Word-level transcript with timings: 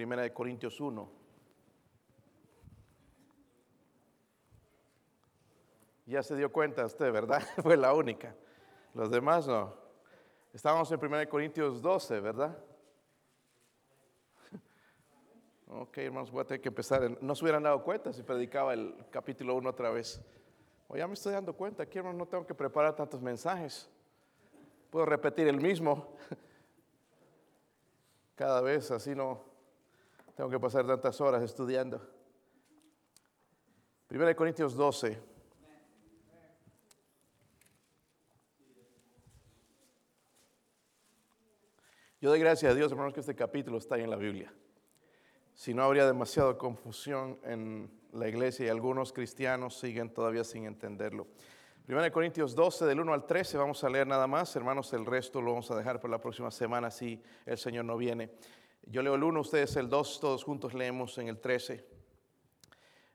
Primera 0.00 0.22
de 0.22 0.32
Corintios 0.32 0.80
1. 0.80 1.10
Ya 6.06 6.22
se 6.22 6.34
dio 6.36 6.50
cuenta 6.50 6.86
usted, 6.86 7.12
¿verdad? 7.12 7.42
Fue 7.62 7.76
la 7.76 7.92
única. 7.92 8.34
Los 8.94 9.10
demás 9.10 9.46
no. 9.46 9.74
Estábamos 10.54 10.90
en 10.90 11.04
1 11.04 11.28
Corintios 11.28 11.82
12, 11.82 12.20
¿verdad? 12.20 12.58
Ok, 15.68 15.98
hermanos, 15.98 16.30
voy 16.30 16.40
a 16.40 16.46
tener 16.46 16.62
que 16.62 16.70
empezar. 16.70 17.22
No 17.22 17.34
se 17.34 17.44
hubieran 17.44 17.64
dado 17.64 17.84
cuenta 17.84 18.10
si 18.14 18.22
predicaba 18.22 18.72
el 18.72 19.04
capítulo 19.10 19.54
1 19.56 19.68
otra 19.68 19.90
vez. 19.90 20.18
O 20.88 20.96
ya 20.96 21.06
me 21.06 21.12
estoy 21.12 21.34
dando 21.34 21.54
cuenta, 21.54 21.82
aquí 21.82 21.98
hermanos, 21.98 22.20
no 22.20 22.26
tengo 22.26 22.46
que 22.46 22.54
preparar 22.54 22.96
tantos 22.96 23.20
mensajes. 23.20 23.86
Puedo 24.88 25.04
repetir 25.04 25.46
el 25.46 25.60
mismo 25.60 26.16
cada 28.34 28.62
vez, 28.62 28.90
así 28.92 29.14
no 29.14 29.49
tengo 30.40 30.48
que 30.48 30.58
pasar 30.58 30.86
tantas 30.86 31.20
horas 31.20 31.42
estudiando. 31.42 32.00
1 34.10 34.34
Corintios 34.34 34.74
12. 34.74 35.20
Yo 42.22 42.30
doy 42.30 42.40
gracias 42.40 42.72
a 42.72 42.74
Dios, 42.74 42.90
hermanos, 42.90 43.12
que 43.12 43.20
este 43.20 43.34
capítulo 43.34 43.76
está 43.76 43.96
ahí 43.96 44.02
en 44.02 44.08
la 44.08 44.16
Biblia. 44.16 44.50
Si 45.52 45.74
no, 45.74 45.82
habría 45.82 46.06
demasiada 46.06 46.56
confusión 46.56 47.38
en 47.44 47.90
la 48.12 48.26
iglesia 48.26 48.64
y 48.64 48.68
algunos 48.70 49.12
cristianos 49.12 49.78
siguen 49.78 50.08
todavía 50.08 50.42
sin 50.42 50.64
entenderlo. 50.64 51.26
1 51.86 52.10
Corintios 52.12 52.54
12, 52.54 52.86
del 52.86 53.00
1 53.00 53.12
al 53.12 53.26
13, 53.26 53.58
vamos 53.58 53.84
a 53.84 53.90
leer 53.90 54.06
nada 54.06 54.26
más. 54.26 54.56
Hermanos, 54.56 54.90
el 54.94 55.04
resto 55.04 55.42
lo 55.42 55.50
vamos 55.50 55.70
a 55.70 55.76
dejar 55.76 56.00
para 56.00 56.12
la 56.12 56.20
próxima 56.22 56.50
semana 56.50 56.90
si 56.90 57.22
el 57.44 57.58
Señor 57.58 57.84
no 57.84 57.98
viene. 57.98 58.30
Yo 58.82 59.02
leo 59.02 59.14
el 59.14 59.22
1, 59.22 59.40
ustedes 59.40 59.76
el 59.76 59.88
2, 59.88 60.20
todos 60.20 60.44
juntos 60.44 60.74
leemos 60.74 61.16
en 61.18 61.28
el 61.28 61.38
13. 61.38 61.84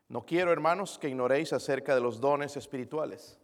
No 0.09 0.25
quiero, 0.25 0.51
hermanos, 0.51 0.97
que 0.97 1.09
ignoréis 1.09 1.51
acerca 1.53 1.95
de 1.95 2.01
los 2.01 2.19
dones 2.19 2.57
espirituales 2.57 3.39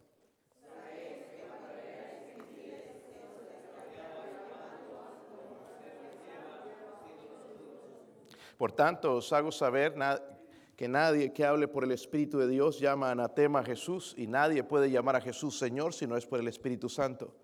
Por 8.62 8.70
tanto, 8.70 9.16
os 9.16 9.32
hago 9.32 9.50
saber 9.50 9.92
que 10.76 10.86
nadie 10.86 11.32
que 11.32 11.44
hable 11.44 11.66
por 11.66 11.82
el 11.82 11.90
Espíritu 11.90 12.38
de 12.38 12.46
Dios 12.46 12.78
llama 12.78 13.10
anatema 13.10 13.58
a 13.58 13.64
Jesús 13.64 14.14
y 14.16 14.28
nadie 14.28 14.62
puede 14.62 14.88
llamar 14.88 15.16
a 15.16 15.20
Jesús 15.20 15.58
Señor 15.58 15.92
si 15.92 16.06
no 16.06 16.16
es 16.16 16.26
por 16.26 16.38
el 16.38 16.46
Espíritu 16.46 16.88
Santo. 16.88 17.34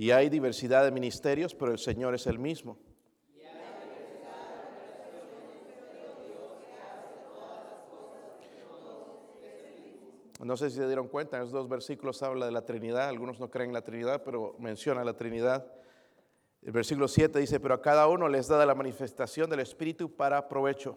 Y 0.00 0.12
hay 0.12 0.30
diversidad 0.30 0.82
de 0.82 0.92
ministerios, 0.92 1.54
pero 1.54 1.72
el 1.72 1.78
Señor 1.78 2.14
es 2.14 2.26
el 2.26 2.38
mismo. 2.38 2.78
No 10.42 10.56
sé 10.56 10.70
si 10.70 10.76
se 10.76 10.86
dieron 10.86 11.08
cuenta, 11.08 11.36
en 11.36 11.42
esos 11.42 11.52
dos 11.52 11.68
versículos 11.68 12.22
habla 12.22 12.46
de 12.46 12.52
la 12.52 12.64
Trinidad, 12.64 13.10
algunos 13.10 13.38
no 13.40 13.50
creen 13.50 13.68
en 13.68 13.74
la 13.74 13.82
Trinidad, 13.82 14.22
pero 14.24 14.56
menciona 14.58 15.04
la 15.04 15.18
Trinidad. 15.18 15.70
El 16.62 16.72
versículo 16.72 17.06
7 17.06 17.38
dice, 17.38 17.60
pero 17.60 17.74
a 17.74 17.82
cada 17.82 18.08
uno 18.08 18.26
les 18.26 18.48
da 18.48 18.64
la 18.64 18.74
manifestación 18.74 19.50
del 19.50 19.60
Espíritu 19.60 20.16
para 20.16 20.48
provecho. 20.48 20.96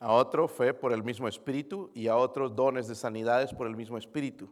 A 0.00 0.12
otro 0.12 0.48
fe 0.48 0.74
por 0.74 0.92
el 0.92 1.04
mismo 1.04 1.28
Espíritu 1.28 1.90
y 1.94 2.08
a 2.08 2.16
otros 2.16 2.56
dones 2.56 2.88
de 2.88 2.94
sanidades 2.94 3.54
por 3.54 3.66
el 3.66 3.76
mismo 3.76 3.96
Espíritu 3.96 4.48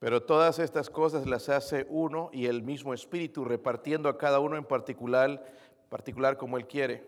Pero 0.00 0.22
todas 0.22 0.58
estas 0.58 0.88
cosas 0.88 1.26
las 1.26 1.50
hace 1.50 1.86
uno 1.90 2.30
y 2.32 2.46
el 2.46 2.62
mismo 2.62 2.94
Espíritu, 2.94 3.44
repartiendo 3.44 4.08
a 4.08 4.16
cada 4.16 4.40
uno 4.40 4.56
en 4.56 4.64
particular, 4.64 5.44
particular 5.90 6.38
como 6.38 6.56
Él 6.56 6.66
quiere. 6.66 7.06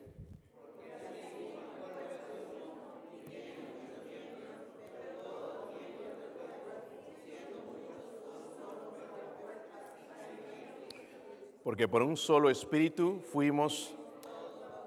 Porque 11.72 11.88
por 11.88 12.02
un 12.02 12.18
solo 12.18 12.50
Espíritu 12.50 13.22
fuimos, 13.32 13.94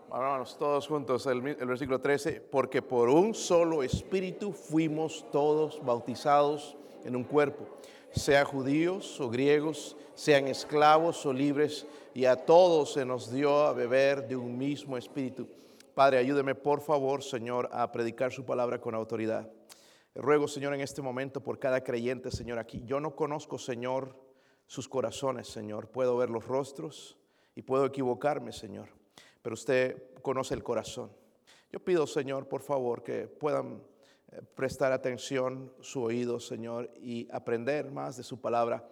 vamos 0.08 0.56
todos 0.56 0.86
juntos, 0.86 1.26
el, 1.26 1.42
versículo 1.42 2.00
13, 2.00 2.42
porque 2.52 2.84
por 2.84 3.10
un 3.10 3.34
solo 3.34 3.82
Espíritu 3.82 4.52
fuimos 4.52 5.26
todos 5.32 5.84
bautizados 5.84 6.78
en 7.04 7.16
un 7.16 7.24
cuerpo 7.24 7.66
sea 8.12 8.46
judíos 8.46 9.20
o 9.20 9.32
griegos, 9.32 9.98
sean 10.14 10.48
esclavos 10.48 11.26
o 11.26 11.34
libres, 11.34 11.88
y 12.14 12.26
a 12.26 12.36
todos 12.36 12.94
se 12.94 13.04
nos 13.04 13.32
dio 13.32 13.66
a 13.66 13.74
beber 13.74 14.28
de 14.28 14.36
un 14.36 14.56
mismo 14.56 14.96
espíritu. 14.96 15.48
Padre, 15.96 16.20
ayúdeme 16.20 16.54
por 16.54 16.82
favor, 16.82 17.24
Señor, 17.24 17.68
a 17.72 17.92
predicar 17.92 18.32
su 18.32 18.46
palabra 18.46 18.80
con 18.80 18.94
autoridad. 18.94 19.50
Ruego, 20.14 20.48
Señor, 20.48 20.76
en 20.76 20.82
este 20.82 21.02
momento 21.02 21.42
por 21.42 21.58
cada 21.58 21.84
creyente, 21.84 22.30
Señor, 22.30 22.60
aquí. 22.60 22.84
Yo 22.86 23.00
no 23.00 23.16
conozco, 23.16 23.58
Señor, 23.58 24.16
sus 24.68 24.88
corazones, 24.88 25.48
Señor. 25.48 25.90
Puedo 25.90 26.18
ver 26.18 26.30
los 26.30 26.46
rostros 26.48 27.18
y 27.56 27.62
puedo 27.62 27.86
equivocarme, 27.86 28.52
Señor, 28.52 28.90
pero 29.42 29.54
usted 29.54 30.04
conoce 30.22 30.54
el 30.54 30.64
corazón. 30.64 31.12
Yo 31.72 31.80
pido, 31.80 32.08
Señor, 32.08 32.48
por 32.48 32.62
favor, 32.62 33.04
que 33.04 33.28
puedan 33.28 33.84
prestar 34.56 34.92
atención 34.92 35.74
su 35.82 36.02
oído, 36.04 36.40
Señor, 36.40 36.92
y 37.02 37.28
aprender 37.32 37.92
más 37.92 38.18
de 38.18 38.24
su 38.24 38.40
palabra. 38.40 38.88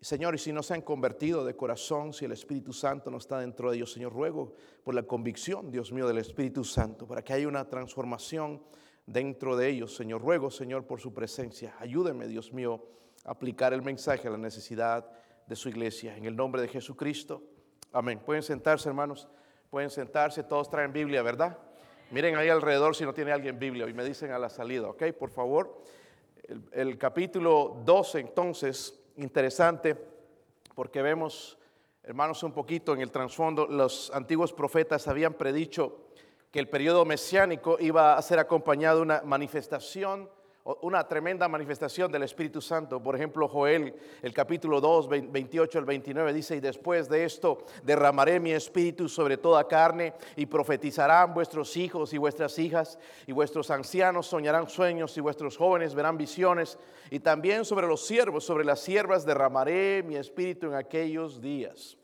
Señor, 0.00 0.34
y 0.34 0.38
si 0.38 0.52
no 0.52 0.62
se 0.62 0.74
han 0.74 0.82
convertido 0.82 1.44
de 1.44 1.56
corazón, 1.56 2.12
si 2.12 2.24
el 2.26 2.32
Espíritu 2.32 2.72
Santo 2.72 3.10
no 3.10 3.16
está 3.16 3.40
dentro 3.40 3.70
de 3.70 3.78
ellos, 3.78 3.92
Señor, 3.92 4.12
ruego 4.12 4.54
por 4.84 4.94
la 4.94 5.02
convicción, 5.02 5.70
Dios 5.70 5.90
mío, 5.92 6.06
del 6.06 6.18
Espíritu 6.18 6.64
Santo, 6.64 7.06
para 7.06 7.22
que 7.22 7.32
haya 7.32 7.48
una 7.48 7.68
transformación 7.68 8.62
dentro 9.06 9.56
de 9.56 9.68
ellos, 9.68 9.94
Señor. 9.94 10.20
Ruego, 10.20 10.50
Señor, 10.50 10.86
por 10.86 11.00
su 11.00 11.14
presencia. 11.14 11.74
Ayúdeme, 11.78 12.28
Dios 12.28 12.52
mío, 12.52 12.84
aplicar 13.26 13.72
el 13.72 13.82
mensaje 13.82 14.28
a 14.28 14.30
la 14.30 14.38
necesidad 14.38 15.04
de 15.46 15.56
su 15.56 15.68
iglesia. 15.68 16.16
En 16.16 16.24
el 16.24 16.34
nombre 16.34 16.62
de 16.62 16.68
Jesucristo. 16.68 17.42
Amén. 17.92 18.20
Pueden 18.24 18.42
sentarse, 18.42 18.88
hermanos. 18.88 19.28
Pueden 19.70 19.90
sentarse. 19.90 20.42
Todos 20.42 20.70
traen 20.70 20.92
Biblia, 20.92 21.22
¿verdad? 21.22 21.58
Miren 22.10 22.36
ahí 22.36 22.48
alrededor 22.48 22.94
si 22.94 23.04
no 23.04 23.12
tiene 23.12 23.32
alguien 23.32 23.58
Biblia 23.58 23.88
y 23.88 23.92
me 23.92 24.04
dicen 24.04 24.30
a 24.30 24.38
la 24.38 24.48
salida, 24.48 24.88
¿ok? 24.88 25.12
Por 25.18 25.30
favor. 25.30 25.82
El, 26.70 26.96
capítulo 26.96 27.82
12 27.84 28.20
entonces, 28.20 29.02
interesante, 29.16 29.96
porque 30.76 31.02
vemos, 31.02 31.58
hermanos, 32.04 32.44
un 32.44 32.52
poquito 32.52 32.94
en 32.94 33.00
el 33.00 33.10
trasfondo, 33.10 33.66
los 33.66 34.12
antiguos 34.14 34.52
profetas 34.52 35.08
habían 35.08 35.34
predicho 35.34 36.06
que 36.52 36.60
el 36.60 36.68
periodo 36.68 37.04
mesiánico 37.04 37.76
iba 37.80 38.16
a 38.16 38.22
ser 38.22 38.38
acompañado 38.38 38.98
de 38.98 39.02
una 39.02 39.22
manifestación 39.22 40.30
una 40.82 41.06
tremenda 41.06 41.46
manifestación 41.46 42.10
del 42.10 42.24
Espíritu 42.24 42.60
Santo. 42.60 43.00
Por 43.00 43.14
ejemplo, 43.14 43.46
Joel, 43.46 43.94
el 44.20 44.34
capítulo 44.34 44.80
2, 44.80 45.08
28 45.30 45.78
al 45.78 45.84
29, 45.84 46.32
dice, 46.32 46.56
y 46.56 46.60
después 46.60 47.08
de 47.08 47.24
esto 47.24 47.64
derramaré 47.84 48.40
mi 48.40 48.50
espíritu 48.50 49.08
sobre 49.08 49.36
toda 49.36 49.68
carne 49.68 50.14
y 50.34 50.46
profetizarán 50.46 51.32
vuestros 51.32 51.76
hijos 51.76 52.12
y 52.12 52.18
vuestras 52.18 52.58
hijas 52.58 52.98
y 53.26 53.32
vuestros 53.32 53.70
ancianos 53.70 54.26
soñarán 54.26 54.68
sueños 54.68 55.16
y 55.16 55.20
vuestros 55.20 55.56
jóvenes 55.56 55.94
verán 55.94 56.18
visiones 56.18 56.78
y 57.10 57.20
también 57.20 57.64
sobre 57.64 57.86
los 57.86 58.04
siervos, 58.04 58.44
sobre 58.44 58.64
las 58.64 58.80
siervas 58.80 59.24
derramaré 59.24 60.02
mi 60.02 60.16
espíritu 60.16 60.66
en 60.66 60.74
aquellos 60.74 61.40
días. 61.40 61.96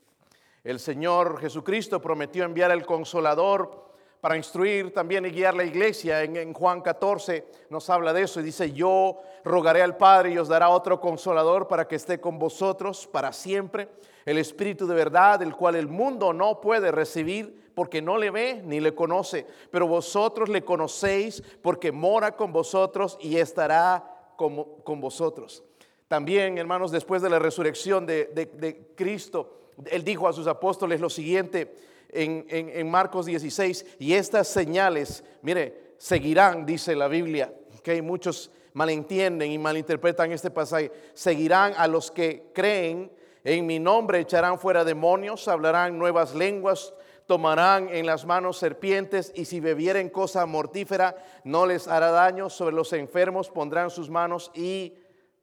El 0.63 0.79
Señor 0.79 1.41
Jesucristo 1.41 2.01
prometió 2.01 2.45
enviar 2.45 2.71
el 2.71 2.85
consolador 2.85 3.92
para 4.23 4.37
instruir 4.37 4.93
también 4.93 5.25
y 5.25 5.31
guiar 5.31 5.53
la 5.53 5.65
iglesia. 5.65 6.23
En, 6.23 6.53
Juan 6.53 6.79
14 6.79 7.45
nos 7.69 7.89
habla 7.89 8.13
de 8.13 8.21
eso 8.21 8.39
y 8.39 8.43
dice, 8.43 8.71
yo 8.71 9.17
rogaré 9.43 9.81
al 9.81 9.97
Padre 9.97 10.31
y 10.31 10.37
os 10.37 10.47
dará 10.47 10.69
otro 10.69 11.01
consolador 11.01 11.67
para 11.67 11.89
que 11.89 11.97
esté 11.97 12.21
con 12.21 12.39
vosotros 12.39 13.05
para 13.05 13.33
siempre, 13.33 13.89
el 14.23 14.37
Espíritu 14.37 14.87
de 14.87 14.95
verdad, 14.95 15.41
el 15.41 15.53
cual 15.53 15.75
el 15.75 15.89
mundo 15.89 16.31
no 16.31 16.61
puede 16.61 16.89
recibir 16.89 17.69
porque 17.75 18.01
no 18.01 18.17
le 18.17 18.31
ve 18.31 18.61
ni 18.63 18.79
le 18.79 18.95
conoce, 18.95 19.45
pero 19.69 19.87
vosotros 19.87 20.47
le 20.47 20.63
conocéis 20.63 21.43
porque 21.61 21.91
mora 21.91 22.37
con 22.37 22.53
vosotros 22.53 23.17
y 23.19 23.35
estará 23.35 24.31
con, 24.37 25.01
vosotros. 25.01 25.65
También, 26.07 26.57
hermanos, 26.57 26.91
después 26.91 27.21
de 27.21 27.29
la 27.29 27.39
resurrección 27.39 28.05
de 28.05 28.93
Cristo, 28.95 29.71
Él 29.85 30.05
dijo 30.05 30.29
a 30.29 30.33
sus 30.33 30.47
apóstoles 30.47 31.01
lo 31.01 31.09
siguiente, 31.09 31.75
en, 32.13 32.89
Marcos 32.89 33.25
16, 33.25 33.85
y 33.99 34.13
estas 34.13 34.47
señales, 34.47 35.23
mire, 35.41 35.95
seguirán, 35.97 36.65
dice 36.65 36.95
la 36.95 37.07
Biblia, 37.07 37.53
que 37.83 38.01
muchos 38.01 38.51
malentienden 38.73 39.51
y 39.51 39.57
malinterpretan 39.57 40.31
este 40.31 40.51
pasaje, 40.51 40.91
seguirán 41.13 41.73
a 41.77 41.87
los 41.87 42.11
que 42.11 42.51
creen 42.53 43.11
en 43.43 43.65
mi 43.65 43.79
nombre, 43.79 44.19
echarán 44.19 44.57
fuera 44.57 44.83
demonios, 44.83 45.47
hablarán 45.47 45.97
nuevas 45.97 46.33
lenguas, 46.33 46.93
tomarán 47.25 47.89
en 47.89 48.05
las 48.05 48.25
manos 48.25 48.57
serpientes 48.57 49.31
y 49.35 49.45
si 49.45 49.59
bebieren 49.59 50.09
cosa 50.09 50.45
mortífera 50.45 51.15
no 51.43 51.65
les 51.65 51.87
hará 51.87 52.11
daño, 52.11 52.49
sobre 52.49 52.75
los 52.75 52.93
enfermos 52.93 53.49
pondrán 53.49 53.89
sus 53.89 54.09
manos 54.09 54.51
y 54.53 54.95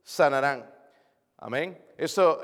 sanarán. 0.02 0.70
Amén. 1.38 1.89
Eso, 2.00 2.40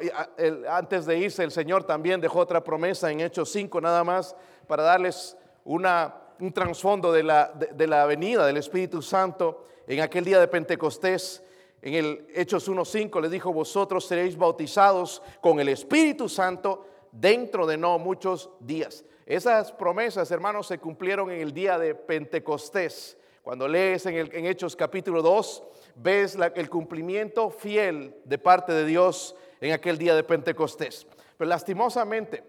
antes 0.68 1.06
de 1.06 1.16
irse, 1.16 1.42
el 1.42 1.50
Señor 1.50 1.84
también 1.84 2.20
dejó 2.20 2.40
otra 2.40 2.62
promesa 2.62 3.10
en 3.10 3.22
Hechos 3.22 3.50
5, 3.52 3.80
nada 3.80 4.04
más 4.04 4.36
para 4.66 4.82
darles 4.82 5.34
una, 5.64 6.14
un 6.38 6.52
trasfondo 6.52 7.10
de 7.10 7.22
la, 7.22 7.50
de, 7.54 7.86
la 7.86 8.04
venida 8.04 8.46
del 8.46 8.58
Espíritu 8.58 9.00
Santo 9.00 9.64
en 9.86 10.00
aquel 10.00 10.26
día 10.26 10.38
de 10.40 10.46
Pentecostés. 10.46 11.42
En 11.80 11.94
el 11.94 12.26
Hechos 12.34 12.68
1.5 12.68 13.18
le 13.22 13.30
dijo, 13.30 13.50
vosotros 13.50 14.04
seréis 14.04 14.36
bautizados 14.36 15.22
con 15.40 15.58
el 15.58 15.70
Espíritu 15.70 16.28
Santo 16.28 16.86
dentro 17.10 17.66
de 17.66 17.78
no 17.78 17.98
muchos 17.98 18.50
días. 18.60 19.06
Esas 19.24 19.72
promesas, 19.72 20.30
hermanos, 20.30 20.66
se 20.66 20.76
cumplieron 20.76 21.30
en 21.30 21.40
el 21.40 21.54
día 21.54 21.78
de 21.78 21.94
Pentecostés. 21.94 23.16
Cuando 23.42 23.66
lees 23.66 24.04
en, 24.04 24.16
el, 24.16 24.34
en 24.34 24.44
Hechos 24.44 24.76
capítulo 24.76 25.22
2, 25.22 25.62
ves 25.94 26.36
el 26.54 26.68
cumplimiento 26.68 27.48
fiel 27.48 28.14
de 28.24 28.36
parte 28.36 28.72
de 28.72 28.84
Dios 28.84 29.34
en 29.60 29.72
aquel 29.72 29.98
día 29.98 30.14
de 30.14 30.24
Pentecostés. 30.24 31.06
Pero 31.36 31.48
lastimosamente, 31.48 32.44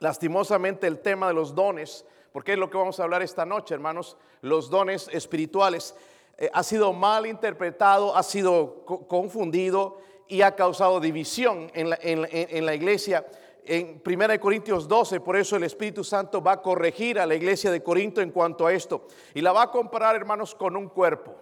lastimosamente 0.00 0.86
el 0.86 1.00
tema 1.00 1.28
de 1.28 1.34
los 1.34 1.54
dones, 1.54 2.04
porque 2.32 2.52
es 2.52 2.58
lo 2.58 2.70
que 2.70 2.78
vamos 2.78 3.00
a 3.00 3.04
hablar 3.04 3.22
esta 3.22 3.44
noche, 3.44 3.74
hermanos, 3.74 4.16
los 4.40 4.70
dones 4.70 5.08
espirituales, 5.12 5.94
eh, 6.36 6.50
ha 6.52 6.62
sido 6.62 6.92
mal 6.92 7.26
interpretado, 7.26 8.16
ha 8.16 8.22
sido 8.22 8.84
confundido 8.84 9.98
y 10.28 10.42
ha 10.42 10.54
causado 10.54 11.00
división 11.00 11.70
en 11.74 11.90
la, 11.90 11.98
en 12.00 12.66
la 12.66 12.74
iglesia 12.74 13.24
en 13.68 14.02
1 14.04 14.40
Corintios 14.40 14.88
12, 14.88 15.20
por 15.20 15.36
eso 15.36 15.56
el 15.56 15.64
Espíritu 15.64 16.02
Santo 16.02 16.42
va 16.42 16.52
a 16.52 16.62
corregir 16.62 17.20
a 17.20 17.26
la 17.26 17.34
iglesia 17.34 17.70
de 17.70 17.82
Corinto 17.82 18.22
en 18.22 18.30
cuanto 18.30 18.66
a 18.66 18.72
esto. 18.72 19.06
Y 19.34 19.42
la 19.42 19.52
va 19.52 19.64
a 19.64 19.70
comparar, 19.70 20.16
hermanos, 20.16 20.54
con 20.54 20.74
un 20.74 20.88
cuerpo. 20.88 21.36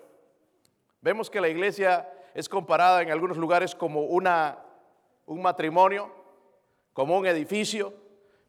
Vemos 1.00 1.30
que 1.30 1.40
la 1.40 1.48
iglesia 1.48 2.12
es 2.34 2.48
comparada 2.48 3.00
en 3.00 3.12
algunos 3.12 3.36
lugares 3.36 3.76
como 3.76 4.02
una, 4.02 4.58
un 5.26 5.42
matrimonio, 5.42 6.10
como 6.92 7.18
un 7.18 7.26
edificio, 7.26 7.92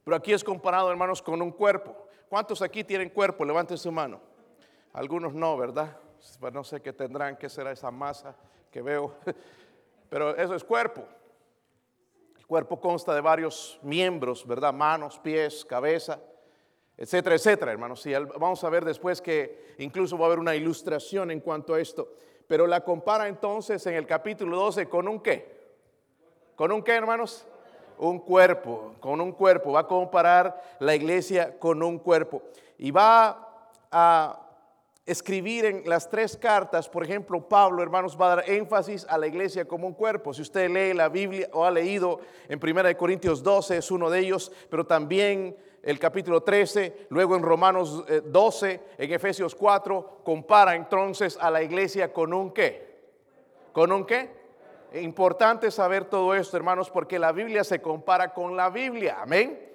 pero 0.04 0.16
aquí 0.16 0.32
es 0.32 0.44
comparado, 0.44 0.90
hermanos, 0.90 1.22
con 1.22 1.42
un 1.42 1.52
cuerpo. 1.52 2.08
¿Cuántos 2.30 2.62
aquí 2.62 2.84
tienen 2.84 3.10
cuerpo? 3.10 3.44
Levanten 3.44 3.78
su 3.78 3.92
mano. 3.92 4.22
Algunos 4.94 5.34
no, 5.34 5.58
¿verdad? 5.58 5.98
Pues 6.40 6.54
no 6.54 6.64
sé 6.64 6.82
qué 6.82 6.94
tendrán, 6.94 7.38
qué 7.38 7.50
será 7.50 7.72
esa 7.72 7.92
masa 7.92 8.36
que 8.72 8.82
veo, 8.82 9.16
pero 10.10 10.36
eso 10.36 10.56
es 10.56 10.64
cuerpo. 10.64 11.06
El 12.38 12.46
cuerpo 12.48 12.80
consta 12.80 13.14
de 13.14 13.22
varios 13.22 13.80
miembros, 13.84 14.48
¿verdad? 14.48 14.74
Manos, 14.74 15.20
pies, 15.20 15.66
cabeza, 15.66 16.20
etcétera, 16.96 17.36
etcétera, 17.36 17.72
hermanos. 17.72 18.06
Y 18.06 18.14
vamos 18.14 18.64
a 18.64 18.70
ver 18.70 18.86
después 18.86 19.22
que 19.22 19.76
incluso 19.80 20.18
va 20.18 20.26
a 20.26 20.28
haber 20.28 20.40
una 20.40 20.56
ilustración 20.56 21.32
en 21.32 21.42
cuanto 21.42 21.74
a 21.74 21.82
esto 21.82 22.08
pero 22.48 22.66
la 22.66 22.84
compara 22.84 23.28
entonces 23.28 23.86
en 23.88 23.96
el 23.96 24.08
capítulo 24.08 24.58
12 24.58 24.88
con 24.88 25.08
un 25.08 25.20
qué. 25.20 25.57
¿Con 26.58 26.72
un 26.72 26.82
qué, 26.82 26.94
hermanos? 26.94 27.46
Un 28.00 28.18
cuerpo, 28.18 28.96
con 29.00 29.22
un 29.22 29.32
cuerpo. 29.32 29.74
Va 29.74 29.82
a 29.82 29.88
comparar 29.88 30.60
la 30.80 30.96
iglesia 30.96 31.60
con 31.60 31.84
un 31.84 32.00
cuerpo. 32.00 32.42
Y 32.80 32.90
va 32.90 33.48
a 33.92 34.42
escribir 35.06 35.66
en 35.66 35.88
las 35.88 36.10
tres 36.10 36.36
cartas, 36.36 36.90
por 36.90 37.04
ejemplo, 37.04 37.48
Pablo, 37.48 37.84
hermanos, 37.84 38.18
va 38.20 38.34
a 38.34 38.36
dar 38.38 38.50
énfasis 38.50 39.06
a 39.08 39.20
la 39.20 39.28
iglesia 39.28 39.66
como 39.66 39.86
un 39.86 39.94
cuerpo. 39.94 40.34
Si 40.34 40.42
usted 40.42 40.68
lee 40.72 40.96
la 40.96 41.10
Biblia 41.10 41.48
o 41.54 41.64
ha 41.64 41.70
leído 41.70 42.22
en 42.50 42.60
1 42.62 42.98
Corintios 42.98 43.44
12, 43.44 43.78
es 43.78 43.92
uno 43.92 44.10
de 44.10 44.20
ellos, 44.20 44.52
pero 44.68 44.84
también 44.84 45.56
el 45.84 46.00
capítulo 46.00 46.42
13, 46.42 47.06
luego 47.10 47.36
en 47.36 47.44
Romanos 47.44 48.04
12, 48.26 48.72
eh, 48.72 48.82
en 48.98 49.14
Efesios 49.14 49.54
4, 49.54 50.22
compara 50.24 50.76
entonces 50.76 51.38
a 51.40 51.52
la 51.52 51.62
iglesia 51.62 52.12
con 52.12 52.34
un 52.34 52.52
qué. 52.52 52.98
¿Con 53.74 53.92
un 53.92 54.06
qué? 54.06 54.37
Importante 54.94 55.70
saber 55.70 56.06
todo 56.06 56.34
esto, 56.34 56.56
hermanos, 56.56 56.90
porque 56.90 57.20
la 57.20 57.32
Biblia 57.32 57.64
se 57.64 57.82
compara 57.82 58.34
con 58.34 58.56
la 58.56 58.70
Biblia. 58.70 59.18
Amén. 59.22 59.68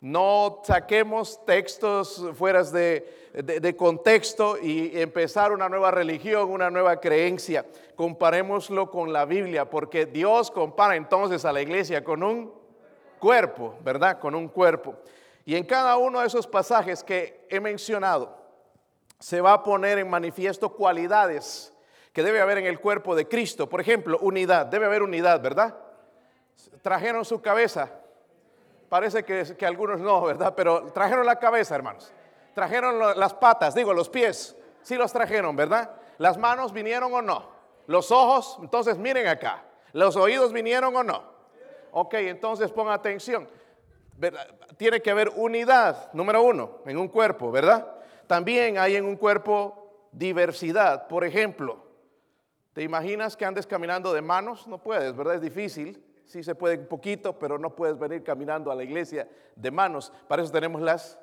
No 0.00 0.60
saquemos 0.64 1.44
textos 1.44 2.22
fuera 2.34 2.62
de, 2.62 3.32
de, 3.32 3.76
contexto 3.76 4.58
y 4.58 5.00
empezar 5.00 5.52
una 5.52 5.68
nueva 5.68 5.90
religión, 5.90 6.50
una 6.50 6.70
nueva 6.70 7.00
creencia. 7.00 7.64
Comparémoslo 7.94 8.90
con 8.90 9.12
la 9.12 9.24
Biblia, 9.24 9.68
porque 9.68 10.06
Dios 10.06 10.50
compara 10.50 10.96
entonces 10.96 11.44
a 11.44 11.52
la 11.52 11.62
iglesia 11.62 12.04
con 12.04 12.22
un 12.22 12.52
cuerpo, 13.18 13.76
¿verdad? 13.82 14.18
Con 14.18 14.34
un 14.34 14.48
cuerpo. 14.48 14.94
Y 15.46 15.56
en 15.56 15.64
cada 15.64 15.96
uno 15.96 16.20
de 16.20 16.26
esos 16.26 16.46
pasajes 16.46 17.02
que 17.02 17.46
he 17.50 17.60
mencionado, 17.60 18.36
se 19.18 19.40
va 19.40 19.54
a 19.54 19.62
poner 19.62 19.98
en 19.98 20.08
manifiesto 20.08 20.70
cualidades 20.70 21.73
que 22.14 22.22
debe 22.22 22.40
haber 22.40 22.56
en 22.56 22.64
el 22.64 22.80
cuerpo 22.80 23.14
de 23.14 23.28
Cristo. 23.28 23.68
Por 23.68 23.82
ejemplo, 23.82 24.18
unidad, 24.22 24.64
debe 24.64 24.86
haber 24.86 25.02
unidad, 25.02 25.42
¿verdad? 25.42 25.76
Trajeron 26.80 27.26
su 27.26 27.42
cabeza. 27.42 27.90
Parece 28.88 29.24
que, 29.24 29.66
algunos 29.66 30.00
no, 30.00 30.22
¿verdad? 30.22 30.54
Pero 30.56 30.92
trajeron 30.92 31.26
la 31.26 31.38
cabeza, 31.38 31.74
hermanos. 31.74 32.10
Trajeron 32.54 32.98
las 32.98 33.34
patas, 33.34 33.74
digo, 33.74 33.92
los 33.92 34.08
pies. 34.08 34.56
Sí 34.80 34.94
los 34.94 35.12
trajeron, 35.12 35.54
¿verdad? 35.54 35.90
Las 36.16 36.38
manos 36.38 36.72
vinieron 36.72 37.12
o 37.12 37.20
no. 37.20 37.50
Los 37.86 38.10
ojos, 38.10 38.56
entonces 38.62 38.96
miren 38.96 39.26
acá. 39.26 39.62
Los 39.92 40.16
oídos 40.16 40.54
vinieron 40.54 40.96
o 40.96 41.02
no. 41.02 41.34
Ok, 41.90 42.14
entonces 42.14 42.70
pongan 42.70 42.94
atención 42.94 43.46
tiene 44.76 45.00
que 45.00 45.10
haber 45.10 45.30
unidad, 45.36 46.12
número 46.12 46.42
uno, 46.42 46.78
en 46.86 46.98
un 46.98 47.08
cuerpo, 47.08 47.50
¿verdad? 47.50 47.86
También 48.26 48.78
hay 48.78 48.96
en 48.96 49.04
un 49.04 49.16
cuerpo 49.16 50.08
diversidad. 50.12 51.08
Por 51.08 51.24
ejemplo, 51.24 51.78
¿te 52.74 52.82
imaginas 52.82 53.36
que 53.36 53.46
andes 53.46 53.66
caminando 53.66 54.12
de 54.12 54.20
manos? 54.20 54.66
No 54.66 54.78
puedes, 54.78 55.16
¿verdad? 55.16 55.36
Es 55.36 55.40
difícil. 55.40 56.04
Sí 56.26 56.42
se 56.42 56.54
puede 56.54 56.78
un 56.78 56.86
poquito, 56.86 57.38
pero 57.38 57.58
no 57.58 57.74
puedes 57.74 57.98
venir 57.98 58.22
caminando 58.22 58.70
a 58.70 58.74
la 58.74 58.82
iglesia 58.82 59.28
de 59.56 59.70
manos. 59.70 60.12
Para 60.28 60.42
eso 60.42 60.52
tenemos 60.52 60.82
las... 60.82 61.18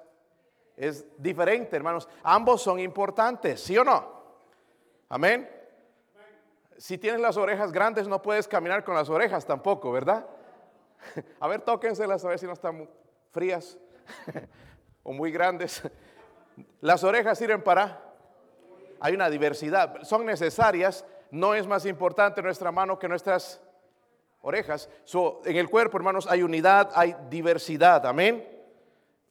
Es 0.77 1.06
diferente, 1.21 1.75
hermanos. 1.75 2.07
Ambos 2.24 2.62
son 2.62 2.80
importantes, 2.80 3.62
¿sí 3.62 3.77
o 3.77 3.83
no? 3.83 4.21
Amén. 5.09 5.50
Si 6.77 6.98
tienes 6.98 7.21
las 7.21 7.38
orejas 7.38 7.71
grandes, 7.71 8.08
no 8.08 8.22
puedes 8.22 8.48
caminar 8.48 8.84
con 8.84 8.96
las 8.96 9.10
orejas 9.10 9.46
tampoco, 9.46 9.91
¿verdad? 9.91 10.25
A 11.39 11.48
ver, 11.48 11.62
tóquenselas 11.62 12.24
a 12.25 12.29
ver 12.29 12.39
si 12.39 12.46
no 12.46 12.53
están 12.53 12.89
frías 13.31 13.77
o 15.03 15.13
muy 15.13 15.31
grandes. 15.31 15.81
Las 16.79 17.03
orejas 17.03 17.38
sirven 17.38 17.63
para... 17.63 18.01
Hay 19.00 19.15
una 19.15 19.31
diversidad, 19.31 20.03
son 20.03 20.27
necesarias, 20.27 21.03
no 21.31 21.55
es 21.55 21.65
más 21.65 21.85
importante 21.85 22.41
nuestra 22.41 22.71
mano 22.71 23.00
que 23.00 23.07
nuestras 23.07 23.61
orejas. 24.41 24.89
en 25.45 25.57
el 25.57 25.69
cuerpo, 25.69 25.97
hermanos, 25.97 26.27
hay 26.29 26.43
unidad, 26.43 26.91
hay 26.93 27.15
diversidad, 27.29 28.05
amén. 28.05 28.47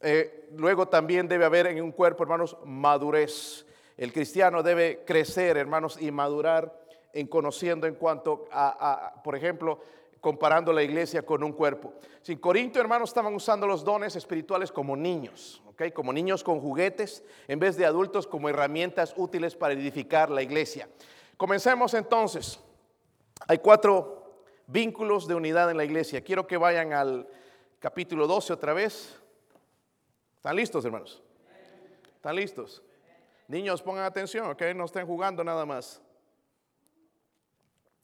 Eh, 0.00 0.49
luego 0.57 0.88
también 0.88 1.28
debe 1.28 1.45
haber 1.45 1.66
en 1.66 1.83
un 1.83 1.92
cuerpo, 1.92 2.23
hermanos, 2.23 2.57
madurez. 2.64 3.66
El 3.97 4.12
cristiano 4.12 4.62
debe 4.62 5.04
crecer, 5.04 5.57
hermanos, 5.57 6.00
y 6.00 6.11
madurar 6.11 6.75
en 7.12 7.26
conociendo 7.26 7.87
en 7.87 7.97
cuanto 7.97 8.47
a 8.50 9.21
por 9.23 9.37
ejemplo, 9.37 9.80
comparando 10.21 10.73
la 10.73 10.83
iglesia 10.83 11.23
con 11.23 11.42
un 11.42 11.52
cuerpo. 11.52 11.95
Si 12.23 12.37
Corinto, 12.37 12.80
hermanos, 12.80 13.11
estaban 13.11 13.35
usando 13.35 13.66
los 13.66 13.85
dones 13.85 14.16
espirituales 14.16 14.71
como 14.71 14.97
niños, 14.97 15.62
¿ok? 15.66 15.92
Como 15.92 16.12
niños 16.12 16.45
con 16.45 16.61
juguetes, 16.61 17.25
en 17.49 17.59
vez 17.59 17.76
de 17.76 17.87
adultos 17.87 18.26
como 18.26 18.49
herramientas 18.49 19.14
útiles 19.16 19.57
para 19.57 19.75
edificar 19.75 20.30
la 20.30 20.42
iglesia. 20.42 20.88
Comencemos 21.41 21.95
entonces. 21.95 22.61
Hay 23.49 23.57
cuatro 23.61 24.43
vínculos 24.67 25.27
de 25.27 25.35
unidad 25.35 25.71
en 25.71 25.79
la 25.79 25.85
iglesia. 25.85 26.23
Quiero 26.23 26.47
que 26.47 26.59
vayan 26.59 26.93
al 26.93 27.27
capítulo 27.79 28.27
12 28.27 28.53
otra 28.53 28.75
vez. 28.75 29.19
¿Están 30.37 30.55
listos, 30.55 30.85
hermanos? 30.85 31.23
¿Están 32.15 32.37
listos? 32.37 32.83
Niños, 33.49 33.81
pongan 33.81 34.05
atención, 34.05 34.51
¿ok? 34.51 34.61
No 34.77 34.85
estén 34.85 35.07
jugando 35.07 35.43
nada 35.43 35.65
más. 35.65 36.03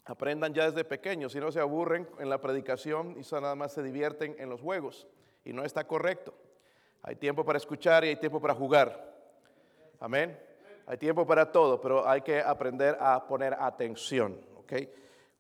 Aprendan 0.07 0.55
ya 0.55 0.71
desde 0.71 0.83
pequeños, 0.85 1.33
si 1.33 1.39
no 1.39 1.53
se 1.53 1.61
aburren 1.61 2.09
en 2.19 2.31
la 2.31 2.41
predicación 2.41 3.19
y 3.21 3.35
nada 3.35 3.55
más 3.55 3.75
se 3.75 3.83
divierten 3.83 4.35
en 4.39 4.49
los 4.49 4.63
juegos. 4.63 5.07
Y 5.45 5.53
no 5.53 5.63
está 5.63 5.87
correcto. 5.87 6.33
Hay 7.03 7.17
tiempo 7.17 7.45
para 7.45 7.59
escuchar 7.59 8.03
y 8.03 8.09
hay 8.09 8.17
tiempo 8.17 8.41
para 8.41 8.55
jugar. 8.55 9.15
Amén. 10.01 10.56
Hay 10.89 10.99
tiempo 10.99 11.27
para 11.27 11.51
todo, 11.51 11.81
pero 11.81 12.09
hay 12.09 12.21
que 12.21 12.41
aprender 12.41 12.97
a 13.01 13.27
poner 13.27 13.55
atención. 13.55 14.41
¿okay? 14.59 14.89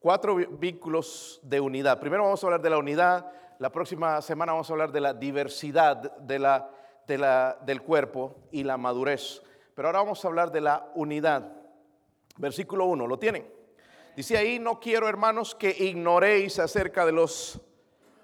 Cuatro 0.00 0.34
vínculos 0.34 1.38
de 1.44 1.60
unidad. 1.60 2.00
Primero 2.00 2.24
vamos 2.24 2.42
a 2.42 2.46
hablar 2.48 2.60
de 2.60 2.70
la 2.70 2.78
unidad. 2.78 3.30
La 3.60 3.70
próxima 3.70 4.20
semana 4.22 4.52
vamos 4.52 4.68
a 4.68 4.72
hablar 4.72 4.90
de 4.90 5.00
la 5.00 5.14
diversidad 5.14 6.16
de 6.18 6.40
la, 6.40 6.68
de 7.06 7.18
la, 7.18 7.58
del 7.64 7.80
cuerpo 7.82 8.34
y 8.50 8.64
la 8.64 8.76
madurez. 8.76 9.40
Pero 9.76 9.86
ahora 9.86 10.00
vamos 10.00 10.24
a 10.24 10.28
hablar 10.28 10.50
de 10.50 10.62
la 10.62 10.90
unidad. 10.96 11.52
Versículo 12.38 12.86
1, 12.86 13.06
¿lo 13.06 13.16
tienen? 13.16 13.46
Dice 14.16 14.36
ahí, 14.36 14.58
no 14.58 14.80
quiero 14.80 15.08
hermanos 15.08 15.54
que 15.54 15.70
ignoréis 15.70 16.58
acerca 16.58 17.06
de 17.06 17.12
los 17.12 17.60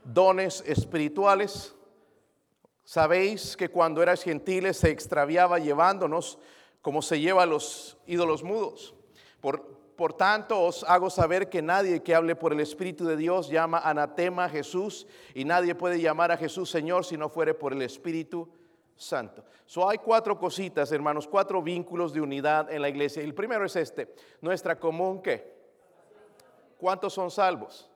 dones 0.02 0.64
espirituales. 0.66 1.72
Sabéis 2.82 3.56
que 3.56 3.68
cuando 3.68 4.02
eras 4.02 4.24
gentiles 4.24 4.78
se 4.78 4.90
extraviaba 4.90 5.60
llevándonos 5.60 6.40
como 6.82 7.00
se 7.00 7.20
lleva 7.20 7.44
a 7.44 7.46
los 7.46 7.96
ídolos 8.06 8.42
mudos. 8.42 8.94
Por, 9.40 9.62
por 9.96 10.12
tanto, 10.12 10.60
os 10.60 10.84
hago 10.84 11.08
saber 11.08 11.48
que 11.48 11.62
nadie 11.62 12.02
que 12.02 12.14
hable 12.14 12.34
por 12.34 12.52
el 12.52 12.60
Espíritu 12.60 13.06
de 13.06 13.16
Dios 13.16 13.48
llama 13.48 13.78
anatema 13.78 14.46
a 14.46 14.48
Jesús 14.48 15.06
y 15.32 15.44
nadie 15.44 15.74
puede 15.74 16.00
llamar 16.00 16.32
a 16.32 16.36
Jesús 16.36 16.68
Señor 16.68 17.04
si 17.04 17.16
no 17.16 17.28
fuere 17.28 17.54
por 17.54 17.72
el 17.72 17.82
Espíritu 17.82 18.48
Santo. 18.96 19.44
So 19.64 19.88
hay 19.88 19.98
cuatro 19.98 20.38
cositas, 20.38 20.90
hermanos, 20.92 21.26
cuatro 21.26 21.62
vínculos 21.62 22.12
de 22.12 22.20
unidad 22.20 22.70
en 22.70 22.82
la 22.82 22.88
iglesia. 22.88 23.22
El 23.22 23.34
primero 23.34 23.64
es 23.64 23.76
este, 23.76 24.14
nuestra 24.40 24.78
común 24.78 25.22
¿qué? 25.22 25.52
¿Cuántos 26.78 27.12
son 27.12 27.30
salvos? 27.30 27.88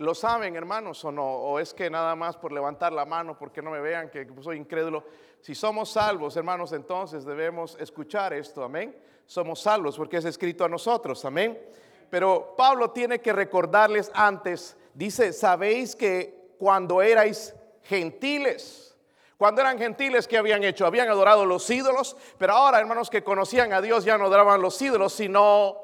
¿Lo 0.00 0.14
saben, 0.14 0.56
hermanos, 0.56 1.04
o 1.04 1.12
no? 1.12 1.26
¿O 1.26 1.58
es 1.58 1.74
que 1.74 1.90
nada 1.90 2.16
más 2.16 2.34
por 2.34 2.52
levantar 2.52 2.90
la 2.90 3.04
mano, 3.04 3.36
porque 3.36 3.60
no 3.60 3.70
me 3.70 3.80
vean 3.80 4.08
que 4.08 4.26
soy 4.40 4.56
incrédulo? 4.56 5.04
Si 5.42 5.54
somos 5.54 5.90
salvos, 5.90 6.34
hermanos, 6.38 6.72
entonces 6.72 7.22
debemos 7.26 7.76
escuchar 7.78 8.32
esto, 8.32 8.64
amén. 8.64 8.96
Somos 9.26 9.60
salvos 9.60 9.98
porque 9.98 10.16
es 10.16 10.24
escrito 10.24 10.64
a 10.64 10.70
nosotros, 10.70 11.22
amén. 11.26 11.60
Pero 12.08 12.54
Pablo 12.56 12.92
tiene 12.92 13.20
que 13.20 13.34
recordarles 13.34 14.10
antes, 14.14 14.74
dice, 14.94 15.34
sabéis 15.34 15.94
que 15.94 16.54
cuando 16.58 17.02
erais 17.02 17.54
gentiles, 17.82 18.96
cuando 19.36 19.60
eran 19.60 19.76
gentiles, 19.76 20.26
¿qué 20.26 20.38
habían 20.38 20.64
hecho? 20.64 20.86
Habían 20.86 21.10
adorado 21.10 21.44
los 21.44 21.68
ídolos, 21.68 22.16
pero 22.38 22.54
ahora, 22.54 22.80
hermanos, 22.80 23.10
que 23.10 23.22
conocían 23.22 23.74
a 23.74 23.82
Dios 23.82 24.06
ya 24.06 24.16
no 24.16 24.24
adoraban 24.24 24.62
los 24.62 24.80
ídolos, 24.80 25.12
sino 25.12 25.76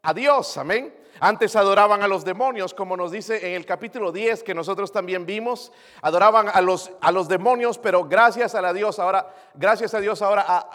a 0.00 0.14
Dios, 0.14 0.56
amén. 0.56 1.03
Antes 1.20 1.54
adoraban 1.56 2.02
a 2.02 2.08
los 2.08 2.24
demonios, 2.24 2.74
como 2.74 2.96
nos 2.96 3.12
dice 3.12 3.48
en 3.48 3.54
el 3.54 3.66
capítulo 3.66 4.10
10 4.10 4.42
que 4.42 4.54
nosotros 4.54 4.90
también 4.90 5.24
vimos, 5.24 5.72
adoraban 6.02 6.48
a 6.48 6.60
los, 6.60 6.90
a 7.00 7.12
los 7.12 7.28
demonios, 7.28 7.78
pero 7.78 8.04
gracias 8.04 8.54
a 8.54 8.60
la 8.60 8.72
Dios 8.72 8.98
ahora, 8.98 9.32
gracias 9.54 9.94
a 9.94 10.00
Dios 10.00 10.22
ahora 10.22 10.70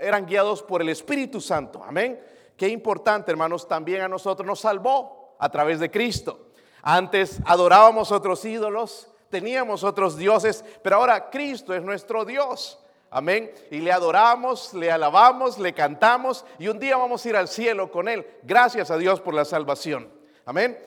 eran 0.00 0.26
guiados 0.26 0.62
por 0.62 0.80
el 0.80 0.88
Espíritu 0.88 1.40
Santo. 1.40 1.82
Amén. 1.84 2.20
Qué 2.56 2.68
importante, 2.68 3.30
hermanos, 3.30 3.68
también 3.68 4.02
a 4.02 4.08
nosotros 4.08 4.46
nos 4.46 4.60
salvó 4.60 5.36
a 5.38 5.50
través 5.50 5.80
de 5.80 5.90
Cristo. 5.90 6.52
Antes 6.82 7.40
adorábamos 7.44 8.12
otros 8.12 8.44
ídolos, 8.44 9.08
teníamos 9.28 9.84
otros 9.84 10.16
dioses, 10.16 10.64
pero 10.82 10.96
ahora 10.96 11.30
Cristo 11.30 11.74
es 11.74 11.82
nuestro 11.82 12.24
Dios. 12.24 12.81
Amén. 13.14 13.52
Y 13.70 13.80
le 13.80 13.92
adoramos, 13.92 14.72
le 14.72 14.90
alabamos, 14.90 15.58
le 15.58 15.74
cantamos 15.74 16.46
y 16.58 16.68
un 16.68 16.78
día 16.78 16.96
vamos 16.96 17.22
a 17.24 17.28
ir 17.28 17.36
al 17.36 17.46
cielo 17.46 17.90
con 17.90 18.08
Él. 18.08 18.26
Gracias 18.42 18.90
a 18.90 18.96
Dios 18.96 19.20
por 19.20 19.34
la 19.34 19.44
salvación. 19.44 20.10
Amén. 20.46 20.78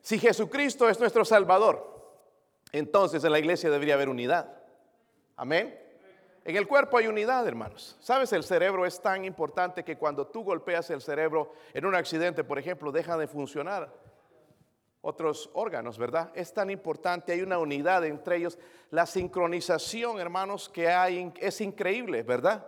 Si 0.00 0.16
Jesucristo 0.16 0.88
es 0.88 1.00
nuestro 1.00 1.24
Salvador, 1.24 2.14
entonces 2.70 3.24
en 3.24 3.32
la 3.32 3.40
iglesia 3.40 3.68
debería 3.68 3.94
haber 3.94 4.08
unidad. 4.08 4.54
Amén. 5.36 5.76
En 6.44 6.54
el 6.54 6.68
cuerpo 6.68 6.98
hay 6.98 7.08
unidad, 7.08 7.48
hermanos. 7.48 7.96
Sabes, 8.00 8.32
el 8.32 8.44
cerebro 8.44 8.86
es 8.86 9.02
tan 9.02 9.24
importante 9.24 9.84
que 9.84 9.98
cuando 9.98 10.28
tú 10.28 10.44
golpeas 10.44 10.88
el 10.90 11.00
cerebro 11.00 11.52
en 11.74 11.84
un 11.84 11.96
accidente, 11.96 12.44
por 12.44 12.60
ejemplo, 12.60 12.92
deja 12.92 13.16
de 13.16 13.26
funcionar 13.26 13.92
otros 15.02 15.50
órganos, 15.52 15.98
¿verdad? 15.98 16.30
Es 16.34 16.54
tan 16.54 16.70
importante, 16.70 17.32
hay 17.32 17.42
una 17.42 17.58
unidad 17.58 18.04
entre 18.06 18.36
ellos. 18.36 18.58
La 18.90 19.04
sincronización, 19.04 20.20
hermanos, 20.20 20.68
que 20.68 20.88
hay 20.88 21.32
es 21.40 21.60
increíble, 21.60 22.22
¿verdad? 22.22 22.66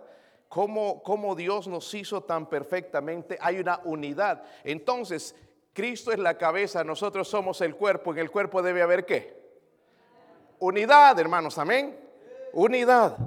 Cómo, 0.49 1.35
Dios 1.35 1.67
nos 1.67 1.91
hizo 1.93 2.21
tan 2.21 2.47
perfectamente, 2.47 3.37
hay 3.41 3.59
una 3.59 3.79
unidad. 3.83 4.43
Entonces, 4.63 5.35
Cristo 5.73 6.11
es 6.11 6.19
la 6.19 6.37
cabeza, 6.37 6.83
nosotros 6.83 7.27
somos 7.27 7.61
el 7.61 7.75
cuerpo, 7.75 8.11
en 8.13 8.19
el 8.19 8.31
cuerpo 8.31 8.61
debe 8.61 8.81
haber 8.81 9.05
qué? 9.05 9.43
Unidad, 10.59 11.17
hermanos, 11.19 11.57
amén. 11.57 11.97
Unidad. 12.53 13.17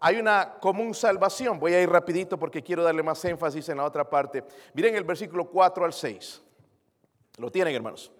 Hay 0.00 0.16
una 0.16 0.54
común 0.60 0.94
salvación. 0.94 1.58
Voy 1.58 1.74
a 1.74 1.82
ir 1.82 1.90
rapidito 1.90 2.38
porque 2.38 2.62
quiero 2.62 2.82
darle 2.82 3.02
más 3.02 3.22
énfasis 3.24 3.68
en 3.68 3.78
la 3.78 3.84
otra 3.84 4.08
parte. 4.08 4.44
Miren 4.72 4.94
el 4.94 5.04
versículo 5.04 5.50
4 5.50 5.84
al 5.84 5.92
6. 5.92 6.42
Lo 7.38 7.50
tienen, 7.50 7.74
hermanos. 7.74 8.10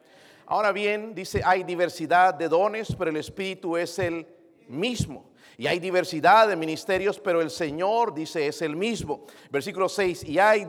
Ahora 0.50 0.72
bien, 0.72 1.14
dice, 1.14 1.42
hay 1.44 1.62
diversidad 1.62 2.32
de 2.32 2.48
dones, 2.48 2.96
pero 2.98 3.10
el 3.10 3.18
Espíritu 3.18 3.76
es 3.76 3.98
el 3.98 4.26
mismo. 4.66 5.28
Y 5.58 5.66
hay 5.66 5.78
diversidad 5.78 6.48
de 6.48 6.56
ministerios, 6.56 7.20
pero 7.20 7.42
el 7.42 7.50
Señor, 7.50 8.14
dice, 8.14 8.46
es 8.46 8.62
el 8.62 8.74
mismo. 8.74 9.26
Versículo 9.50 9.90
6, 9.90 10.24
y 10.24 10.38
hay 10.38 10.66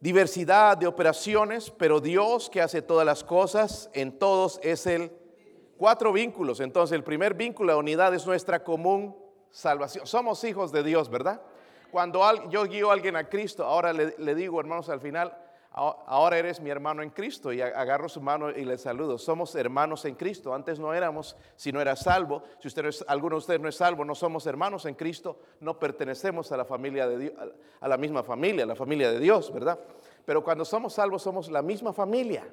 diversidad 0.00 0.76
de 0.76 0.86
operaciones, 0.86 1.70
pero 1.70 1.98
Dios 1.98 2.50
que 2.50 2.60
hace 2.60 2.82
todas 2.82 3.06
las 3.06 3.24
cosas, 3.24 3.88
en 3.94 4.18
todos 4.18 4.60
es 4.62 4.86
el... 4.86 5.10
Cuatro 5.78 6.12
vínculos. 6.12 6.60
Entonces, 6.60 6.94
el 6.94 7.02
primer 7.02 7.32
vínculo, 7.32 7.72
la 7.72 7.78
unidad, 7.78 8.12
es 8.14 8.26
nuestra 8.26 8.62
común 8.62 9.16
salvación. 9.48 10.06
Somos 10.06 10.44
hijos 10.44 10.72
de 10.72 10.82
Dios, 10.82 11.08
¿verdad? 11.08 11.40
Cuando 11.90 12.22
yo 12.50 12.66
guío 12.66 12.90
a 12.90 12.92
alguien 12.92 13.16
a 13.16 13.30
Cristo, 13.30 13.64
ahora 13.64 13.94
le, 13.94 14.14
le 14.18 14.34
digo, 14.34 14.60
hermanos, 14.60 14.90
al 14.90 15.00
final, 15.00 15.34
ahora 15.72 16.38
eres 16.38 16.60
mi 16.60 16.70
hermano 16.70 17.02
en 17.02 17.10
Cristo 17.10 17.52
y 17.52 17.60
agarro 17.60 18.08
su 18.08 18.20
mano 18.20 18.50
y 18.50 18.64
le 18.64 18.76
saludo. 18.76 19.18
Somos 19.18 19.54
hermanos 19.54 20.04
en 20.04 20.16
Cristo. 20.16 20.52
Antes 20.52 20.78
no 20.78 20.92
éramos, 20.92 21.36
si 21.56 21.70
no 21.70 21.80
era 21.80 21.94
salvo. 21.94 22.42
Si 22.58 22.68
usted 22.68 22.84
alguno 23.06 23.36
de 23.36 23.38
ustedes 23.38 23.60
no 23.60 23.68
es 23.68 23.76
salvo, 23.76 24.04
no 24.04 24.14
somos 24.14 24.46
hermanos 24.46 24.84
en 24.86 24.94
Cristo, 24.94 25.38
no 25.60 25.78
pertenecemos 25.78 26.50
a 26.50 26.56
la 26.56 26.64
familia 26.64 27.06
de 27.06 27.18
Dios, 27.18 27.34
a 27.80 27.88
la 27.88 27.96
misma 27.96 28.22
familia, 28.22 28.64
a 28.64 28.66
la 28.66 28.74
familia 28.76 29.12
de 29.12 29.20
Dios, 29.20 29.52
¿verdad? 29.52 29.78
Pero 30.24 30.42
cuando 30.42 30.64
somos 30.64 30.94
salvos 30.94 31.22
somos 31.22 31.50
la 31.50 31.62
misma 31.62 31.92
familia. 31.92 32.48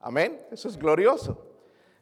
Amén. 0.00 0.46
Eso 0.50 0.68
es 0.68 0.76
glorioso. 0.76 1.46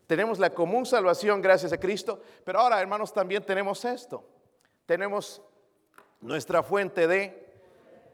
Tenemos 0.07 0.39
la 0.39 0.51
común 0.51 0.87
salvación 0.87 1.43
gracias 1.43 1.73
a 1.73 1.79
Cristo, 1.79 2.21
pero 2.45 2.61
ahora, 2.61 2.81
hermanos, 2.81 3.13
también 3.13 3.45
tenemos 3.45 3.85
esto. 3.85 4.25
Tenemos 4.87 5.43
nuestra 6.21 6.63
fuente 6.63 7.07
de 7.07 7.48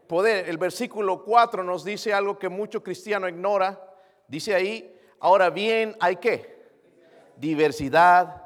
poder. 0.07 0.49
El 0.49 0.57
versículo 0.57 1.23
4 1.23 1.63
nos 1.63 1.83
dice 1.83 2.13
algo 2.13 2.37
que 2.37 2.49
mucho 2.49 2.83
cristiano 2.83 3.27
ignora. 3.27 3.81
Dice 4.27 4.55
ahí, 4.55 4.99
ahora 5.19 5.49
bien, 5.49 5.95
hay 5.99 6.17
qué? 6.17 6.55
Diversidad, 7.35 8.43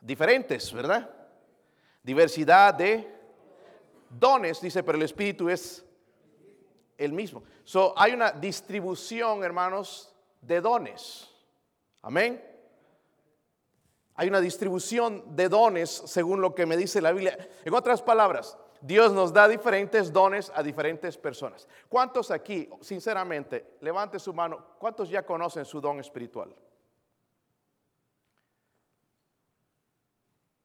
diferentes, 0.00 0.72
¿verdad? 0.72 1.10
Diversidad 2.02 2.74
de 2.74 3.12
dones, 4.08 4.60
dice, 4.60 4.82
pero 4.82 4.96
el 4.96 5.04
Espíritu 5.04 5.48
es 5.48 5.84
el 6.96 7.12
mismo. 7.12 7.42
So, 7.64 7.94
hay 7.96 8.12
una 8.12 8.30
distribución, 8.30 9.42
hermanos, 9.42 10.14
de 10.40 10.60
dones. 10.60 11.28
Amén. 12.02 12.42
Hay 14.14 14.28
una 14.28 14.40
distribución 14.40 15.36
de 15.36 15.48
dones 15.48 15.90
según 15.90 16.40
lo 16.40 16.54
que 16.54 16.64
me 16.64 16.76
dice 16.76 17.02
la 17.02 17.12
Biblia. 17.12 17.36
En 17.64 17.74
otras 17.74 18.00
palabras, 18.00 18.56
Dios 18.80 19.12
nos 19.12 19.32
da 19.32 19.48
diferentes 19.48 20.12
dones 20.12 20.52
a 20.54 20.62
diferentes 20.62 21.16
personas. 21.16 21.68
¿Cuántos 21.88 22.30
aquí, 22.30 22.68
sinceramente, 22.80 23.76
levante 23.80 24.18
su 24.18 24.32
mano, 24.32 24.64
cuántos 24.78 25.08
ya 25.08 25.24
conocen 25.24 25.64
su 25.64 25.80
don 25.80 26.00
espiritual? 26.00 26.54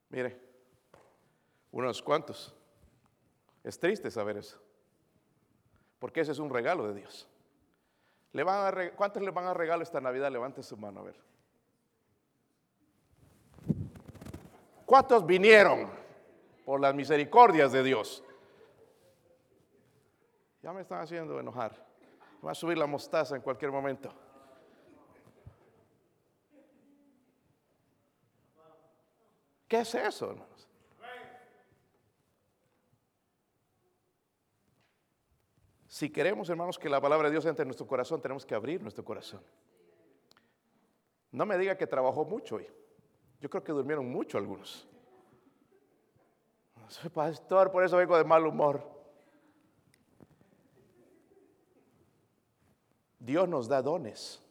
Mire, 0.09 0.39
unos 1.71 2.01
cuantos. 2.01 2.53
Es 3.63 3.79
triste 3.79 4.09
saber 4.09 4.37
eso, 4.37 4.59
porque 5.99 6.21
ese 6.21 6.31
es 6.31 6.39
un 6.39 6.49
regalo 6.49 6.87
de 6.87 6.95
Dios. 6.95 7.27
¿Le 8.33 8.43
van 8.43 8.73
a 8.73 8.91
¿Cuántos 8.91 9.21
le 9.21 9.31
van 9.31 9.45
a 9.45 9.53
regalar 9.53 9.83
esta 9.83 10.01
Navidad? 10.01 10.31
Levante 10.31 10.63
su 10.63 10.75
mano 10.77 11.01
a 11.01 11.03
ver. 11.03 11.15
¿Cuántos 14.85 15.25
vinieron? 15.25 16.00
Por 16.65 16.79
las 16.79 16.93
misericordias 16.93 17.71
de 17.71 17.83
Dios. 17.83 18.23
Ya 20.61 20.73
me 20.73 20.81
están 20.81 21.01
haciendo 21.01 21.39
enojar. 21.39 21.85
Va 22.45 22.51
a 22.51 22.55
subir 22.55 22.77
la 22.77 22.87
mostaza 22.87 23.35
en 23.35 23.41
cualquier 23.41 23.71
momento. 23.71 24.13
¿Qué 29.67 29.79
es 29.79 29.95
eso, 29.95 30.31
hermanos? 30.31 30.67
Si 35.87 36.09
queremos, 36.09 36.49
hermanos, 36.49 36.79
que 36.79 36.89
la 36.89 36.99
palabra 36.99 37.27
de 37.27 37.33
Dios 37.33 37.45
entre 37.45 37.63
en 37.63 37.67
nuestro 37.67 37.85
corazón, 37.85 38.21
tenemos 38.21 38.45
que 38.45 38.55
abrir 38.55 38.81
nuestro 38.81 39.05
corazón. 39.05 39.41
No 41.31 41.45
me 41.45 41.57
diga 41.57 41.77
que 41.77 41.87
trabajó 41.87 42.25
mucho 42.25 42.55
hoy. 42.55 42.67
Yo 43.39 43.49
creo 43.49 43.63
que 43.63 43.71
durmieron 43.71 44.09
mucho 44.09 44.37
algunos. 44.37 44.87
Soy 46.91 47.09
pastor, 47.09 47.71
por 47.71 47.85
eso 47.85 47.95
vengo 47.95 48.17
de 48.17 48.25
mal 48.25 48.45
humor. 48.45 48.83
Dios 53.17 53.47
nos 53.47 53.69
da 53.69 53.81
dones. 53.81 54.43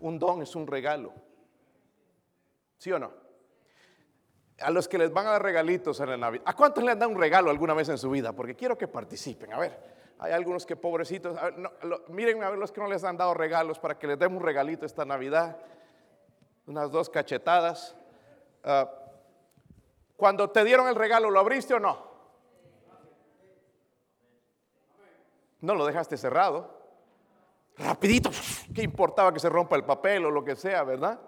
Un 0.00 0.18
don 0.18 0.42
es 0.42 0.54
un 0.54 0.66
regalo. 0.66 1.14
¿Sí 2.76 2.92
o 2.92 2.98
no? 2.98 3.10
a 4.60 4.70
los 4.70 4.86
que 4.86 4.98
les 4.98 5.10
van 5.10 5.26
a 5.26 5.30
dar 5.30 5.42
regalitos 5.42 5.98
en 6.00 6.10
la 6.10 6.16
Navidad. 6.18 6.44
¿A 6.46 6.54
cuántos 6.54 6.84
le 6.84 6.92
han 6.92 6.98
dado 6.98 7.10
un 7.10 7.18
regalo 7.18 7.50
alguna 7.50 7.72
vez 7.72 7.88
en 7.88 7.96
su 7.96 8.10
vida? 8.10 8.34
Porque 8.34 8.54
quiero 8.54 8.76
que 8.76 8.86
participen. 8.86 9.52
A 9.54 9.58
ver, 9.58 9.80
hay 10.18 10.32
algunos 10.32 10.66
que 10.66 10.76
pobrecitos. 10.76 11.36
A 11.38 11.50
miren 12.08 12.42
a 12.44 12.50
ver 12.50 12.58
los 12.58 12.70
que 12.70 12.80
no 12.82 12.88
les 12.88 13.04
han 13.04 13.16
dado 13.16 13.32
regalos 13.32 13.78
para 13.78 13.98
que 13.98 14.06
les 14.06 14.18
demos 14.18 14.38
un 14.38 14.44
regalito 14.44 14.84
esta 14.84 15.06
Navidad. 15.06 15.56
Unas 16.66 16.90
dos 16.90 17.08
cachetadas. 17.08 17.96
Ah, 18.62 19.03
cuando 20.16 20.50
te 20.50 20.64
dieron 20.64 20.88
el 20.88 20.94
regalo, 20.94 21.30
¿lo 21.30 21.40
abriste 21.40 21.74
o 21.74 21.80
no? 21.80 22.14
No 25.60 25.74
lo 25.74 25.86
dejaste 25.86 26.16
cerrado. 26.16 26.82
Rapidito, 27.76 28.30
¿qué 28.74 28.82
importaba 28.82 29.32
que 29.32 29.40
se 29.40 29.48
rompa 29.48 29.76
el 29.76 29.84
papel 29.84 30.26
o 30.26 30.30
lo 30.30 30.44
que 30.44 30.54
sea, 30.54 30.84
verdad? 30.84 31.18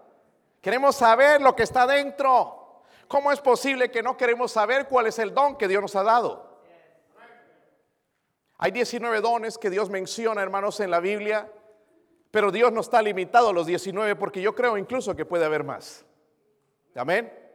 Queremos 0.61 0.97
saber 0.97 1.41
lo 1.41 1.57
que 1.57 1.65
está 1.65 1.87
dentro. 1.87 2.83
¿Cómo 3.09 3.33
es 3.33 3.41
posible 3.41 3.91
que 3.91 4.03
no 4.03 4.17
queremos 4.17 4.53
saber 4.53 4.89
cuál 4.89 5.07
es 5.07 5.19
el 5.19 5.33
don 5.33 5.57
que 5.57 5.69
Dios 5.69 5.83
nos 5.83 5.97
ha 5.97 6.03
dado? 6.03 6.61
Hay 8.59 8.71
19 8.71 9.21
dones 9.21 9.59
que 9.59 9.71
Dios 9.71 9.91
menciona, 9.91 10.43
hermanos, 10.43 10.81
en 10.81 10.91
la 10.91 11.01
Biblia, 11.01 11.51
pero 12.31 12.51
Dios 12.51 12.73
no 12.73 12.81
está 12.81 13.03
limitado 13.03 13.51
a 13.51 13.53
los 13.53 13.67
19 13.67 14.17
porque 14.17 14.41
yo 14.41 14.55
creo 14.55 14.77
incluso 14.77 15.15
que 15.15 15.25
puede 15.25 15.45
haber 15.45 15.63
más. 15.63 16.05
Amén. 16.95 17.46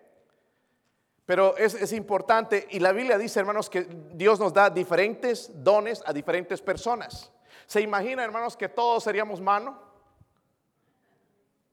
Pero 1.32 1.56
es, 1.56 1.76
es 1.76 1.94
importante 1.94 2.68
y 2.72 2.80
la 2.80 2.92
Biblia 2.92 3.18
dice, 3.18 3.40
hermanos, 3.40 3.70
que 3.70 3.88
Dios 4.12 4.38
nos 4.38 4.54
da 4.54 4.70
diferentes 4.70 5.50
dones 5.64 6.04
a 6.06 6.12
diferentes 6.12 6.62
personas. 6.62 7.32
¿Se 7.68 7.80
imagina, 7.80 8.22
hermanos, 8.22 8.58
que 8.58 8.68
todos 8.68 9.06
seríamos 9.06 9.40
mano? 9.40 9.82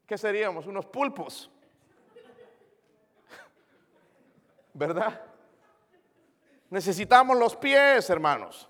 ¿Qué 0.07 0.17
seríamos? 0.17 0.69
Unos 0.69 0.87
pulpos. 0.87 1.51
¿Verdad? 4.75 5.23
Necesitamos 6.71 7.37
los 7.37 7.57
pies, 7.57 8.09
hermanos. 8.11 8.69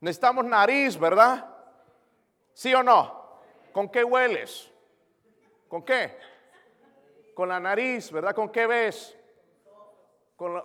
Necesitamos 0.00 0.44
nariz, 0.44 0.98
¿verdad? 0.98 1.46
¿Sí 2.52 2.74
o 2.74 2.82
no? 2.82 3.40
¿Con 3.72 3.88
qué 3.88 4.04
hueles? 4.04 4.70
¿Con 5.66 5.82
qué? 5.82 6.18
Con 7.32 7.48
la 7.48 7.58
nariz, 7.58 8.12
¿verdad? 8.12 8.34
¿Con 8.34 8.50
qué 8.50 8.66
ves? 8.66 9.16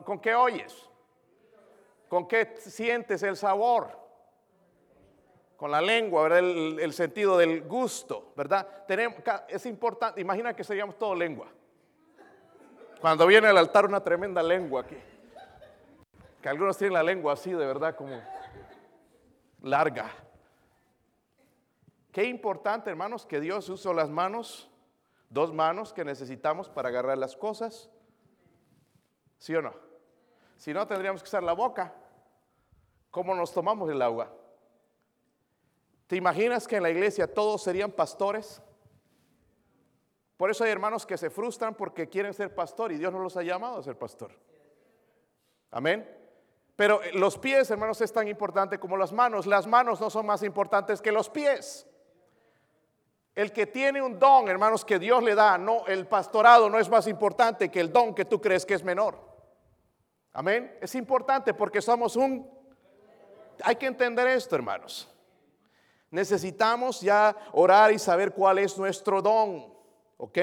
¿Con, 0.04 0.20
qué 0.20 0.34
oyes? 0.34 0.90
¿Con 2.10 2.28
qué 2.28 2.56
sientes 2.58 3.22
el 3.22 3.38
sabor? 3.38 3.90
Con 5.56 5.70
la 5.70 5.82
lengua, 5.82 6.24
¿verdad? 6.24 6.40
El, 6.40 6.94
sentido 6.94 7.38
del 7.38 7.62
gusto, 7.62 8.32
¿verdad? 8.36 8.86
Tenemos, 8.88 9.20
es 9.48 9.66
importante, 9.68 10.20
imagina 10.20 10.56
que 10.56 10.64
seríamos 10.64 10.98
todo 10.98 11.14
lengua. 11.14 11.48
Cuando 13.00 13.28
viene 13.28 13.48
al 13.48 13.58
altar 13.58 13.86
una 13.86 14.04
tremenda 14.04 14.42
lengua 14.42 14.82
aquí. 14.82 14.98
Que 16.42 16.50
algunos 16.50 16.78
tienen 16.78 16.94
la 16.94 17.04
lengua 17.04 17.34
así, 17.34 17.52
de 17.52 17.66
verdad, 17.66 17.96
como 17.96 18.20
larga. 19.62 20.10
Qué 22.12 22.24
importante, 22.24 22.90
hermanos, 22.90 23.28
que 23.28 23.40
Dios 23.40 23.70
usó 23.70 23.94
las 23.94 24.10
manos, 24.10 24.72
dos 25.30 25.54
manos 25.54 25.94
que 25.94 26.04
necesitamos 26.04 26.68
para 26.68 26.90
agarrar 26.90 27.20
las 27.20 27.36
cosas. 27.36 27.92
¿Sí 29.38 29.56
o 29.56 29.62
no? 29.62 29.74
Si 30.58 30.74
no, 30.74 30.88
tendríamos 30.88 31.22
que 31.22 31.28
usar 31.28 31.44
la 31.44 31.54
boca. 31.54 31.94
¿Cómo 33.12 33.34
nos 33.36 33.54
tomamos 33.54 33.90
el 33.90 34.02
agua? 34.02 34.32
¿Te 36.08 36.16
imaginas 36.16 36.68
que 36.68 36.78
en 36.78 36.84
la 36.84 36.90
iglesia 36.90 37.32
todos 37.32 37.62
serían 37.62 37.92
pastores? 37.92 38.62
Por 40.38 40.52
eso 40.52 40.64
hay 40.64 40.72
hermanos 40.72 41.06
que 41.06 41.18
se 41.18 41.30
frustran 41.30 41.76
porque 41.76 42.08
quieren 42.08 42.34
ser 42.34 42.54
pastor 42.54 42.92
y 42.92 42.98
Dios 42.98 43.12
no 43.12 43.20
los 43.20 43.36
ha 43.38 43.44
llamado 43.44 43.80
a 43.80 43.84
ser 43.84 43.98
pastor. 43.98 44.32
Amén. 45.72 46.08
Pero 46.76 47.02
los 47.14 47.38
pies, 47.40 47.70
hermanos, 47.72 48.00
es 48.02 48.14
tan 48.14 48.28
importante 48.28 48.80
como 48.80 48.98
las 48.98 49.12
manos. 49.12 49.48
Las 49.48 49.66
manos 49.66 50.00
no 50.00 50.10
son 50.10 50.28
más 50.28 50.44
importantes 50.44 51.02
que 51.02 51.12
los 51.12 51.28
pies. 51.28 51.88
El 53.34 53.52
que 53.52 53.66
tiene 53.68 54.02
un 54.02 54.18
don, 54.18 54.48
hermanos, 54.48 54.86
que 54.86 55.00
Dios 55.00 55.24
le 55.24 55.36
da, 55.36 55.58
no, 55.58 55.86
el 55.88 56.08
pastorado 56.08 56.70
no 56.70 56.80
es 56.80 56.90
más 56.90 57.08
importante 57.08 57.70
que 57.70 57.80
el 57.80 57.92
don 57.92 58.14
que 58.14 58.26
tú 58.26 58.40
crees 58.40 58.66
que 58.66 58.76
es 58.76 58.84
menor. 58.84 59.27
Amén. 60.34 60.78
Es 60.82 60.96
importante 60.96 61.54
porque 61.54 61.82
somos 61.82 62.16
un... 62.16 62.50
Hay 63.64 63.76
que 63.76 63.88
entender 63.88 64.28
esto, 64.28 64.56
hermanos. 64.56 65.10
Necesitamos 66.12 67.02
ya 67.02 67.36
orar 67.52 67.92
y 67.92 68.00
saber 68.00 68.32
cuál 68.34 68.60
es 68.60 68.78
nuestro 68.78 69.22
don. 69.22 69.74
¿Ok? 70.18 70.38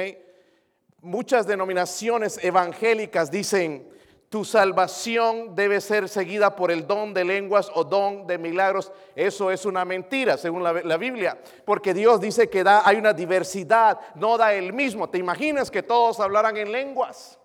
Muchas 1.00 1.46
denominaciones 1.46 2.42
evangélicas 2.42 3.30
dicen, 3.30 3.88
tu 4.34 4.44
salvación 4.44 5.54
debe 5.54 5.80
ser 5.80 6.08
seguida 6.08 6.56
por 6.56 6.72
el 6.72 6.88
don 6.88 7.14
de 7.14 7.24
lenguas 7.24 7.70
o 7.72 7.84
don 7.84 8.26
de 8.26 8.36
milagros. 8.36 8.90
Eso 9.14 9.50
es 9.52 9.64
una 9.64 9.84
mentira, 9.84 10.36
según 10.36 10.64
la, 10.64 10.96
Biblia, 10.96 11.38
porque 11.64 11.94
Dios 11.94 12.20
dice 12.20 12.50
que 12.50 12.64
da, 12.64 12.82
hay 12.84 12.96
una 12.96 13.12
diversidad, 13.12 14.00
no 14.16 14.36
da 14.36 14.52
el 14.52 14.72
mismo. 14.72 15.08
¿Te 15.08 15.18
imaginas 15.18 15.70
que 15.70 15.84
todos 15.84 16.18
hablaran 16.18 16.56
en 16.56 16.72
lenguas? 16.72 17.38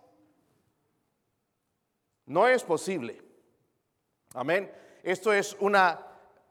No 2.29 2.47
es 2.47 2.63
posible. 2.63 3.19
Amén. 4.35 4.71
Esto 5.01 5.33
es 5.33 5.57
una 5.59 5.99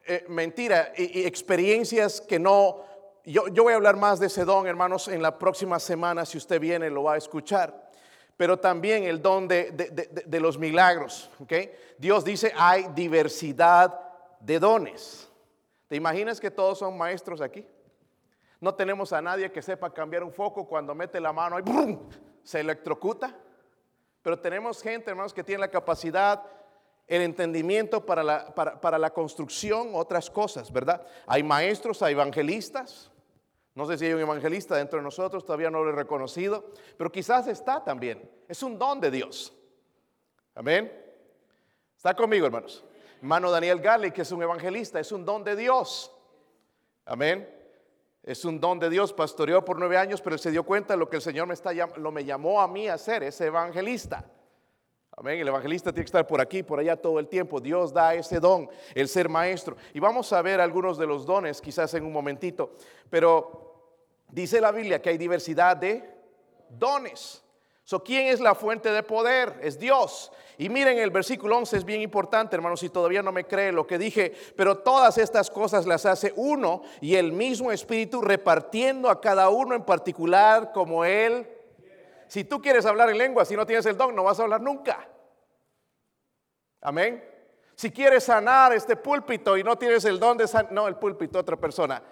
eh, 0.05 0.25
mentira 0.29 0.93
y, 0.97 1.25
experiencias 1.25 2.21
que 2.21 2.41
no... 2.41 2.85
Yo, 3.25 3.45
voy 3.63 3.75
a 3.75 3.77
hablar 3.77 3.97
más 3.97 4.19
de 4.19 4.27
ese 4.27 4.45
don, 4.45 4.67
hermanos, 4.67 5.07
en 5.07 5.23
la 5.23 5.39
próxima 5.39 5.79
semana. 5.79 6.27
Si 6.27 6.37
usted 6.37 6.59
viene, 6.61 6.91
lo 6.91 7.05
va 7.05 7.15
a 7.15 7.17
escuchar. 7.17 7.91
Pero 8.37 8.59
también 8.59 9.05
el 9.05 9.23
don 9.23 9.47
de, 9.47 10.41
los 10.41 10.59
milagros. 10.59 11.31
Dios 11.97 12.25
dice, 12.25 12.53
hay 12.57 12.89
diversidad 12.97 14.01
de 14.41 14.59
dones. 14.59 15.29
¿Te 15.87 15.95
imaginas 15.95 16.41
que 16.41 16.51
todos 16.51 16.81
son 16.81 16.99
maestros 16.99 17.41
aquí? 17.41 17.65
No 18.61 18.75
tenemos 18.75 19.13
a 19.13 19.23
nadie 19.23 19.53
que 19.53 19.63
sepa 19.63 19.95
cambiar 19.95 20.25
un 20.25 20.33
foco 20.33 20.67
cuando 20.67 20.93
mete 20.93 21.21
la 21.21 21.33
mano 21.33 21.57
y 21.57 21.63
¡brum! 21.63 22.09
se 22.43 22.59
electrocuta. 22.59 23.33
Pero 24.29 24.41
tenemos 24.41 24.83
gente, 24.83 25.09
hermanos, 25.09 25.33
que 25.33 25.43
tiene 25.43 25.61
la 25.61 25.71
capacidad, 25.71 26.43
el 27.07 27.23
entendimiento 27.23 28.05
para 28.05 28.23
la, 28.23 28.55
para, 28.55 28.79
para 28.79 28.99
la 28.99 29.09
construcción, 29.09 29.93
otras 29.95 30.29
cosas, 30.29 30.71
¿verdad? 30.71 31.03
Hay 31.27 31.43
maestros, 31.43 32.03
hay 32.03 32.13
evangelistas. 32.13 33.11
No 33.75 33.87
sé 33.87 33.97
si 33.97 34.05
hay 34.05 34.13
un 34.13 34.21
evangelista 34.21 34.77
dentro 34.77 34.99
de 34.99 35.03
nosotros, 35.03 35.47
todavía 35.47 35.71
no 35.71 35.83
lo 35.83 35.93
he 35.93 35.95
reconocido, 35.95 36.75
pero 36.99 37.11
quizás 37.11 37.47
está 37.47 37.83
también. 37.83 38.31
Es 38.47 38.63
un 38.63 38.79
don 38.79 39.01
de 39.01 39.11
Dios. 39.11 39.57
Amén. 40.55 40.93
Está 41.97 42.13
conmigo, 42.13 42.45
hermanos. 42.45 42.85
Hermano 43.23 43.51
Daniel 43.51 43.81
Gale, 43.81 44.13
que 44.13 44.21
es 44.21 44.31
un 44.31 44.43
evangelista, 44.43 45.01
es 45.01 45.11
un 45.11 45.25
don 45.25 45.43
de 45.43 45.57
Dios. 45.57 46.15
Amén. 47.07 47.49
Es 48.29 48.45
un 48.45 48.61
don 48.61 48.79
de 48.79 48.91
Dios, 48.91 49.15
pastoreó 49.15 49.65
por 49.65 49.79
nueve 49.79 49.97
años, 49.97 50.21
pero 50.21 50.37
se 50.37 50.51
dio 50.51 50.63
cuenta 50.63 50.93
de 50.93 50.99
lo 50.99 51.09
que 51.09 51.17
el 51.17 51.23
Señor 51.23 51.47
me, 51.47 51.55
está, 51.55 51.73
lo 51.73 52.13
me 52.13 52.27
llamó 52.27 52.61
a 52.61 52.69
mí 52.69 52.87
a 52.87 52.93
hacer, 52.93 53.23
ese 53.23 53.47
evangelista. 53.47 54.23
Amén, 55.13 55.41
el 55.41 55.49
evangelista 55.49 55.93
tiene 55.93 56.05
que 56.05 56.09
estar 56.09 56.27
por 56.27 56.39
aquí, 56.39 56.63
por 56.63 56.79
allá 56.79 56.95
todo 56.95 57.19
el 57.21 57.27
tiempo. 57.27 57.59
Dios 57.59 57.91
da 57.91 58.13
ese 58.13 58.39
don, 58.39 58.69
el 58.95 59.09
ser 59.09 59.31
maestro. 59.31 59.79
Y 59.95 59.99
vamos 59.99 60.31
a 60.35 60.43
ver 60.43 60.61
algunos 60.61 60.99
de 60.99 61.07
los 61.07 61.25
dones 61.25 61.63
quizás 61.63 61.95
en 61.95 62.05
un 62.05 62.13
momentito. 62.13 62.75
Pero 63.09 63.95
dice 64.29 64.61
la 64.61 64.73
Biblia 64.73 65.01
que 65.01 65.09
hay 65.09 65.17
diversidad 65.17 65.79
de 65.79 66.05
dones. 66.69 67.43
So, 67.89 68.05
¿Quién 68.05 68.27
es 68.27 68.39
la 68.39 68.55
fuente 68.55 68.93
de 68.93 69.03
poder? 69.03 69.61
Es 69.63 69.79
Dios. 69.79 70.31
Y 70.59 70.69
miren 70.69 70.99
el 70.99 71.11
versículo 71.11 71.57
11, 71.57 71.79
es 71.79 71.85
bien 71.87 72.03
importante, 72.03 72.55
hermanos, 72.55 72.81
si 72.81 72.91
todavía 72.91 73.23
no 73.23 73.33
me 73.33 73.47
cree 73.47 73.73
lo 73.73 73.87
que 73.87 73.97
dije, 73.97 74.35
pero 74.57 74.77
todas 74.77 75.17
estas 75.17 75.49
cosas 75.51 75.87
las 75.87 76.05
hace 76.05 76.35
uno 76.37 76.83
y 77.01 77.15
el 77.15 77.33
mismo 77.33 77.73
Espíritu 77.73 78.21
repartiendo 78.21 79.09
a 79.09 79.23
cada 79.23 79.49
uno 79.49 79.75
en 79.75 79.85
particular 79.85 80.71
como 80.75 81.03
Él. 81.03 81.49
Si 82.27 82.45
tú 82.45 82.61
quieres 82.61 82.85
hablar 82.85 83.09
en 83.09 83.17
lengua, 83.17 83.47
si 83.47 83.57
no 83.57 83.65
tienes 83.65 83.87
el 83.87 83.97
don, 83.97 84.15
no 84.15 84.25
vas 84.25 84.39
a 84.39 84.43
hablar 84.43 84.61
nunca. 84.61 85.09
Amén. 86.83 87.25
Si 87.75 87.91
quieres 87.91 88.25
sanar 88.25 88.75
este 88.75 88.97
púlpito 88.97 89.57
y 89.57 89.65
no 89.65 89.79
tienes 89.79 90.05
el 90.05 90.21
don 90.21 90.37
de 90.37 90.47
sanidad, 90.47 90.73
no 90.73 90.89
el 90.89 90.97
púlpito, 90.97 91.39
otra 91.39 91.57
persona. 91.57 92.03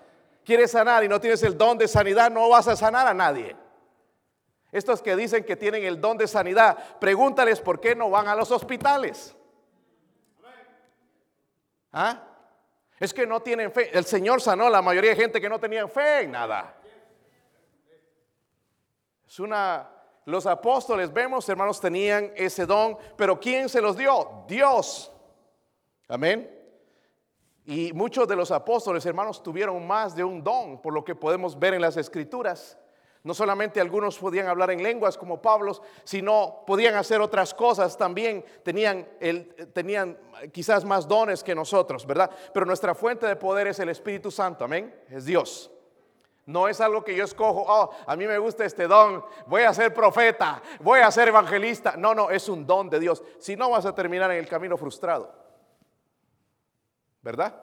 Quieres 0.42 0.70
sanar 0.70 1.04
y 1.04 1.08
no 1.08 1.20
tienes 1.20 1.42
el 1.42 1.58
don 1.58 1.76
de 1.76 1.86
sanidad, 1.86 2.30
no 2.30 2.48
vas 2.48 2.66
a 2.66 2.76
sanar 2.76 3.06
a 3.06 3.12
nadie. 3.12 3.65
Estos 4.76 5.00
que 5.00 5.16
dicen 5.16 5.42
que 5.42 5.56
tienen 5.56 5.84
el 5.84 6.02
don 6.02 6.18
de 6.18 6.28
sanidad, 6.28 6.98
pregúntales 6.98 7.62
por 7.62 7.80
qué 7.80 7.94
no 7.94 8.10
van 8.10 8.28
a 8.28 8.34
los 8.34 8.50
hospitales. 8.50 9.34
¿Ah? 11.90 12.22
Es 13.00 13.14
que 13.14 13.26
no 13.26 13.40
tienen 13.40 13.72
fe. 13.72 13.88
El 13.96 14.04
Señor 14.04 14.42
sanó 14.42 14.66
a 14.66 14.70
la 14.70 14.82
mayoría 14.82 15.12
de 15.12 15.16
gente 15.16 15.40
que 15.40 15.48
no 15.48 15.58
tenían 15.58 15.88
fe 15.88 16.24
en 16.24 16.32
nada. 16.32 16.76
Es 19.26 19.40
una. 19.40 19.88
Los 20.26 20.44
apóstoles, 20.44 21.10
vemos, 21.10 21.48
hermanos, 21.48 21.80
tenían 21.80 22.32
ese 22.36 22.66
don, 22.66 22.98
pero 23.16 23.40
¿quién 23.40 23.70
se 23.70 23.80
los 23.80 23.96
dio? 23.96 24.44
Dios. 24.46 25.10
Amén. 26.06 26.52
Y 27.64 27.94
muchos 27.94 28.28
de 28.28 28.36
los 28.36 28.50
apóstoles, 28.50 29.06
hermanos, 29.06 29.42
tuvieron 29.42 29.86
más 29.86 30.14
de 30.14 30.22
un 30.22 30.44
don, 30.44 30.82
por 30.82 30.92
lo 30.92 31.02
que 31.02 31.14
podemos 31.14 31.58
ver 31.58 31.72
en 31.72 31.80
las 31.80 31.96
escrituras. 31.96 32.78
No 33.26 33.34
solamente 33.34 33.80
algunos 33.80 34.18
podían 34.18 34.46
hablar 34.46 34.70
en 34.70 34.80
lenguas 34.80 35.18
como 35.18 35.42
Pablo, 35.42 35.72
sino 36.04 36.62
podían 36.64 36.94
hacer 36.94 37.20
otras 37.20 37.54
cosas 37.54 37.98
también. 37.98 38.44
Tenían, 38.62 39.04
tenían 39.72 40.16
quizás 40.52 40.84
más 40.84 41.08
dones 41.08 41.42
que 41.42 41.52
nosotros, 41.52 42.06
¿verdad? 42.06 42.30
Pero 42.54 42.64
nuestra 42.64 42.94
fuente 42.94 43.26
de 43.26 43.34
poder 43.34 43.66
es 43.66 43.80
el 43.80 43.88
Espíritu 43.88 44.30
Santo, 44.30 44.64
amén. 44.64 44.94
Es 45.10 45.24
Dios. 45.24 45.72
No 46.44 46.68
es 46.68 46.80
algo 46.80 47.02
que 47.02 47.16
yo 47.16 47.24
escojo, 47.24 47.64
oh, 47.66 47.90
a 48.06 48.14
mí 48.14 48.28
me 48.28 48.38
gusta 48.38 48.64
este 48.64 48.86
don, 48.86 49.24
voy 49.48 49.62
a 49.62 49.74
ser 49.74 49.92
profeta, 49.92 50.62
voy 50.78 51.00
a 51.00 51.10
ser 51.10 51.26
evangelista. 51.26 51.96
No, 51.96 52.14
no, 52.14 52.30
es 52.30 52.48
un 52.48 52.64
don 52.64 52.88
de 52.88 53.00
Dios. 53.00 53.24
Si 53.40 53.56
no, 53.56 53.70
vas 53.70 53.86
a 53.86 53.94
terminar 53.96 54.30
en 54.30 54.38
el 54.38 54.46
camino 54.46 54.76
frustrado. 54.76 55.34
¿Verdad? 57.22 57.60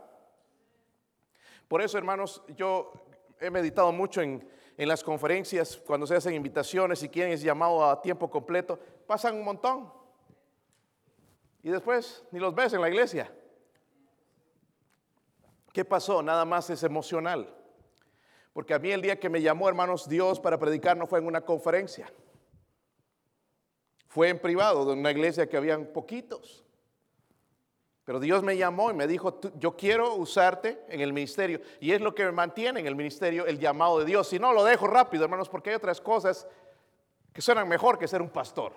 Por 1.69 1.81
eso, 1.81 1.97
hermanos, 1.97 2.43
yo 2.49 2.91
he 3.39 3.49
meditado 3.49 3.93
mucho 3.93 4.21
en 4.21 4.45
en 4.77 4.87
las 4.87 5.03
conferencias, 5.03 5.77
cuando 5.77 6.07
se 6.07 6.15
hacen 6.15 6.33
invitaciones 6.33 7.03
y 7.03 7.09
quieren 7.09 7.33
es 7.33 7.41
llamado 7.41 7.85
a 7.85 8.01
tiempo 8.01 8.29
completo, 8.29 8.79
pasan 9.05 9.35
un 9.35 9.43
montón. 9.43 9.91
Y 11.61 11.69
después 11.69 12.23
ni 12.31 12.39
los 12.39 12.53
ves 12.53 12.73
en 12.73 12.81
la 12.81 12.89
iglesia. 12.89 13.31
¿Qué 15.71 15.85
pasó? 15.85 16.21
Nada 16.21 16.45
más 16.45 16.69
es 16.69 16.83
emocional. 16.83 17.53
Porque 18.53 18.73
a 18.73 18.79
mí 18.79 18.91
el 18.91 19.01
día 19.01 19.19
que 19.19 19.29
me 19.29 19.41
llamó, 19.41 19.67
hermanos, 19.67 20.07
Dios 20.07 20.39
para 20.39 20.59
predicar 20.59 20.95
no 20.95 21.07
fue 21.07 21.19
en 21.19 21.25
una 21.25 21.41
conferencia. 21.41 22.11
Fue 24.07 24.29
en 24.29 24.39
privado, 24.39 24.85
de 24.85 24.93
una 24.93 25.09
iglesia 25.09 25.49
que 25.49 25.57
habían 25.57 25.87
poquitos. 25.87 26.62
Pero 28.05 28.19
Dios 28.19 28.43
me 28.43 28.57
llamó 28.57 28.91
y 28.91 28.93
me 28.93 29.07
dijo, 29.07 29.39
yo 29.57 29.77
quiero 29.77 30.15
usarte 30.15 30.83
en 30.89 30.99
el 30.99 31.13
ministerio. 31.13 31.61
Y 31.79 31.93
es 31.93 32.01
lo 32.01 32.13
que 32.13 32.25
me 32.25 32.33
mantiene 32.33 32.81
en 32.81 32.87
el 32.87 32.95
ministerio, 32.95 33.45
el 33.45 33.59
llamado 33.59 33.99
de 33.99 34.05
Dios. 34.05 34.27
Si 34.27 34.39
no, 34.39 34.51
lo 34.51 34.63
dejo 34.65 34.87
rápido, 34.87 35.23
hermanos, 35.23 35.47
porque 35.47 35.69
hay 35.69 35.77
otras 35.77 36.01
cosas 36.01 36.45
que 37.31 37.41
suenan 37.41 37.67
mejor 37.67 37.97
que 37.97 38.07
ser 38.07 38.21
un 38.21 38.29
pastor. 38.29 38.73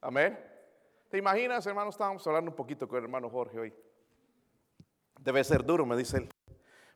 Amén. 0.00 0.38
¿Te 1.08 1.18
imaginas, 1.18 1.64
hermanos? 1.66 1.94
Estábamos 1.94 2.26
hablando 2.26 2.50
un 2.50 2.56
poquito 2.56 2.88
con 2.88 2.98
el 2.98 3.04
hermano 3.04 3.30
Jorge 3.30 3.60
hoy. 3.60 3.74
Debe 5.20 5.44
ser 5.44 5.64
duro, 5.64 5.86
me 5.86 5.96
dice 5.96 6.16
él. 6.18 6.28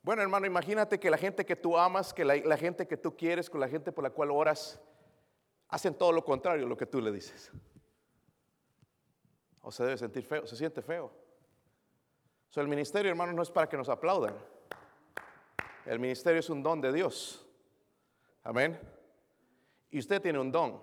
Bueno, 0.03 0.23
hermano, 0.23 0.47
imagínate 0.47 0.99
que 0.99 1.09
la 1.09 1.19
gente 1.19 1.47
que 1.47 1.57
tú 1.57 1.79
amas, 1.79 2.13
que 2.13 2.25
la, 2.25 2.37
la 2.37 2.57
gente 2.57 2.87
que 2.89 2.97
tú 2.97 3.17
quieres, 3.17 3.49
con 3.49 3.61
la 3.61 3.69
gente 3.69 3.93
por 3.93 4.03
la 4.03 4.11
cual 4.11 4.31
oras, 4.33 4.81
hacen 5.69 5.95
todo 5.95 6.11
lo 6.11 6.25
contrario 6.25 6.67
a 6.67 6.69
lo 6.69 6.77
que 6.77 6.87
tú 6.87 7.01
le 7.01 7.13
dices 7.13 7.53
o 9.65 9.73
se 9.73 9.83
debe 9.83 9.97
sentir 9.97 10.25
feo, 10.25 10.47
se 10.47 10.57
siente 10.57 10.83
feo. 10.83 11.11
So, 12.51 12.61
el 12.61 12.69
ministerio, 12.69 13.11
hermanos, 13.11 13.35
no 13.35 13.43
es 13.43 13.51
para 13.51 13.69
que 13.69 13.77
nos 13.77 13.89
aplaudan. 13.89 14.35
El 15.87 15.99
ministerio 15.99 16.41
es 16.41 16.51
un 16.51 16.63
don 16.63 16.81
de 16.81 16.93
Dios. 16.93 17.45
Amén. 18.45 18.79
Y 19.91 19.99
usted 19.99 20.21
tiene 20.21 20.39
un 20.39 20.53
don. 20.53 20.81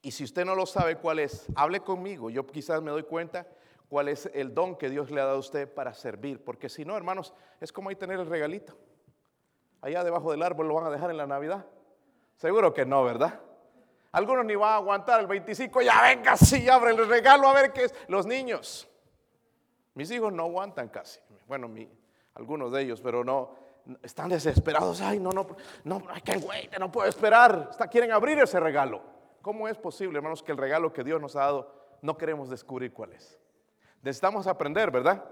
Y 0.00 0.10
si 0.10 0.24
usted 0.24 0.44
no 0.44 0.54
lo 0.54 0.64
sabe 0.64 0.96
cuál 0.96 1.18
es, 1.18 1.46
hable 1.54 1.80
conmigo. 1.80 2.30
Yo 2.30 2.46
quizás 2.46 2.82
me 2.82 2.90
doy 2.90 3.02
cuenta 3.02 3.46
cuál 3.88 4.08
es 4.08 4.30
el 4.32 4.54
don 4.54 4.76
que 4.76 4.88
Dios 4.88 5.10
le 5.10 5.20
ha 5.20 5.24
dado 5.24 5.36
a 5.36 5.40
usted 5.40 5.72
para 5.72 5.92
servir. 5.92 6.42
Porque 6.42 6.68
si 6.68 6.84
no, 6.84 6.96
hermanos, 6.96 7.34
es 7.60 7.72
como 7.72 7.90
ahí 7.90 7.96
tener 7.96 8.18
el 8.18 8.26
regalito. 8.26 8.76
Allá 9.82 10.02
debajo 10.02 10.30
del 10.30 10.42
árbol 10.42 10.68
lo 10.68 10.74
van 10.74 10.86
a 10.86 10.90
dejar 10.90 11.10
en 11.10 11.16
la 11.16 11.26
Navidad. 11.26 11.66
Seguro 12.36 12.72
que 12.72 12.86
no, 12.86 13.04
¿verdad? 13.04 13.40
Algunos 14.12 14.44
ni 14.44 14.54
van 14.54 14.72
a 14.72 14.76
aguantar 14.76 15.20
el 15.20 15.26
25, 15.26 15.82
ya 15.82 16.02
venga, 16.02 16.36
sí, 16.36 16.68
abre 16.68 16.92
el 16.92 17.08
regalo 17.08 17.48
a 17.48 17.52
ver 17.52 17.72
qué 17.72 17.84
es. 17.84 17.94
Los 18.08 18.26
niños. 18.26 18.88
Mis 19.94 20.10
hijos 20.10 20.32
no 20.32 20.44
aguantan 20.44 20.88
casi. 20.88 21.20
Bueno, 21.46 21.70
algunos 22.34 22.72
de 22.72 22.82
ellos, 22.82 23.00
pero 23.00 23.24
no, 23.24 23.54
están 24.02 24.28
desesperados. 24.28 25.00
Ay, 25.00 25.18
no, 25.18 25.30
no, 25.30 25.46
no, 25.84 26.02
hay 26.10 26.22
que 26.22 26.78
no 26.78 26.90
puedo 26.90 27.08
esperar. 27.08 27.70
quieren 27.90 28.12
abrir 28.12 28.38
ese 28.38 28.60
regalo. 28.60 29.02
¿Cómo 29.42 29.68
es 29.68 29.78
posible, 29.78 30.18
hermanos, 30.18 30.42
que 30.42 30.52
el 30.52 30.58
regalo 30.58 30.92
que 30.92 31.04
Dios 31.04 31.20
nos 31.20 31.36
ha 31.36 31.40
dado 31.40 31.74
no 32.02 32.16
queremos 32.16 32.50
descubrir 32.50 32.92
cuál 32.92 33.12
es? 33.12 33.38
Necesitamos 34.02 34.46
aprender, 34.46 34.90
¿verdad? 34.90 35.24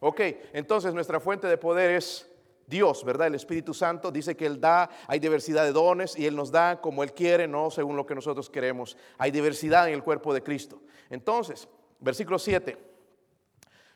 Ok, 0.00 0.20
entonces 0.52 0.92
nuestra 0.94 1.18
fuente 1.18 1.46
de 1.46 1.56
poder 1.56 1.92
es 1.92 2.30
Dios, 2.66 3.04
¿verdad? 3.04 3.26
El 3.26 3.34
Espíritu 3.34 3.74
Santo 3.74 4.10
dice 4.10 4.36
que 4.36 4.46
Él 4.46 4.60
da, 4.60 4.88
hay 5.06 5.18
diversidad 5.18 5.64
de 5.64 5.72
dones 5.72 6.16
y 6.18 6.26
Él 6.26 6.34
nos 6.34 6.50
da 6.50 6.80
como 6.80 7.02
Él 7.02 7.12
quiere, 7.12 7.46
no 7.46 7.70
según 7.70 7.96
lo 7.96 8.06
que 8.06 8.14
nosotros 8.14 8.48
queremos. 8.48 8.96
Hay 9.18 9.30
diversidad 9.30 9.88
en 9.88 9.94
el 9.94 10.02
cuerpo 10.02 10.32
de 10.32 10.42
Cristo. 10.42 10.80
Entonces, 11.10 11.68
versículo 12.00 12.38
7, 12.38 12.76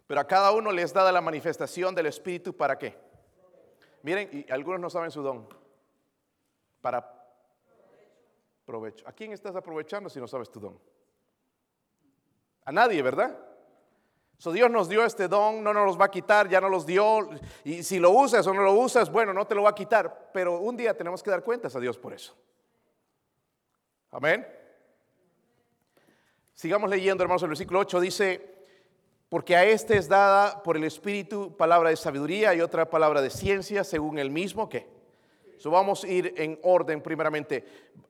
pero 0.06 0.20
a 0.20 0.26
cada 0.26 0.52
uno 0.52 0.72
les 0.72 0.92
da 0.92 1.10
la 1.12 1.20
manifestación 1.20 1.94
del 1.94 2.06
Espíritu 2.06 2.56
para 2.56 2.78
qué. 2.78 2.96
Miren, 4.02 4.28
y 4.32 4.52
algunos 4.52 4.80
no 4.80 4.90
saben 4.90 5.10
su 5.10 5.22
don. 5.22 5.48
Para 6.80 7.18
provecho. 8.64 9.08
¿A 9.08 9.12
quién 9.12 9.32
estás 9.32 9.56
aprovechando 9.56 10.10
si 10.10 10.20
no 10.20 10.28
sabes 10.28 10.50
tu 10.50 10.60
don? 10.60 10.78
A 12.64 12.72
nadie, 12.72 13.00
¿verdad? 13.02 13.47
So 14.38 14.52
Dios 14.52 14.70
nos 14.70 14.88
dio 14.88 15.04
este 15.04 15.26
don, 15.26 15.64
no 15.64 15.74
nos 15.74 15.84
los 15.84 16.00
va 16.00 16.04
a 16.04 16.10
quitar, 16.10 16.48
ya 16.48 16.60
no 16.60 16.68
los 16.68 16.86
dio. 16.86 17.28
Y 17.64 17.82
si 17.82 17.98
lo 17.98 18.12
usas 18.12 18.46
o 18.46 18.54
no 18.54 18.62
lo 18.62 18.72
usas, 18.74 19.10
bueno, 19.10 19.32
no 19.32 19.46
te 19.46 19.56
lo 19.56 19.64
va 19.64 19.70
a 19.70 19.74
quitar. 19.74 20.30
Pero 20.32 20.60
un 20.60 20.76
día 20.76 20.96
tenemos 20.96 21.22
que 21.24 21.30
dar 21.30 21.42
cuentas 21.42 21.74
a 21.74 21.80
Dios 21.80 21.98
por 21.98 22.12
eso. 22.12 22.36
Amén. 24.12 24.46
Sigamos 26.54 26.88
leyendo, 26.88 27.22
hermanos, 27.22 27.42
el 27.42 27.48
versículo 27.48 27.80
8 27.80 28.00
dice, 28.00 28.66
porque 29.28 29.56
a 29.56 29.64
este 29.64 29.96
es 29.96 30.08
dada 30.08 30.62
por 30.62 30.76
el 30.76 30.84
Espíritu 30.84 31.56
palabra 31.56 31.90
de 31.90 31.96
sabiduría 31.96 32.54
y 32.54 32.60
otra 32.60 32.88
palabra 32.88 33.20
de 33.20 33.30
ciencia, 33.30 33.82
según 33.82 34.18
el 34.18 34.30
mismo 34.30 34.68
que 34.68 34.97
So 35.58 35.70
vamos 35.70 36.04
a 36.04 36.08
ir 36.08 36.34
en 36.36 36.58
orden 36.62 37.02
primeramente. 37.02 37.64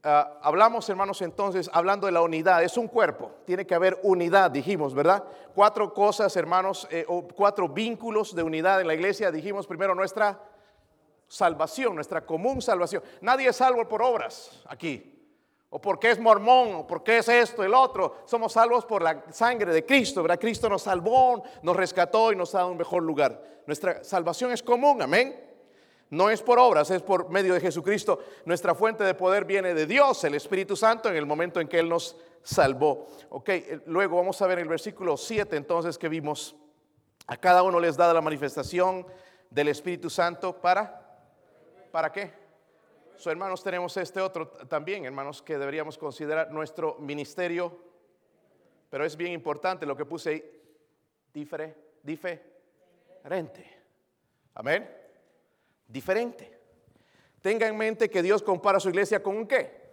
Ah, 0.05 0.39
hablamos, 0.43 0.89
hermanos, 0.89 1.23
entonces, 1.23 1.71
hablando 1.73 2.07
de 2.07 2.13
la 2.13 2.21
unidad. 2.21 2.63
Es 2.63 2.77
un 2.77 2.89
cuerpo, 2.89 3.33
tiene 3.47 3.67
que 3.67 3.75
haber 3.75 3.99
unidad, 4.03 4.51
dijimos, 4.51 4.95
¿verdad? 4.95 5.25
Cuatro 5.55 5.93
cosas, 5.93 6.37
hermanos, 6.37 6.87
eh, 6.91 7.05
o 7.09 7.27
cuatro 7.27 7.69
vínculos 7.69 8.35
de 8.35 8.43
unidad 8.43 8.81
en 8.81 8.87
la 8.87 8.95
iglesia. 8.95 9.31
Dijimos 9.31 9.67
primero 9.67 9.95
nuestra 9.95 10.39
salvación, 11.27 11.95
nuestra 11.95 12.25
común 12.25 12.61
salvación. 12.61 13.03
Nadie 13.23 13.49
es 13.49 13.57
salvo 13.57 13.89
por 13.89 14.03
obras 14.03 14.63
aquí. 14.67 15.15
O 15.71 15.81
porque 15.81 16.11
es 16.11 16.19
mormón, 16.19 16.75
o 16.75 16.87
porque 16.87 17.19
es 17.19 17.29
esto, 17.29 17.63
el 17.63 17.75
otro. 17.75 18.19
Somos 18.25 18.53
salvos 18.53 18.87
por 18.87 19.03
la 19.03 19.25
sangre 19.33 19.73
de 19.73 19.85
Cristo, 19.85 20.23
¿verdad? 20.23 20.41
Cristo 20.41 20.69
nos 20.69 20.83
salvó, 20.83 21.43
nos 21.63 21.77
rescató 21.77 22.33
y 22.33 22.37
nos 22.37 22.55
ha 22.55 22.59
dado 22.59 22.71
un 22.71 22.79
mejor 22.79 23.03
lugar. 23.03 23.43
Nuestra 23.67 24.03
salvación 24.03 24.53
es 24.53 24.63
común, 24.63 25.03
amén. 25.03 25.48
No 26.11 26.31
es 26.31 26.41
por 26.43 26.59
obras, 26.59 26.91
es 26.91 27.03
por 27.03 27.29
medio 27.29 27.53
de 27.55 27.61
Jesucristo. 27.61 28.21
Nuestra 28.47 28.75
fuente 28.75 29.05
de 29.05 29.15
poder 29.15 29.45
viene 29.45 29.75
de 29.75 29.87
Dios, 29.87 30.25
el 30.25 30.35
Espíritu 30.35 30.75
Santo, 30.75 31.11
en 31.11 31.17
el 31.17 31.27
momento 31.27 31.61
en 31.61 31.69
que 31.69 31.79
Él 31.79 31.89
nos 31.89 32.17
salvó. 32.43 33.07
Ok, 33.29 33.49
eh, 33.51 33.81
luego 33.87 34.17
vamos 34.17 34.41
a 34.41 34.47
ver 34.47 34.59
el 34.59 34.69
versículo 34.69 35.17
7 35.19 35.57
entonces 35.57 35.99
que 35.99 36.09
vimos. 36.09 36.57
A 37.27 37.37
cada 37.37 37.63
uno 37.63 37.79
les 37.79 37.97
da 37.97 38.13
la 38.15 38.23
manifestación 38.23 39.07
del 39.51 39.69
Espíritu 39.69 40.09
Santo 40.09 40.59
para, 40.59 41.21
¿para 41.93 42.11
qué? 42.11 42.33
So, 43.17 43.31
hermanos, 43.31 43.63
tenemos 43.63 43.95
este 43.99 44.21
otro 44.21 44.49
también, 44.49 45.05
hermanos, 45.05 45.43
que 45.43 45.59
deberíamos 45.59 45.99
considerar 45.99 46.51
nuestro 46.53 46.97
ministerio. 47.01 47.87
Pero 48.89 49.05
es 49.05 49.15
bien 49.15 49.33
importante 49.33 49.85
lo 49.85 49.95
que 49.95 50.07
puse 50.07 50.31
ahí, 50.31 50.43
diferente. 52.03 53.83
Amén 54.55 54.98
diferente. 55.89 56.57
Tenga 57.41 57.67
en 57.67 57.77
mente 57.77 58.11
que 58.11 58.23
Dios 58.23 58.43
compara 58.43 58.79
su 58.79 58.91
iglesia 58.91 59.23
con 59.23 59.37
un 59.37 59.47
qué? 59.47 59.89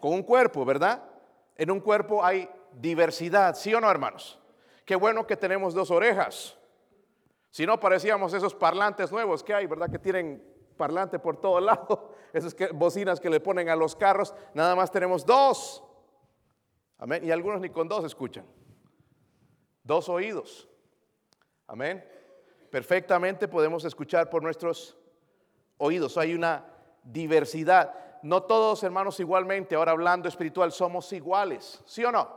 Con 0.00 0.12
un 0.12 0.22
cuerpo, 0.22 0.64
¿verdad? 0.64 1.02
En 1.56 1.70
un 1.70 1.80
cuerpo 1.80 2.24
hay 2.24 2.48
diversidad, 2.72 3.54
¿sí 3.56 3.74
o 3.74 3.80
no, 3.80 3.90
hermanos? 3.90 4.38
Qué 4.84 4.94
bueno 4.94 5.26
que 5.26 5.36
tenemos 5.36 5.74
dos 5.74 5.90
orejas. 5.90 6.56
Si 7.50 7.66
no, 7.66 7.80
parecíamos 7.80 8.34
esos 8.34 8.54
parlantes 8.54 9.10
nuevos 9.10 9.42
que 9.42 9.54
hay, 9.54 9.66
¿verdad? 9.66 9.90
Que 9.90 9.98
tienen 9.98 10.42
parlante 10.76 11.18
por 11.18 11.40
todo 11.40 11.58
lado, 11.60 12.12
esas 12.32 12.54
bocinas 12.72 13.18
que 13.18 13.30
le 13.30 13.40
ponen 13.40 13.68
a 13.68 13.76
los 13.76 13.96
carros, 13.96 14.34
nada 14.54 14.76
más 14.76 14.90
tenemos 14.90 15.24
dos. 15.24 15.82
Amén. 16.98 17.24
Y 17.24 17.30
algunos 17.30 17.60
ni 17.60 17.70
con 17.70 17.88
dos 17.88 18.04
escuchan. 18.04 18.46
Dos 19.82 20.08
oídos. 20.08 20.68
Amén. 21.66 22.06
Perfectamente 22.70 23.48
podemos 23.48 23.84
escuchar 23.84 24.28
por 24.28 24.42
nuestros 24.42 24.96
oídos, 25.78 26.16
hay 26.16 26.34
una 26.34 26.64
diversidad. 27.02 27.94
No 28.22 28.42
todos, 28.42 28.82
hermanos, 28.82 29.20
igualmente, 29.20 29.74
ahora 29.74 29.92
hablando 29.92 30.28
espiritual, 30.28 30.72
somos 30.72 31.12
iguales, 31.12 31.82
¿sí 31.86 32.04
o 32.04 32.12
no? 32.12 32.28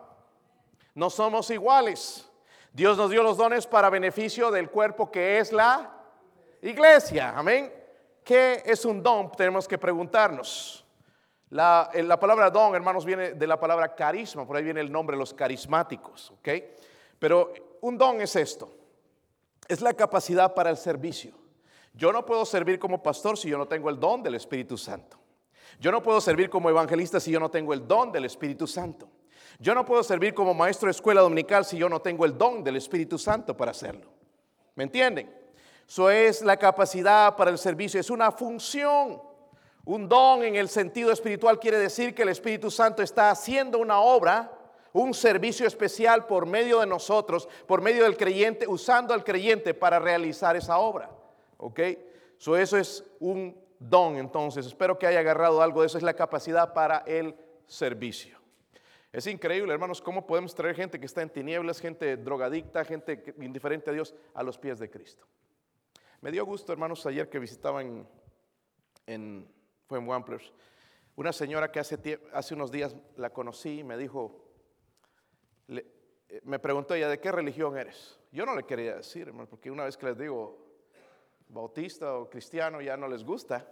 No 0.94 1.10
somos 1.10 1.50
iguales. 1.50 2.30
Dios 2.72 2.98
nos 2.98 3.10
dio 3.10 3.24
los 3.24 3.38
dones 3.38 3.66
para 3.66 3.90
beneficio 3.90 4.52
del 4.52 4.70
cuerpo 4.70 5.10
que 5.10 5.40
es 5.40 5.52
la 5.52 5.92
iglesia, 6.62 7.34
amén. 7.36 7.74
¿Qué 8.24 8.62
es 8.66 8.86
un 8.86 9.02
don? 9.02 9.32
Tenemos 9.32 9.68
que 9.68 9.78
preguntarnos. 9.78 10.86
La, 11.50 11.90
eh, 11.94 12.04
la, 12.04 12.20
palabra 12.20 12.52
don, 12.52 12.76
hermanos, 12.76 13.06
viene 13.06 13.34
de 13.34 13.48
la 13.48 13.60
palabra 13.60 13.96
carisma, 13.96 14.46
por 14.46 14.56
ahí 14.56 14.64
viene 14.64 14.82
el 14.82 14.92
nombre 14.92 15.18
los 15.18 15.34
carismáticos, 15.34 16.30
¿ok? 16.32 16.50
Pero 17.18 17.54
un 17.82 17.98
don 17.98 18.22
es 18.22 18.36
esto, 18.36 18.72
es 19.68 19.82
la 19.82 19.94
capacidad 19.94 20.54
para 20.54 20.70
el 20.70 20.78
servicio. 20.78 21.34
Yo 21.94 22.12
no 22.12 22.26
puedo 22.26 22.46
servir 22.46 22.80
como 22.80 23.04
pastor 23.04 23.38
si 23.38 23.50
yo 23.50 23.58
no 23.58 23.68
tengo 23.68 23.90
el 23.90 24.00
don 24.00 24.24
del 24.24 24.36
Espíritu 24.36 24.78
Santo. 24.78 25.18
Yo 25.80 25.92
no 25.92 26.04
puedo 26.04 26.20
servir 26.20 26.50
como 26.50 26.70
evangelista 26.70 27.20
si 27.20 27.32
yo 27.32 27.40
no 27.40 27.50
tengo 27.50 27.74
el 27.74 27.88
don 27.88 28.12
del 28.12 28.26
Espíritu 28.26 28.68
Santo. 28.68 29.10
Yo 29.60 29.76
no 29.76 29.86
puedo 29.86 30.04
servir 30.04 30.34
como 30.34 30.54
maestro 30.54 30.88
de 30.88 30.92
escuela 30.92 31.22
dominical 31.22 31.66
si 31.66 31.78
yo 31.78 31.90
no 31.90 32.02
tengo 32.02 32.26
el 32.26 32.38
don 32.38 32.64
del 32.64 32.78
Espíritu 32.78 33.18
Santo 33.18 33.56
para 33.56 33.72
hacerlo. 33.72 34.10
¿Me 34.76 34.84
entienden? 34.84 35.34
Eso 35.88 36.10
es 36.10 36.42
la 36.42 36.58
capacidad 36.58 37.36
para 37.36 37.52
el 37.52 37.58
servicio, 37.58 38.00
es 38.00 38.10
una 38.10 38.32
función. 38.32 39.22
Un 39.86 40.08
don 40.08 40.44
en 40.44 40.56
el 40.56 40.70
sentido 40.70 41.12
espiritual 41.12 41.60
quiere 41.60 41.78
decir 41.78 42.14
que 42.14 42.22
el 42.22 42.30
Espíritu 42.30 42.70
Santo 42.70 43.02
está 43.02 43.32
haciendo 43.32 43.80
una 43.80 44.00
obra, 44.00 44.52
un 44.94 45.14
servicio 45.14 45.66
especial 45.66 46.28
por 46.28 46.46
medio 46.46 46.80
de 46.80 46.86
nosotros, 46.86 47.50
por 47.66 47.82
medio 47.82 48.04
del 48.04 48.18
creyente, 48.18 48.68
usando 48.68 49.14
al 49.14 49.24
creyente 49.24 49.74
para 49.74 50.00
realizar 50.00 50.56
esa 50.56 50.78
obra. 50.78 51.10
¿Ok? 51.60 51.80
eso 51.80 52.78
es 52.78 53.04
un 53.20 53.56
don 53.80 54.18
entonces. 54.18 54.66
Espero 54.66 54.98
que 54.98 55.08
haya 55.08 55.20
agarrado 55.20 55.62
algo 55.62 55.82
de 55.82 55.88
eso. 55.88 55.98
Es 55.98 56.04
la 56.04 56.14
capacidad 56.14 56.74
para 56.74 57.00
el 57.00 57.36
servicio. 57.68 58.40
Es 59.12 59.26
increíble, 59.28 59.74
hermanos, 59.74 60.02
cómo 60.02 60.26
podemos 60.26 60.54
traer 60.54 60.76
gente 60.76 61.00
que 61.00 61.08
está 61.08 61.22
en 61.22 61.30
tinieblas, 61.30 61.80
gente 61.80 62.16
drogadicta, 62.16 62.86
gente 62.86 63.36
indiferente 63.42 63.90
a 63.90 63.94
Dios, 63.94 64.14
a 64.36 64.44
los 64.44 64.58
pies 64.58 64.78
de 64.78 64.90
Cristo. 64.90 65.26
Me 66.22 66.32
dio 66.32 66.46
gusto, 66.46 66.72
hermanos, 66.72 67.06
ayer 67.08 67.28
que 67.28 67.40
visitaba 67.40 67.82
en, 67.82 69.48
fue 69.88 69.98
en 69.98 70.08
Wamplers, 70.08 70.54
una 71.16 71.34
señora 71.34 71.72
que 71.72 71.80
hace, 71.80 72.54
unos 72.54 72.72
días 72.72 72.96
la 73.18 73.32
conocí 73.32 73.80
y 73.80 73.84
me 73.84 73.98
dijo, 73.98 74.46
me 76.44 76.60
preguntó 76.60 76.94
ella, 76.94 77.10
¿de 77.10 77.20
qué 77.20 77.32
religión 77.32 77.78
eres? 77.78 78.20
Yo 78.32 78.46
no 78.46 78.56
le 78.56 78.64
quería 78.64 78.98
decir, 78.98 79.28
hermano, 79.28 79.50
porque 79.50 79.72
una 79.72 79.86
vez 79.86 79.98
que 79.98 80.06
les 80.06 80.18
digo 80.20 80.69
bautista 81.50 82.16
o 82.16 82.30
cristiano 82.30 82.82
ya 82.82 82.96
no 82.96 83.08
les 83.08 83.24
gusta. 83.24 83.68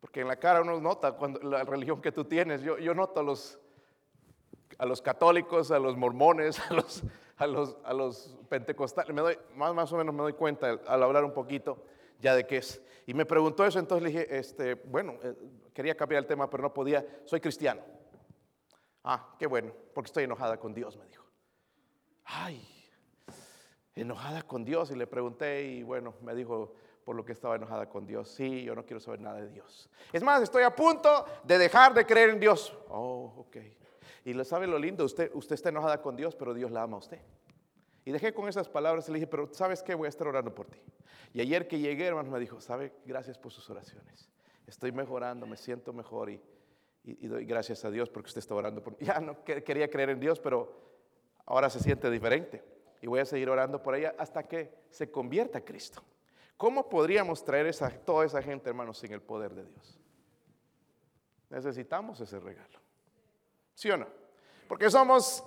Porque 0.00 0.20
en 0.20 0.28
la 0.28 0.36
cara 0.36 0.60
uno 0.60 0.80
nota 0.80 1.12
cuando, 1.12 1.40
la 1.40 1.64
religión 1.64 2.02
que 2.02 2.12
tú 2.12 2.24
tienes. 2.24 2.62
Yo, 2.62 2.78
yo 2.78 2.94
noto 2.94 3.20
a 3.20 3.22
los, 3.22 3.58
a 4.78 4.86
los 4.86 5.00
católicos, 5.00 5.70
a 5.70 5.78
los 5.78 5.96
mormones, 5.96 6.58
a 6.70 6.74
los, 6.74 7.02
a 7.36 7.46
los, 7.46 7.76
a 7.84 7.94
los 7.94 8.38
pentecostales. 8.48 9.14
Me 9.14 9.22
doy, 9.22 9.38
más, 9.54 9.74
más 9.74 9.92
o 9.92 9.96
menos 9.96 10.14
me 10.14 10.22
doy 10.22 10.34
cuenta 10.34 10.80
al 10.86 11.02
hablar 11.02 11.24
un 11.24 11.32
poquito 11.32 11.84
ya 12.20 12.34
de 12.34 12.46
qué 12.46 12.58
es. 12.58 12.82
Y 13.06 13.14
me 13.14 13.26
preguntó 13.26 13.64
eso, 13.66 13.78
entonces 13.78 14.02
le 14.02 14.08
dije, 14.10 14.38
este, 14.38 14.74
bueno, 14.74 15.14
eh, 15.22 15.34
quería 15.72 15.94
cambiar 15.96 16.22
el 16.22 16.26
tema, 16.26 16.48
pero 16.48 16.62
no 16.62 16.72
podía. 16.72 17.04
Soy 17.24 17.40
cristiano. 17.40 17.82
Ah, 19.02 19.34
qué 19.38 19.46
bueno, 19.46 19.72
porque 19.94 20.08
estoy 20.08 20.24
enojada 20.24 20.58
con 20.58 20.72
Dios, 20.72 20.96
me 20.96 21.06
dijo. 21.06 21.24
Ay, 22.24 22.73
enojada 23.94 24.42
con 24.42 24.64
Dios 24.64 24.90
y 24.90 24.96
le 24.96 25.06
pregunté 25.06 25.62
y 25.64 25.82
bueno, 25.82 26.14
me 26.22 26.34
dijo 26.34 26.74
por 27.04 27.14
lo 27.14 27.24
que 27.24 27.32
estaba 27.32 27.56
enojada 27.56 27.88
con 27.88 28.06
Dios. 28.06 28.28
Sí, 28.28 28.64
yo 28.64 28.74
no 28.74 28.84
quiero 28.84 29.00
saber 29.00 29.20
nada 29.20 29.40
de 29.40 29.48
Dios. 29.48 29.88
Es 30.12 30.22
más, 30.22 30.42
estoy 30.42 30.62
a 30.62 30.74
punto 30.74 31.24
de 31.44 31.58
dejar 31.58 31.94
de 31.94 32.04
creer 32.06 32.30
en 32.30 32.40
Dios. 32.40 32.76
Oh, 32.88 33.32
ok. 33.36 33.56
Y 34.24 34.32
le 34.32 34.44
sabe 34.44 34.66
lo 34.66 34.78
lindo, 34.78 35.04
usted, 35.04 35.30
usted 35.34 35.54
está 35.54 35.68
enojada 35.68 36.00
con 36.00 36.16
Dios, 36.16 36.34
pero 36.34 36.54
Dios 36.54 36.70
la 36.70 36.82
ama 36.82 36.96
a 36.96 37.00
usted. 37.00 37.20
Y 38.06 38.10
dejé 38.10 38.32
con 38.32 38.48
esas 38.48 38.68
palabras 38.68 39.08
y 39.08 39.12
le 39.12 39.18
dije, 39.18 39.26
pero 39.26 39.48
¿sabes 39.52 39.82
qué? 39.82 39.94
Voy 39.94 40.06
a 40.06 40.08
estar 40.08 40.26
orando 40.26 40.54
por 40.54 40.66
ti. 40.66 40.78
Y 41.32 41.40
ayer 41.40 41.68
que 41.68 41.78
llegué, 41.78 42.06
hermano, 42.06 42.30
me 42.30 42.40
dijo, 42.40 42.60
¿sabe? 42.60 42.92
Gracias 43.04 43.38
por 43.38 43.52
sus 43.52 43.68
oraciones. 43.68 44.30
Estoy 44.66 44.92
mejorando, 44.92 45.46
me 45.46 45.56
siento 45.56 45.92
mejor 45.92 46.30
y, 46.30 46.40
y, 47.04 47.26
doy 47.26 47.44
gracias 47.44 47.84
a 47.84 47.90
Dios 47.90 48.08
porque 48.08 48.28
usted 48.28 48.38
está 48.38 48.54
orando 48.54 48.82
por 48.82 48.94
mí. 48.94 48.98
Ya 49.06 49.20
no 49.20 49.44
quería 49.44 49.90
creer 49.90 50.10
en 50.10 50.20
Dios, 50.20 50.40
pero 50.40 50.72
ahora 51.44 51.68
se 51.68 51.80
siente 51.80 52.10
diferente 52.10 52.73
y 53.04 53.06
voy 53.06 53.20
a 53.20 53.26
seguir 53.26 53.50
orando 53.50 53.82
por 53.82 53.94
ella 53.94 54.14
hasta 54.16 54.44
que 54.44 54.86
se 54.88 55.10
convierta 55.10 55.58
a 55.58 55.60
Cristo. 55.60 56.02
¿Cómo 56.56 56.88
podríamos 56.88 57.44
traer 57.44 57.66
esa, 57.66 57.90
toda 57.90 58.24
esa 58.24 58.40
gente, 58.40 58.70
hermanos, 58.70 58.96
sin 58.96 59.12
el 59.12 59.20
poder 59.20 59.54
de 59.54 59.62
Dios? 59.62 60.00
Necesitamos 61.50 62.18
ese 62.22 62.40
regalo. 62.40 62.80
¿Sí 63.74 63.90
o 63.90 63.98
no? 63.98 64.06
Porque 64.66 64.90
somos, 64.90 65.44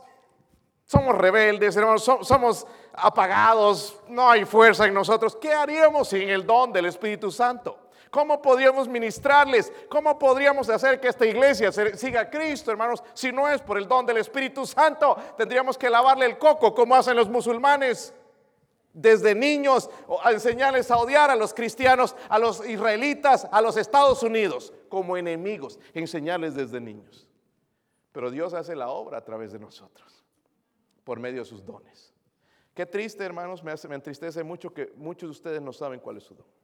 somos 0.85 1.17
rebeldes, 1.17 1.75
hermanos, 1.75 2.03
somos 2.03 2.67
apagados, 2.93 4.03
no 4.07 4.29
hay 4.29 4.45
fuerza 4.45 4.85
en 4.85 4.93
nosotros. 4.93 5.35
¿Qué 5.35 5.51
haríamos 5.51 6.09
sin 6.09 6.29
el 6.29 6.45
don 6.45 6.71
del 6.71 6.85
Espíritu 6.85 7.31
Santo? 7.31 7.86
¿Cómo 8.09 8.41
podríamos 8.41 8.87
ministrarles? 8.87 9.71
¿Cómo 9.89 10.17
podríamos 10.17 10.69
hacer 10.69 10.99
que 10.99 11.07
esta 11.07 11.25
iglesia 11.25 11.71
siga 11.71 12.21
a 12.21 12.29
Cristo, 12.29 12.71
hermanos? 12.71 13.03
Si 13.13 13.31
no 13.31 13.47
es 13.47 13.61
por 13.61 13.77
el 13.77 13.87
don 13.87 14.05
del 14.05 14.17
Espíritu 14.17 14.65
Santo, 14.65 15.15
tendríamos 15.37 15.77
que 15.77 15.89
lavarle 15.89 16.25
el 16.25 16.37
coco 16.37 16.73
como 16.73 16.95
hacen 16.95 17.15
los 17.15 17.29
musulmanes 17.29 18.13
desde 18.93 19.35
niños, 19.35 19.89
enseñarles 20.25 20.89
a 20.89 20.97
odiar 20.97 21.29
a 21.29 21.35
los 21.35 21.53
cristianos, 21.53 22.15
a 22.29 22.39
los 22.39 22.67
israelitas, 22.67 23.47
a 23.51 23.61
los 23.61 23.77
Estados 23.77 24.23
Unidos 24.23 24.73
como 24.89 25.17
enemigos, 25.17 25.79
enseñarles 25.93 26.55
desde 26.55 26.79
niños. 26.79 27.27
Pero 28.11 28.31
Dios 28.31 28.53
hace 28.53 28.75
la 28.75 28.89
obra 28.89 29.19
a 29.19 29.23
través 29.23 29.51
de 29.51 29.59
nosotros, 29.59 30.25
por 31.03 31.19
medio 31.19 31.41
de 31.41 31.45
sus 31.45 31.63
dones. 31.63 32.13
Qué 32.73 32.85
triste, 32.85 33.23
hermanos, 33.23 33.63
me, 33.63 33.71
hace, 33.71 33.87
me 33.87 33.95
entristece 33.95 34.43
mucho 34.43 34.73
que 34.73 34.93
muchos 34.95 35.27
de 35.27 35.31
ustedes 35.31 35.61
no 35.61 35.73
saben 35.73 35.99
cuál 35.99 36.17
es 36.17 36.23
su 36.23 36.33
don 36.33 36.56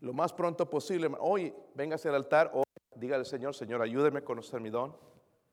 lo 0.00 0.12
más 0.12 0.32
pronto 0.32 0.68
posible. 0.68 1.10
Hoy 1.20 1.54
venga 1.74 1.96
al 2.02 2.14
altar 2.14 2.50
o 2.54 2.62
diga 2.94 3.16
al 3.16 3.26
Señor, 3.26 3.54
Señor, 3.54 3.82
ayúdeme 3.82 4.20
a 4.20 4.24
conocer 4.24 4.60
mi 4.60 4.70
don 4.70 4.96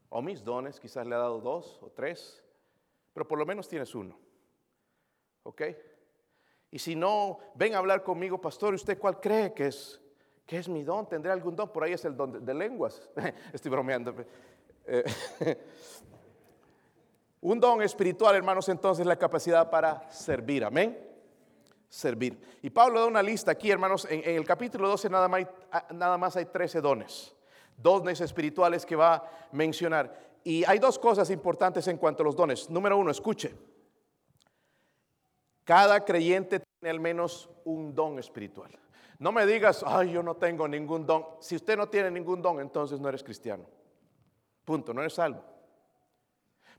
o 0.10 0.22
mis 0.22 0.44
dones. 0.44 0.80
Quizás 0.80 1.06
le 1.08 1.16
ha 1.16 1.20
dado 1.20 1.40
dos 1.40 1.80
o 1.82 1.90
tres, 1.90 2.44
pero 3.14 3.28
por 3.28 3.40
lo 3.40 3.46
menos 3.46 3.68
tienes 3.68 3.94
uno. 3.96 4.18
¿Ok? 5.44 5.62
Y 6.72 6.80
si 6.80 6.96
no, 6.96 7.40
ven 7.56 7.76
a 7.76 7.78
hablar 7.78 8.04
conmigo, 8.04 8.40
pastor, 8.40 8.74
¿y 8.74 8.76
usted 8.76 8.98
cuál 8.98 9.20
cree 9.20 9.54
que 9.54 9.68
es, 9.68 10.02
que 10.46 10.58
es 10.58 10.68
mi 10.68 10.84
don? 10.84 11.08
¿Tendré 11.08 11.32
algún 11.32 11.56
don? 11.56 11.72
Por 11.72 11.84
ahí 11.84 11.94
es 11.94 12.04
el 12.06 12.16
don 12.16 12.44
de, 12.44 12.54
lenguas. 12.54 13.10
Estoy 13.54 13.72
bromeando. 13.72 14.14
Eh, 14.86 15.04
un 17.42 17.60
don 17.60 17.82
espiritual, 17.82 18.36
hermanos, 18.36 18.68
entonces 18.70 19.06
la 19.06 19.16
capacidad 19.16 19.70
para 19.70 20.10
servir. 20.12 20.66
Amén 20.66 21.15
servir. 21.90 22.40
Y 22.62 22.70
Pablo 22.70 23.00
da 23.00 23.08
una 23.08 23.24
lista 23.24 23.52
aquí, 23.52 23.72
hermanos, 23.72 24.08
en, 24.10 24.22
el 24.24 24.46
capítulo 24.46 24.88
12 24.90 25.10
nada 25.10 25.28
más, 25.28 25.48
ah, 25.72 25.88
nada 25.94 26.18
más 26.18 26.36
hay 26.36 26.46
13 26.46 26.82
dones, 26.82 27.36
dones 27.78 28.22
espirituales 28.22 28.86
que 28.86 28.96
va 28.96 29.16
a 29.16 29.24
mencionar. 29.52 30.26
Y 30.44 30.64
hay 30.66 30.80
dos 30.80 31.00
cosas 31.00 31.30
importantes 31.30 31.88
en 31.88 31.98
cuanto 31.98 32.22
a 32.22 32.26
los 32.26 32.36
dones. 32.36 32.70
Número 32.70 32.98
uno, 32.98 33.12
escuche. 33.12 33.54
Cada 35.64 36.06
creyente 36.06 36.60
tiene 36.60 36.92
al 36.92 37.00
menos 37.00 37.50
un 37.64 37.96
don 37.96 38.20
espiritual. 38.20 38.72
No 39.18 39.32
me 39.32 39.46
digas, 39.46 39.84
ay, 39.88 40.12
yo 40.12 40.22
no 40.22 40.36
tengo 40.36 40.68
ningún 40.68 41.06
don. 41.06 41.26
Si 41.40 41.56
usted 41.56 41.78
no 41.78 41.88
tiene 41.88 42.12
ningún 42.12 42.42
don, 42.42 42.60
entonces 42.60 43.00
no 43.00 43.10
eres 43.10 43.24
cristiano. 43.24 43.66
Punto, 44.64 44.94
no 44.94 45.02
eres 45.02 45.14
salvo. 45.14 45.44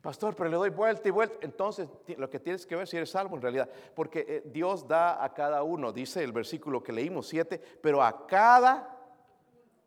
Pastor, 0.07 0.37
pero 0.37 0.49
le 0.49 0.57
doy 0.57 0.71
vuelta 0.71 1.09
y 1.09 1.11
vuelta. 1.11 1.35
Entonces, 1.40 1.88
lo 2.16 2.31
que 2.31 2.38
tienes 2.38 2.64
que 2.64 2.77
ver 2.77 2.87
si 2.87 2.97
eres 2.97 3.11
salvo 3.11 3.35
en 3.35 3.42
realidad. 3.42 3.69
Porque 3.92 4.25
eh, 4.29 4.42
Dios 4.45 4.87
da 4.87 5.21
a 5.21 5.35
cada 5.35 5.64
uno, 5.64 5.90
dice 5.90 6.23
el 6.23 6.31
versículo 6.31 6.81
que 6.81 6.92
leímos, 6.92 7.27
siete, 7.27 7.61
pero 7.83 8.01
a 8.01 8.25
cada, 8.25 8.88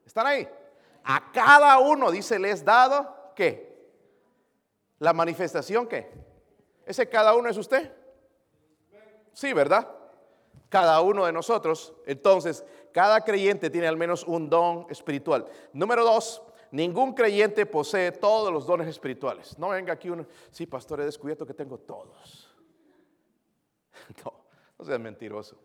¿están 0.05 0.27
ahí? 0.27 0.45
A 1.05 1.31
cada 1.31 1.79
uno, 1.79 2.11
dice, 2.11 2.37
le 2.37 2.51
es 2.51 2.65
dado, 2.65 3.31
¿qué? 3.33 3.93
La 4.97 5.13
manifestación, 5.13 5.87
¿qué? 5.87 6.11
¿Ese 6.85 7.07
cada 7.07 7.33
uno 7.33 7.47
es 7.47 7.55
usted? 7.55 7.89
Sí, 9.31 9.53
¿verdad? 9.53 9.89
Cada 10.67 10.99
uno 10.99 11.27
de 11.27 11.31
nosotros. 11.31 11.93
Entonces, 12.05 12.65
cada 12.91 13.21
creyente 13.21 13.69
tiene 13.69 13.87
al 13.87 13.95
menos 13.95 14.25
un 14.25 14.49
don 14.49 14.85
espiritual. 14.89 15.45
Número 15.71 16.03
dos, 16.03 16.41
Ningún 16.71 17.13
creyente 17.13 17.65
posee 17.65 18.11
todos 18.11 18.53
los 18.53 18.65
dones 18.65 18.87
espirituales. 18.87 19.57
No 19.57 19.69
venga 19.69 19.93
aquí 19.93 20.09
uno, 20.09 20.25
sí, 20.51 20.65
pastor, 20.65 21.01
he 21.01 21.05
descubierto 21.05 21.45
que 21.45 21.53
tengo 21.53 21.77
todos. 21.77 22.45
No, 24.25 24.33
no 24.77 24.85
seas 24.85 24.99
mentiroso. 24.99 25.59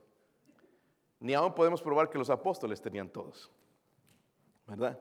Ni 1.21 1.33
aún 1.33 1.55
podemos 1.55 1.81
probar 1.81 2.11
que 2.11 2.19
los 2.19 2.29
apóstoles 2.29 2.83
tenían 2.83 3.09
todos. 3.09 3.51
¿Verdad? 4.67 4.99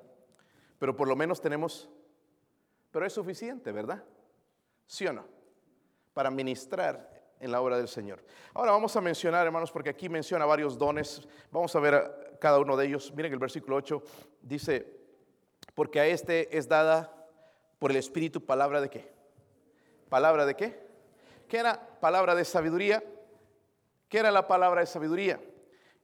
Pero 0.80 0.96
por 0.96 1.08
lo 1.08 1.16
menos 1.16 1.42
tenemos, 1.42 1.90
pero 2.92 3.06
es 3.06 3.12
suficiente, 3.12 3.72
¿verdad? 3.72 4.04
¿Sí 4.86 5.08
o 5.08 5.14
no? 5.14 5.26
Para 6.14 6.30
ministrar 6.30 7.36
en 7.40 7.52
la 7.52 7.60
obra 7.60 7.78
del 7.78 7.88
Señor. 7.88 8.24
Ahora 8.54 8.72
vamos 8.72 8.96
a 8.96 9.02
mencionar, 9.02 9.46
hermanos, 9.46 9.72
porque 9.72 9.90
aquí 9.90 10.08
menciona 10.08 10.46
varios 10.46 10.78
dones. 10.78 11.28
Vamos 11.52 11.76
a 11.76 11.80
ver 11.80 12.38
cada 12.40 12.60
uno 12.60 12.78
de 12.78 12.86
ellos. 12.86 13.12
Miren 13.14 13.34
el 13.34 13.40
versículo 13.40 13.76
8 13.78 14.02
dice, 14.42 15.03
porque 15.76 16.00
a 16.00 16.06
este 16.06 16.58
es 16.58 16.68
dada 16.68 17.14
por 17.80 17.92
el 17.92 17.98
Espíritu 17.98 18.46
palabra 18.46 18.82
de 18.82 18.90
qué? 18.90 19.12
¿Palabra 20.10 20.46
de 20.46 20.56
qué? 20.56 20.88
¿Qué 21.48 21.58
era 21.58 22.00
palabra 22.00 22.36
de 22.36 22.46
sabiduría? 22.46 23.04
¿Qué 24.08 24.20
era 24.20 24.32
la 24.32 24.48
palabra 24.48 24.82
de 24.82 24.88
sabiduría? 24.88 25.40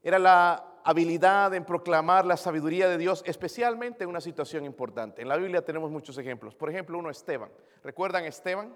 Era 0.02 0.20
la 0.20 0.66
habilidad 0.84 1.54
en 1.54 1.66
proclamar 1.66 2.26
la 2.26 2.38
sabiduría 2.38 2.90
de 2.90 2.98
Dios, 2.98 3.22
especialmente 3.26 4.04
en 4.04 4.10
una 4.10 4.22
situación 4.22 4.66
importante. 4.66 5.22
En 5.22 5.28
la 5.28 5.38
Biblia 5.38 5.64
tenemos 5.64 5.92
muchos 5.92 6.18
ejemplos. 6.18 6.56
Por 6.56 6.70
ejemplo, 6.70 6.98
uno 6.98 7.10
Esteban. 7.10 7.52
¿Recuerdan 7.84 8.26
Esteban? 8.26 8.76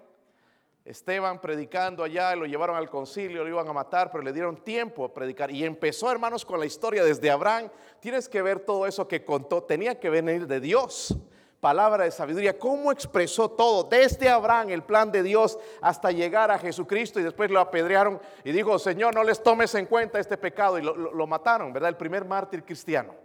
Esteban 0.85 1.39
predicando 1.39 2.03
allá, 2.03 2.35
lo 2.35 2.45
llevaron 2.45 2.75
al 2.75 2.89
concilio, 2.89 3.43
lo 3.43 3.49
iban 3.49 3.67
a 3.67 3.73
matar, 3.73 4.11
pero 4.11 4.21
le 4.21 4.33
dieron 4.33 4.57
tiempo 4.57 5.05
a 5.05 5.13
predicar. 5.13 5.49
Y 5.49 5.63
empezó, 5.63 6.11
hermanos, 6.11 6.43
con 6.43 6.59
la 6.59 6.65
historia 6.65 7.05
desde 7.05 7.31
Abraham. 7.31 7.69
Tienes 8.01 8.27
que 8.27 8.41
ver 8.41 8.59
todo 8.59 8.85
eso 8.85 9.07
que 9.07 9.23
contó, 9.23 9.63
tenía 9.63 9.97
que 9.97 10.09
venir 10.09 10.45
de 10.45 10.59
Dios. 10.59 11.15
Palabra 11.61 12.03
de 12.03 12.11
sabiduría, 12.11 12.59
cómo 12.59 12.91
expresó 12.91 13.49
todo, 13.49 13.83
desde 13.85 14.27
Abraham, 14.27 14.71
el 14.71 14.83
plan 14.83 15.09
de 15.09 15.23
Dios, 15.23 15.57
hasta 15.79 16.11
llegar 16.11 16.51
a 16.51 16.59
Jesucristo. 16.59 17.21
Y 17.21 17.23
después 17.23 17.49
lo 17.49 17.61
apedrearon 17.61 18.19
y 18.43 18.51
dijo, 18.51 18.77
Señor, 18.77 19.15
no 19.15 19.23
les 19.23 19.41
tomes 19.41 19.73
en 19.75 19.85
cuenta 19.85 20.19
este 20.19 20.35
pecado. 20.35 20.77
Y 20.77 20.81
lo, 20.81 20.93
lo 20.93 21.27
mataron, 21.27 21.71
¿verdad? 21.71 21.87
El 21.87 21.95
primer 21.95 22.25
mártir 22.25 22.65
cristiano. 22.65 23.15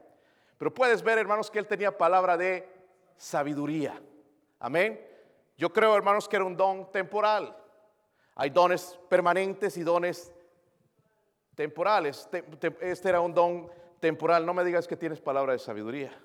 Pero 0.56 0.72
puedes 0.72 1.02
ver, 1.02 1.18
hermanos, 1.18 1.50
que 1.50 1.58
él 1.58 1.66
tenía 1.66 1.98
palabra 1.98 2.36
de 2.36 2.68
sabiduría. 3.16 4.00
Amén. 4.60 5.07
Yo 5.58 5.72
creo, 5.72 5.96
hermanos, 5.96 6.28
que 6.28 6.36
era 6.36 6.44
un 6.44 6.56
don 6.56 6.90
temporal. 6.92 7.54
Hay 8.36 8.50
dones 8.50 8.96
permanentes 9.08 9.76
y 9.76 9.82
dones 9.82 10.32
temporales. 11.56 12.28
Este 12.80 13.08
era 13.08 13.20
un 13.20 13.34
don 13.34 13.68
temporal. 13.98 14.46
No 14.46 14.54
me 14.54 14.62
digas 14.62 14.86
que 14.86 14.96
tienes 14.96 15.20
palabra 15.20 15.52
de 15.52 15.58
sabiduría, 15.58 16.16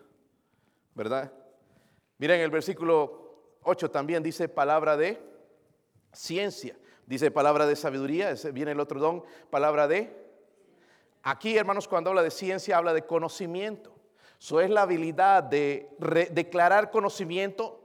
¿verdad? 0.93 1.33
Miren, 2.19 2.41
el 2.41 2.51
versículo 2.51 3.57
8 3.63 3.89
también 3.89 4.21
dice 4.21 4.47
palabra 4.47 4.95
de 4.95 5.19
ciencia. 6.11 6.77
Dice 7.07 7.31
palabra 7.31 7.65
de 7.65 7.75
sabiduría, 7.75 8.29
ese 8.29 8.51
viene 8.51 8.71
el 8.71 8.79
otro 8.79 8.99
don, 8.99 9.25
palabra 9.49 9.87
de... 9.87 10.15
Aquí, 11.23 11.57
hermanos, 11.57 11.87
cuando 11.87 12.11
habla 12.11 12.21
de 12.21 12.31
ciencia, 12.31 12.77
habla 12.77 12.93
de 12.93 13.05
conocimiento. 13.05 13.93
Eso 14.39 14.61
es 14.61 14.69
la 14.69 14.83
habilidad 14.83 15.41
de 15.43 15.89
declarar 16.31 16.91
conocimiento 16.91 17.82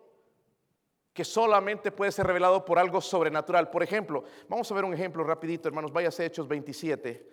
que 1.19 1.25
solamente 1.25 1.91
puede 1.91 2.13
ser 2.13 2.29
revelado 2.29 2.65
por 2.65 2.79
algo 2.79 3.01
sobrenatural. 3.01 3.71
Por 3.71 3.83
ejemplo, 3.83 4.23
vamos 4.49 4.71
a 4.71 4.75
ver 4.77 4.85
un 4.85 4.95
ejemplo 4.95 5.25
rapidito, 5.25 5.67
hermanos, 5.67 5.93
váyase 5.93 6.23
a 6.23 6.27
Hechos 6.27 6.47
27, 6.47 7.29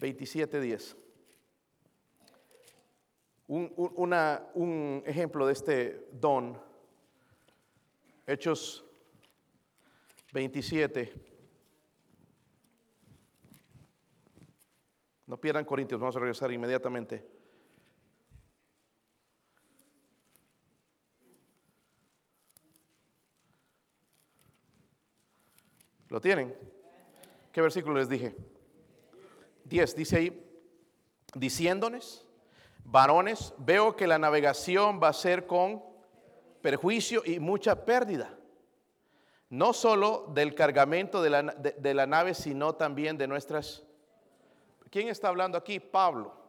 27, 0.00 0.58
10. 0.58 0.96
Un, 3.48 3.74
un 3.76 5.02
ejemplo 5.04 5.46
de 5.46 5.52
este 5.52 6.08
don, 6.12 6.58
Hechos 8.26 8.86
27. 10.32 11.12
No 15.26 15.38
pierdan 15.38 15.66
Corintios, 15.66 16.00
vamos 16.00 16.16
a 16.16 16.20
regresar 16.20 16.50
inmediatamente. 16.52 17.29
¿Lo 26.10 26.20
tienen? 26.20 26.54
¿Qué 27.52 27.60
versículo 27.60 27.94
les 27.94 28.08
dije? 28.08 28.34
10, 29.64 29.96
dice 29.96 30.16
ahí, 30.16 30.46
diciéndoles, 31.34 32.26
varones, 32.84 33.54
veo 33.58 33.94
que 33.94 34.08
la 34.08 34.18
navegación 34.18 35.00
va 35.00 35.08
a 35.08 35.12
ser 35.12 35.46
con 35.46 35.82
perjuicio 36.62 37.22
y 37.24 37.38
mucha 37.38 37.84
pérdida, 37.84 38.36
no 39.48 39.72
solo 39.72 40.26
del 40.34 40.54
cargamento 40.56 41.22
de 41.22 41.30
la, 41.30 41.42
de 41.42 41.94
la 41.94 42.06
nave, 42.06 42.34
sino 42.34 42.74
también 42.74 43.16
de 43.16 43.28
nuestras... 43.28 43.84
¿Quién 44.90 45.08
está 45.08 45.28
hablando 45.28 45.56
aquí? 45.56 45.78
Pablo. 45.78 46.39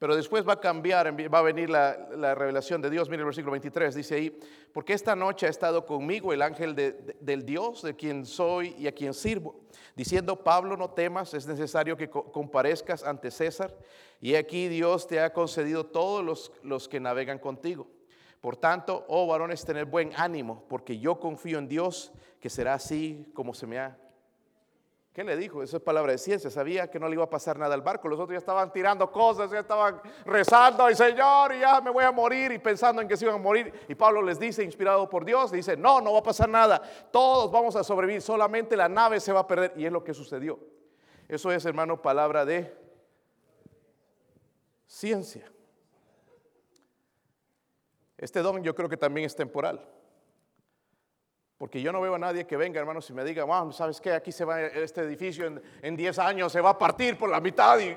Pero 0.00 0.16
después 0.16 0.48
va 0.48 0.54
a 0.54 0.60
cambiar, 0.60 1.14
va 1.32 1.40
a 1.40 1.42
venir 1.42 1.68
la, 1.68 2.34
revelación 2.34 2.80
de 2.80 2.88
Dios. 2.88 3.10
Mire 3.10 3.20
el 3.20 3.26
versículo 3.26 3.52
23, 3.52 3.94
dice 3.94 4.14
ahí, 4.14 4.40
porque 4.72 4.94
esta 4.94 5.14
noche 5.14 5.46
ha 5.46 5.50
estado 5.50 5.84
conmigo 5.84 6.32
el 6.32 6.40
ángel 6.40 6.74
del 6.74 7.44
Dios, 7.44 7.82
de 7.82 7.94
quien 7.94 8.24
soy 8.24 8.74
y 8.78 8.86
a 8.86 8.92
quien 8.92 9.12
sirvo, 9.12 9.60
diciendo, 9.94 10.42
Pablo, 10.42 10.78
no 10.78 10.88
temas, 10.88 11.34
es 11.34 11.46
necesario 11.46 11.98
que 11.98 12.08
comparezcas 12.08 13.04
ante 13.04 13.30
César, 13.30 13.76
y 14.22 14.36
aquí 14.36 14.68
Dios 14.68 15.06
te 15.06 15.20
ha 15.20 15.34
concedido 15.34 15.84
todos 15.84 16.24
los, 16.24 16.50
los 16.62 16.88
que 16.88 16.98
navegan 16.98 17.38
contigo. 17.38 17.86
Por 18.40 18.56
tanto, 18.56 19.04
oh 19.06 19.26
varones, 19.26 19.66
tener 19.66 19.84
buen 19.84 20.12
ánimo, 20.16 20.64
porque 20.66 20.98
yo 20.98 21.20
confío 21.20 21.58
en 21.58 21.68
Dios, 21.68 22.10
que 22.40 22.48
será 22.48 22.72
así 22.72 23.30
como 23.34 23.52
se 23.52 23.66
me 23.66 23.78
ha 23.78 23.98
¿Qué 25.20 25.24
le 25.24 25.36
dijo? 25.36 25.62
Eso 25.62 25.76
es 25.76 25.82
palabra 25.82 26.12
de 26.12 26.16
ciencia. 26.16 26.48
Sabía 26.48 26.90
que 26.90 26.98
no 26.98 27.06
le 27.06 27.12
iba 27.12 27.24
a 27.24 27.28
pasar 27.28 27.58
nada 27.58 27.74
al 27.74 27.82
barco. 27.82 28.08
Los 28.08 28.18
otros 28.18 28.32
ya 28.32 28.38
estaban 28.38 28.72
tirando 28.72 29.12
cosas, 29.12 29.50
ya 29.50 29.58
estaban 29.58 30.00
rezando 30.24 30.84
al 30.84 30.96
Señor 30.96 31.52
y 31.52 31.60
ya 31.60 31.78
me 31.82 31.90
voy 31.90 32.04
a 32.04 32.10
morir 32.10 32.52
y 32.52 32.58
pensando 32.58 33.02
en 33.02 33.06
que 33.06 33.18
se 33.18 33.26
iban 33.26 33.34
a 33.34 33.38
morir. 33.38 33.70
Y 33.86 33.94
Pablo 33.94 34.22
les 34.22 34.40
dice, 34.40 34.64
inspirado 34.64 35.10
por 35.10 35.26
Dios, 35.26 35.52
dice, 35.52 35.76
no, 35.76 36.00
no 36.00 36.14
va 36.14 36.20
a 36.20 36.22
pasar 36.22 36.48
nada. 36.48 36.80
Todos 37.12 37.52
vamos 37.52 37.76
a 37.76 37.84
sobrevivir, 37.84 38.22
solamente 38.22 38.78
la 38.78 38.88
nave 38.88 39.20
se 39.20 39.30
va 39.30 39.40
a 39.40 39.46
perder. 39.46 39.74
Y 39.76 39.84
es 39.84 39.92
lo 39.92 40.02
que 40.02 40.14
sucedió. 40.14 40.58
Eso 41.28 41.52
es, 41.52 41.66
hermano, 41.66 42.00
palabra 42.00 42.46
de 42.46 42.74
ciencia. 44.86 45.52
Este 48.16 48.40
don 48.40 48.62
yo 48.62 48.74
creo 48.74 48.88
que 48.88 48.96
también 48.96 49.26
es 49.26 49.36
temporal. 49.36 49.86
Porque 51.60 51.82
yo 51.82 51.92
no 51.92 52.00
veo 52.00 52.14
a 52.14 52.18
nadie 52.18 52.46
que 52.46 52.56
venga, 52.56 52.80
hermanos, 52.80 53.10
y 53.10 53.12
me 53.12 53.22
diga, 53.22 53.44
wow, 53.44 53.70
¿sabes 53.70 54.00
qué? 54.00 54.12
Aquí 54.12 54.32
se 54.32 54.46
va 54.46 54.62
este 54.62 55.02
edificio 55.02 55.60
en 55.82 55.94
10 55.94 56.18
años, 56.18 56.50
se 56.50 56.62
va 56.62 56.70
a 56.70 56.78
partir 56.78 57.18
por 57.18 57.28
la 57.28 57.38
mitad. 57.38 57.78
Y... 57.78 57.94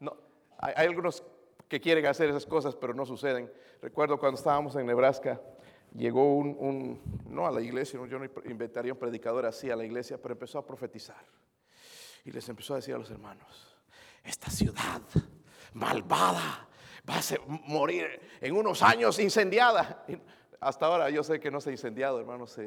No, 0.00 0.16
hay, 0.56 0.86
algunos 0.86 1.22
que 1.68 1.78
quieren 1.82 2.06
hacer 2.06 2.30
esas 2.30 2.46
cosas, 2.46 2.74
pero 2.74 2.94
no 2.94 3.04
suceden. 3.04 3.52
Recuerdo 3.82 4.18
cuando 4.18 4.38
estábamos 4.38 4.74
en 4.76 4.86
Nebraska, 4.86 5.38
llegó 5.94 6.34
un, 6.38 6.98
no 7.28 7.46
a 7.46 7.50
la 7.50 7.60
iglesia, 7.60 8.00
yo 8.08 8.18
no 8.18 8.24
inventaría 8.46 8.94
un 8.94 8.98
predicador 8.98 9.44
así 9.44 9.70
a 9.70 9.76
la 9.76 9.84
iglesia, 9.84 10.16
pero 10.16 10.32
empezó 10.32 10.58
a 10.58 10.64
profetizar. 10.64 11.26
Y 12.24 12.32
les 12.32 12.48
empezó 12.48 12.72
a 12.72 12.76
decir 12.76 12.94
a 12.94 12.98
los 12.98 13.10
hermanos, 13.10 13.76
esta 14.22 14.48
ciudad 14.48 15.02
malvada 15.74 16.68
va 17.06 17.16
a 17.16 17.22
morir 17.66 18.18
en 18.40 18.56
unos 18.56 18.82
años 18.82 19.18
incendiada. 19.18 20.06
Hasta 20.64 20.86
ahora 20.86 21.10
yo 21.10 21.22
sé 21.22 21.40
que 21.40 21.50
no 21.50 21.60
se 21.60 21.68
ha 21.68 21.72
incendiado, 21.72 22.18
hermanos, 22.18 22.58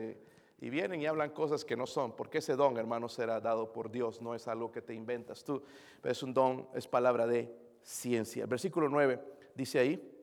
y 0.60 0.70
vienen 0.70 1.02
y 1.02 1.08
hablan 1.08 1.32
cosas 1.32 1.66
que 1.66 1.76
no 1.76 1.88
son, 1.88 2.16
porque 2.16 2.38
ese 2.38 2.56
don, 2.56 2.78
hermanos, 2.78 3.14
será 3.14 3.40
dado 3.42 3.74
por 3.74 3.90
Dios, 3.90 4.22
no 4.22 4.36
es 4.36 4.48
algo 4.48 4.72
que 4.72 4.84
te 4.84 4.94
inventas 4.94 5.44
tú, 5.44 5.64
es 6.04 6.22
un 6.22 6.32
don, 6.32 6.70
es 6.76 6.88
palabra 6.88 7.26
de 7.26 7.52
ciencia. 7.82 8.44
El 8.44 8.50
versículo 8.50 8.88
9 8.88 9.20
dice 9.56 9.80
ahí, 9.80 10.16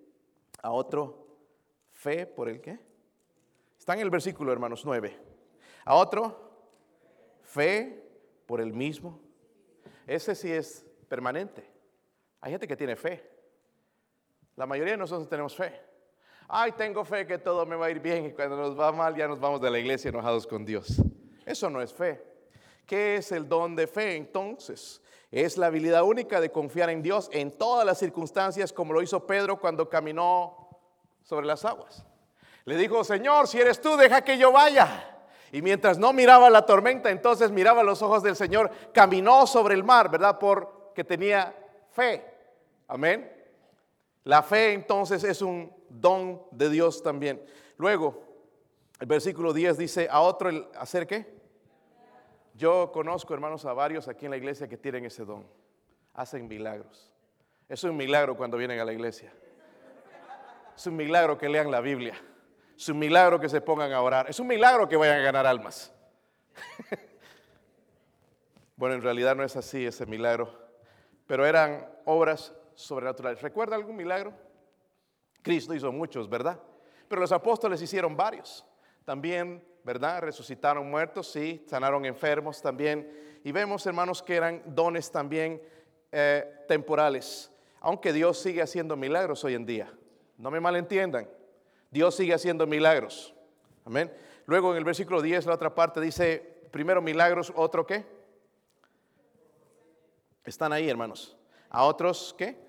a 0.62 0.70
otro, 0.70 1.26
fe 1.90 2.26
por 2.26 2.48
el 2.48 2.60
qué? 2.60 2.78
Está 3.76 3.94
en 3.94 4.00
el 4.00 4.10
versículo, 4.10 4.52
hermanos, 4.52 4.84
9. 4.84 5.18
A 5.87 5.96
otro, 5.96 6.52
fe 7.42 8.08
por 8.46 8.60
el 8.60 8.72
mismo. 8.72 9.18
Ese 10.06 10.37
sí 10.37 10.52
es 10.52 10.87
permanente. 11.08 11.68
Hay 12.40 12.52
gente 12.52 12.68
que 12.68 12.76
tiene 12.76 12.94
fe. 12.94 13.28
La 14.54 14.64
mayoría 14.64 14.92
de 14.92 14.98
nosotros 14.98 15.28
tenemos 15.28 15.56
fe 15.56 15.93
ay, 16.48 16.72
tengo 16.72 17.04
fe 17.04 17.26
que 17.26 17.38
todo 17.38 17.66
me 17.66 17.76
va 17.76 17.87
a 17.87 17.90
ir 17.90 18.00
bien 18.00 18.26
y 18.26 18.33
cuando 18.33 18.57
nos 18.57 18.78
va 18.78 18.92
mal 18.92 19.14
ya 19.14 19.26
nos 19.28 19.40
vamos 19.40 19.61
de 19.61 19.70
la 19.70 19.78
iglesia 19.78 20.09
enojados 20.09 20.46
con 20.46 20.64
Dios. 20.64 21.02
Eso 21.44 21.70
no 21.70 21.80
es 21.80 21.92
fe. 21.92 22.22
¿Qué 22.87 23.16
es 23.16 23.33
el 23.33 23.48
don 23.48 23.74
de 23.76 23.87
fe 23.87 24.16
entonces? 24.16 25.00
Es 25.30 25.57
la 25.57 25.66
habilidad 25.66 26.04
única 26.04 26.40
de 26.40 26.50
confiar 26.50 26.90
en 26.90 27.02
Dios 27.02 27.28
en 27.33 27.50
todas 27.50 27.85
las 27.85 27.98
circunstancias 27.98 28.72
como 28.72 28.92
lo 28.92 29.02
hizo 29.02 29.26
Pedro 29.26 29.59
cuando 29.59 29.88
caminó 29.88 30.68
sobre 31.22 31.46
las 31.46 31.64
aguas. 31.64 32.04
Le 32.64 32.76
dijo, 32.76 33.04
Señor, 33.04 33.48
si 33.48 33.61
eres 33.61 33.80
tú, 33.80 33.96
deja 33.96 34.22
que 34.22 34.38
yo 34.38 34.52
vaya. 34.52 35.11
Y 35.52 35.61
mientras 35.61 35.98
no 35.98 36.12
miraba 36.12 36.50
la 36.50 36.66
tormenta, 36.66 37.11
entonces 37.11 37.50
miraba 37.50 37.83
los 37.83 38.02
ojos 38.02 38.22
del 38.22 38.37
Señor, 38.37 38.70
caminó 38.92 39.46
sobre 39.46 39.74
el 39.74 39.85
mar, 39.85 40.11
¿verdad? 40.11 40.38
Porque 40.38 41.04
tenía 41.04 41.54
fe. 41.90 42.24
Amén. 42.88 43.30
La 44.24 44.42
fe 44.42 44.72
entonces 44.72 45.22
es 45.24 45.42
un 45.42 45.73
don 45.88 46.42
de 46.51 46.70
Dios 46.70 47.03
también. 47.03 47.44
Luego, 47.77 48.23
el 49.01 49.07
versículo 49.07 49.53
10 49.53 49.79
dice, 49.79 50.09
a 50.11 50.20
otro 50.20 50.49
el 50.49 50.66
hacer 50.77 51.07
qué? 51.07 51.35
Yo 52.55 52.92
conozco, 52.92 53.35
hermanos, 53.35 53.64
a 53.64 53.73
varios 53.73 54.07
aquí 54.07 54.27
en 54.27 54.31
la 54.31 54.37
iglesia 54.37 54.68
que 54.68 54.77
tienen 54.77 55.05
ese 55.05 55.25
don. 55.25 55.47
Hacen 56.14 56.47
milagros. 56.47 57.12
Es 57.68 57.83
un 57.83 57.97
milagro 57.97 58.37
cuando 58.37 58.57
vienen 58.57 58.79
a 58.79 58.85
la 58.85 58.92
iglesia. 58.92 59.33
Es 60.77 60.87
un 60.87 60.97
milagro 60.97 61.37
que 61.37 61.49
lean 61.49 61.70
la 61.70 61.81
Biblia. 61.81 62.15
Es 62.77 62.88
un 62.88 62.98
milagro 62.98 63.40
que 63.40 63.48
se 63.48 63.61
pongan 63.61 63.92
a 63.92 64.00
orar. 64.00 64.31
Es 64.31 64.38
un 64.38 64.46
milagro 64.46 64.88
que 64.88 64.96
vayan 64.96 65.19
a 65.19 65.23
ganar 65.23 65.46
almas. 65.46 65.92
bueno, 68.77 68.94
en 68.94 69.02
realidad 69.02 69.35
no 69.35 69.42
es 69.42 69.56
así 69.56 69.85
ese 69.85 70.06
milagro. 70.06 70.52
Pero 71.27 71.46
eran 71.46 71.88
obras 72.04 72.52
sobrenaturales. 72.75 73.42
¿Recuerda 73.42 73.75
algún 73.75 73.96
milagro? 73.96 74.33
Cristo 75.45 75.75
hizo 75.75 75.92
muchos, 75.92 76.29
¿verdad? 76.29 76.59
Pero 77.07 77.21
los 77.21 77.31
apóstoles 77.31 77.81
hicieron 77.83 78.17
varios. 78.17 78.65
También, 79.05 79.63
¿verdad? 79.85 80.23
Resucitaron 80.23 80.90
muertos, 80.90 81.31
sí, 81.31 81.63
sanaron 81.69 82.07
enfermos 82.07 82.63
también. 82.63 83.40
Y 83.45 83.53
vemos, 83.53 83.87
hermanos, 83.87 84.23
que 84.23 84.37
eran 84.37 84.63
dones 84.67 85.13
también 85.13 85.61
eh, 86.11 86.65
temporales. 86.67 87.53
Aunque 87.81 88.15
Dios 88.15 88.38
sigue 88.38 88.63
haciendo 88.63 88.97
milagros 88.97 89.45
hoy 89.45 89.53
en 89.55 89.67
día. 89.67 89.92
No 90.38 90.51
me 90.51 90.61
malentiendan. 90.61 91.29
Dios 91.90 92.17
sigue 92.17 92.33
haciendo 92.33 92.67
milagros. 92.67 93.35
Amén. 93.85 94.11
Luego 94.47 94.73
en 94.73 94.79
el 94.79 94.85
versículo 94.85 95.21
10, 95.21 95.45
la 95.45 95.55
otra 95.55 95.75
parte 95.75 96.01
dice, 96.01 96.69
primero 96.71 97.03
milagros, 97.03 97.53
otro 97.55 97.87
qué? 97.87 98.07
Están 100.42 100.73
ahí, 100.73 100.88
hermanos. 100.88 101.37
A 101.69 101.85
otros 101.85 102.35
qué? 102.38 102.63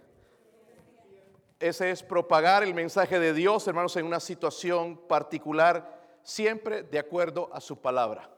Ese 1.60 1.90
es 1.90 2.04
propagar 2.04 2.64
el 2.64 2.74
mensaje 2.74 3.18
de 3.18 3.34
Dios, 3.34 3.68
hermanos, 3.68 3.96
en 3.96 4.06
una 4.06 4.20
situación 4.20 4.98
particular, 5.08 6.20
siempre 6.22 6.84
de 6.84 7.00
acuerdo 7.00 7.50
a 7.54 7.62
su 7.62 7.80
palabra. 7.80 8.30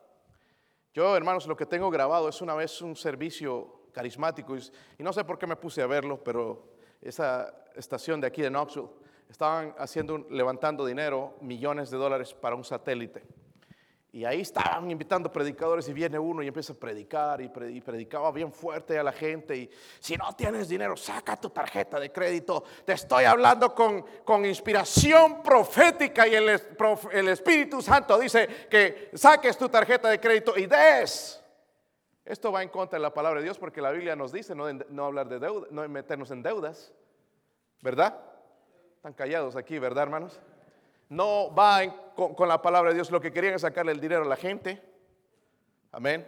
Yo, 0.94 1.16
hermanos, 1.16 1.48
lo 1.48 1.58
que 1.58 1.66
tengo 1.66 1.90
grabado 1.90 2.30
es 2.30 2.42
una 2.42 2.54
vez 2.54 2.82
un 2.82 2.96
servicio 2.96 3.90
carismático 3.92 4.56
y, 4.56 5.04
no 5.04 5.12
sé 5.14 5.24
por 5.24 5.40
qué 5.40 5.48
me 5.48 5.56
puse 5.56 5.82
a 5.82 5.88
verlo, 5.88 6.24
pero 6.24 6.76
esa 7.02 7.54
estación 7.76 8.22
de 8.22 8.28
aquí 8.28 8.42
de 8.42 8.50
Knoxville 8.50 8.90
estaban 9.30 9.74
haciendo, 9.78 10.20
levantando 10.30 10.86
dinero, 10.86 11.36
millones 11.42 11.90
de 11.90 11.98
dólares 11.98 12.34
para 12.34 12.56
un 12.56 12.64
satélite. 12.64 13.24
Y 14.12 14.24
ahí 14.24 14.42
estaban 14.42 14.90
invitando 14.90 15.32
predicadores 15.32 15.88
y 15.90 15.94
viene 15.94 16.18
uno 16.18 16.42
y 16.42 16.48
empieza 16.48 16.74
a 16.74 16.76
predicar 16.76 17.42
y, 17.42 17.50
predicaba 17.50 18.32
bien 18.32 18.52
fuerte 18.52 18.98
a 18.98 19.04
la 19.04 19.12
gente. 19.12 19.56
Y 19.56 19.70
si 20.00 20.16
no 20.16 20.34
tienes 20.34 20.70
dinero, 20.70 20.96
saca 20.96 21.36
tu 21.36 21.50
tarjeta 21.50 22.00
de 22.00 22.12
crédito. 22.12 22.64
Te 22.86 22.94
estoy 22.94 23.26
hablando 23.26 23.76
con, 23.76 24.04
con 24.24 24.46
inspiración 24.46 25.44
profética 25.44 26.26
y 26.28 26.36
el, 26.36 26.50
Espíritu 27.28 27.82
Santo 27.82 28.18
dice 28.18 28.48
que 28.70 29.12
saques 29.14 29.58
tu 29.58 29.68
tarjeta 29.68 30.10
de 30.10 30.20
crédito 30.20 30.58
y 30.58 30.66
des. 30.66 31.44
Esto 32.24 32.52
va 32.52 32.64
en 32.64 32.70
contra 32.70 32.98
de 32.98 33.04
la 33.04 33.14
palabra 33.14 33.40
de 33.40 33.44
Dios 33.44 33.60
porque 33.60 33.82
la 33.82 33.92
Biblia 33.92 34.16
nos 34.16 34.32
dice 34.32 34.56
no, 34.56 34.72
no 34.72 35.06
hablar 35.06 35.28
de 35.28 35.40
deuda, 35.40 35.68
no 35.70 35.88
meternos 35.88 36.32
en 36.32 36.42
deudas. 36.42 36.94
¿Verdad? 37.82 38.18
Están 38.96 39.14
callados 39.14 39.56
aquí, 39.56 39.78
¿verdad, 39.78 40.04
hermanos? 40.04 40.40
No 41.10 41.54
va 41.54 42.14
con, 42.16 42.48
la 42.48 42.62
palabra 42.62 42.90
de 42.90 42.96
Dios. 42.96 43.12
Lo 43.12 43.22
que 43.22 43.32
querían 43.32 43.54
es 43.54 43.62
sacarle 43.62 43.92
el 43.92 44.00
dinero 44.00 44.24
a 44.24 44.28
la 44.28 44.36
gente. 44.36 44.82
Amén. 45.92 46.28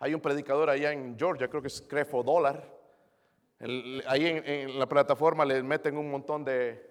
Hay 0.00 0.14
un 0.14 0.20
predicador 0.20 0.70
allá 0.70 0.92
en 0.92 1.18
Georgia, 1.18 1.48
creo 1.48 1.60
que 1.60 1.68
es 1.68 1.82
Crefo 1.82 2.22
Dólar. 2.22 2.62
ahí 4.06 4.42
en, 4.44 4.78
la 4.78 4.86
plataforma 4.86 5.44
le 5.44 5.62
meten 5.62 5.96
un 5.96 6.10
montón 6.10 6.44
de, 6.44 6.88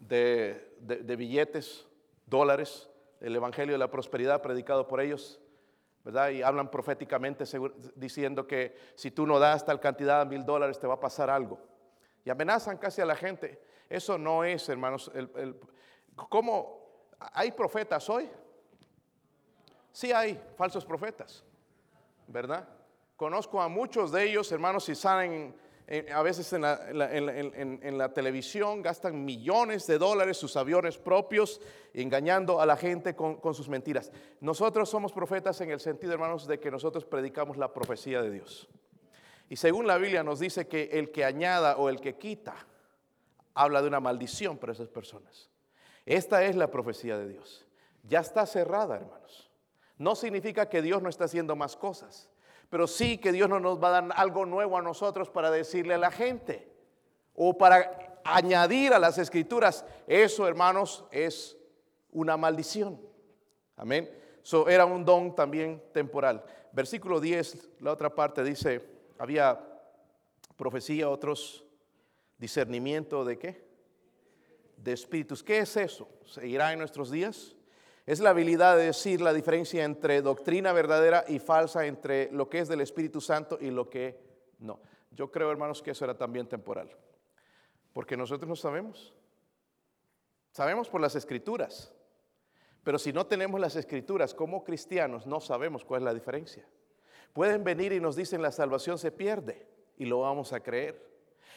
de, 0.00 1.16
billetes, 1.16 1.86
dólares, 2.24 2.88
el 3.20 3.36
Evangelio 3.36 3.74
de 3.74 3.78
la 3.78 3.90
Prosperidad 3.90 4.40
predicado 4.40 4.88
por 4.88 5.00
ellos. 5.00 5.40
¿verdad? 6.02 6.30
Y 6.30 6.40
hablan 6.40 6.70
proféticamente 6.70 7.44
diciendo 7.96 8.46
que 8.46 8.76
si 8.94 9.10
tú 9.10 9.26
no 9.26 9.40
das 9.40 9.66
tal 9.66 9.80
cantidad 9.80 10.24
de 10.24 10.36
mil 10.36 10.46
dólares 10.46 10.78
te 10.78 10.86
va 10.86 10.94
a 10.94 11.00
pasar 11.00 11.28
algo. 11.28 11.58
Y 12.24 12.30
amenazan 12.30 12.78
casi 12.78 13.02
a 13.02 13.04
la 13.04 13.16
gente. 13.16 13.60
Eso 13.88 14.16
no 14.16 14.44
es, 14.44 14.68
hermanos, 14.68 15.10
¿Cómo 16.16 16.80
hay 17.32 17.52
profetas 17.52 18.08
hoy? 18.08 18.28
Sí 19.92 20.12
hay 20.12 20.40
falsos 20.56 20.84
profetas, 20.84 21.44
¿verdad? 22.26 22.68
Conozco 23.16 23.60
a 23.60 23.68
muchos 23.68 24.12
de 24.12 24.24
ellos, 24.24 24.50
hermanos, 24.52 24.88
y 24.88 24.94
salen 24.94 25.54
a 26.12 26.22
veces 26.22 26.52
en 26.52 26.62
la, 27.98 28.12
televisión, 28.12 28.82
gastan 28.82 29.24
millones 29.24 29.86
de 29.86 29.98
dólares 29.98 30.36
sus 30.36 30.56
aviones 30.56 30.98
propios, 30.98 31.60
engañando 31.94 32.60
a 32.60 32.66
la 32.66 32.76
gente 32.76 33.14
con, 33.14 33.36
con 33.36 33.54
sus 33.54 33.68
mentiras. 33.68 34.10
Nosotros 34.40 34.90
somos 34.90 35.12
profetas 35.12 35.60
en 35.60 35.70
el 35.70 35.78
sentido, 35.78 36.12
hermanos, 36.12 36.46
de 36.46 36.58
que 36.58 36.70
nosotros 36.70 37.04
predicamos 37.04 37.56
la 37.56 37.72
profecía 37.72 38.20
de 38.20 38.32
Dios. 38.32 38.68
Y 39.48 39.56
según 39.56 39.86
la 39.86 39.96
Biblia 39.96 40.24
nos 40.24 40.40
dice 40.40 40.66
que 40.66 40.90
el 40.92 41.12
que 41.12 41.24
añada 41.24 41.76
o 41.76 41.88
el 41.88 42.00
que 42.00 42.16
quita, 42.16 42.54
habla 43.54 43.80
de 43.80 43.88
una 43.88 44.00
maldición 44.00 44.58
para 44.58 44.72
esas 44.72 44.88
personas. 44.88 45.48
Esta 46.06 46.44
es 46.44 46.54
la 46.54 46.70
profecía 46.70 47.18
de 47.18 47.28
Dios. 47.28 47.66
Ya 48.04 48.20
está 48.20 48.46
cerrada, 48.46 48.96
hermanos. 48.96 49.50
No 49.98 50.14
significa 50.14 50.68
que 50.68 50.80
Dios 50.80 51.02
no 51.02 51.08
está 51.08 51.24
haciendo 51.24 51.56
más 51.56 51.76
cosas, 51.76 52.30
pero 52.70 52.86
sí 52.86 53.18
que 53.18 53.32
Dios 53.32 53.48
no 53.48 53.58
nos 53.58 53.82
va 53.82 53.88
a 53.88 54.02
dar 54.02 54.08
algo 54.16 54.46
nuevo 54.46 54.78
a 54.78 54.82
nosotros 54.82 55.28
para 55.28 55.50
decirle 55.50 55.94
a 55.94 55.98
la 55.98 56.10
gente 56.10 56.70
o 57.34 57.58
para 57.58 58.20
añadir 58.24 58.92
a 58.92 58.98
las 58.98 59.18
escrituras. 59.18 59.84
Eso, 60.06 60.46
hermanos, 60.46 61.04
es 61.10 61.56
una 62.12 62.36
maldición. 62.36 63.00
Amén. 63.76 64.10
So, 64.42 64.68
era 64.68 64.86
un 64.86 65.04
don 65.04 65.34
también 65.34 65.82
temporal. 65.92 66.44
Versículo 66.72 67.20
10, 67.20 67.70
la 67.80 67.92
otra 67.92 68.14
parte 68.14 68.44
dice, 68.44 68.82
había 69.18 69.58
profecía, 70.56 71.08
otros 71.08 71.64
discernimiento 72.38 73.24
de 73.24 73.38
qué? 73.38 73.66
De 74.86 74.92
espíritus. 74.92 75.42
¿Qué 75.42 75.58
es 75.58 75.76
eso? 75.76 76.08
¿Seguirá 76.24 76.72
en 76.72 76.78
nuestros 76.78 77.10
días? 77.10 77.56
Es 78.06 78.20
la 78.20 78.30
habilidad 78.30 78.76
de 78.76 78.84
decir 78.84 79.20
la 79.20 79.32
diferencia 79.34 79.84
entre 79.84 80.22
doctrina 80.22 80.72
verdadera 80.72 81.24
y 81.26 81.40
falsa, 81.40 81.86
entre 81.86 82.30
lo 82.30 82.48
que 82.48 82.60
es 82.60 82.68
del 82.68 82.80
Espíritu 82.80 83.20
Santo 83.20 83.58
y 83.60 83.70
lo 83.70 83.90
que 83.90 84.16
no. 84.60 84.78
Yo 85.10 85.32
creo, 85.32 85.50
hermanos, 85.50 85.82
que 85.82 85.90
eso 85.90 86.04
era 86.04 86.16
también 86.16 86.48
temporal. 86.48 86.88
Porque 87.92 88.16
nosotros 88.16 88.48
no 88.48 88.54
sabemos. 88.54 89.12
Sabemos 90.52 90.88
por 90.88 91.00
las 91.00 91.16
escrituras. 91.16 91.92
Pero 92.84 93.00
si 93.00 93.12
no 93.12 93.26
tenemos 93.26 93.58
las 93.58 93.74
escrituras 93.74 94.34
como 94.34 94.62
cristianos, 94.62 95.26
no 95.26 95.40
sabemos 95.40 95.84
cuál 95.84 96.02
es 96.02 96.04
la 96.04 96.14
diferencia. 96.14 96.64
Pueden 97.32 97.64
venir 97.64 97.92
y 97.92 97.98
nos 97.98 98.14
dicen 98.14 98.40
la 98.40 98.52
salvación 98.52 98.98
se 98.98 99.10
pierde 99.10 99.66
y 99.96 100.04
lo 100.04 100.20
vamos 100.20 100.52
a 100.52 100.60
creer. 100.60 101.04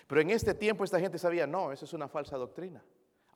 Pero 0.07 0.19
en 0.19 0.31
este 0.31 0.55
tiempo 0.55 0.83
esta 0.83 0.99
gente 0.99 1.19
sabía, 1.19 1.45
no, 1.45 1.71
eso 1.71 1.85
es 1.85 1.93
una 1.93 2.07
falsa 2.07 2.35
doctrina 2.35 2.83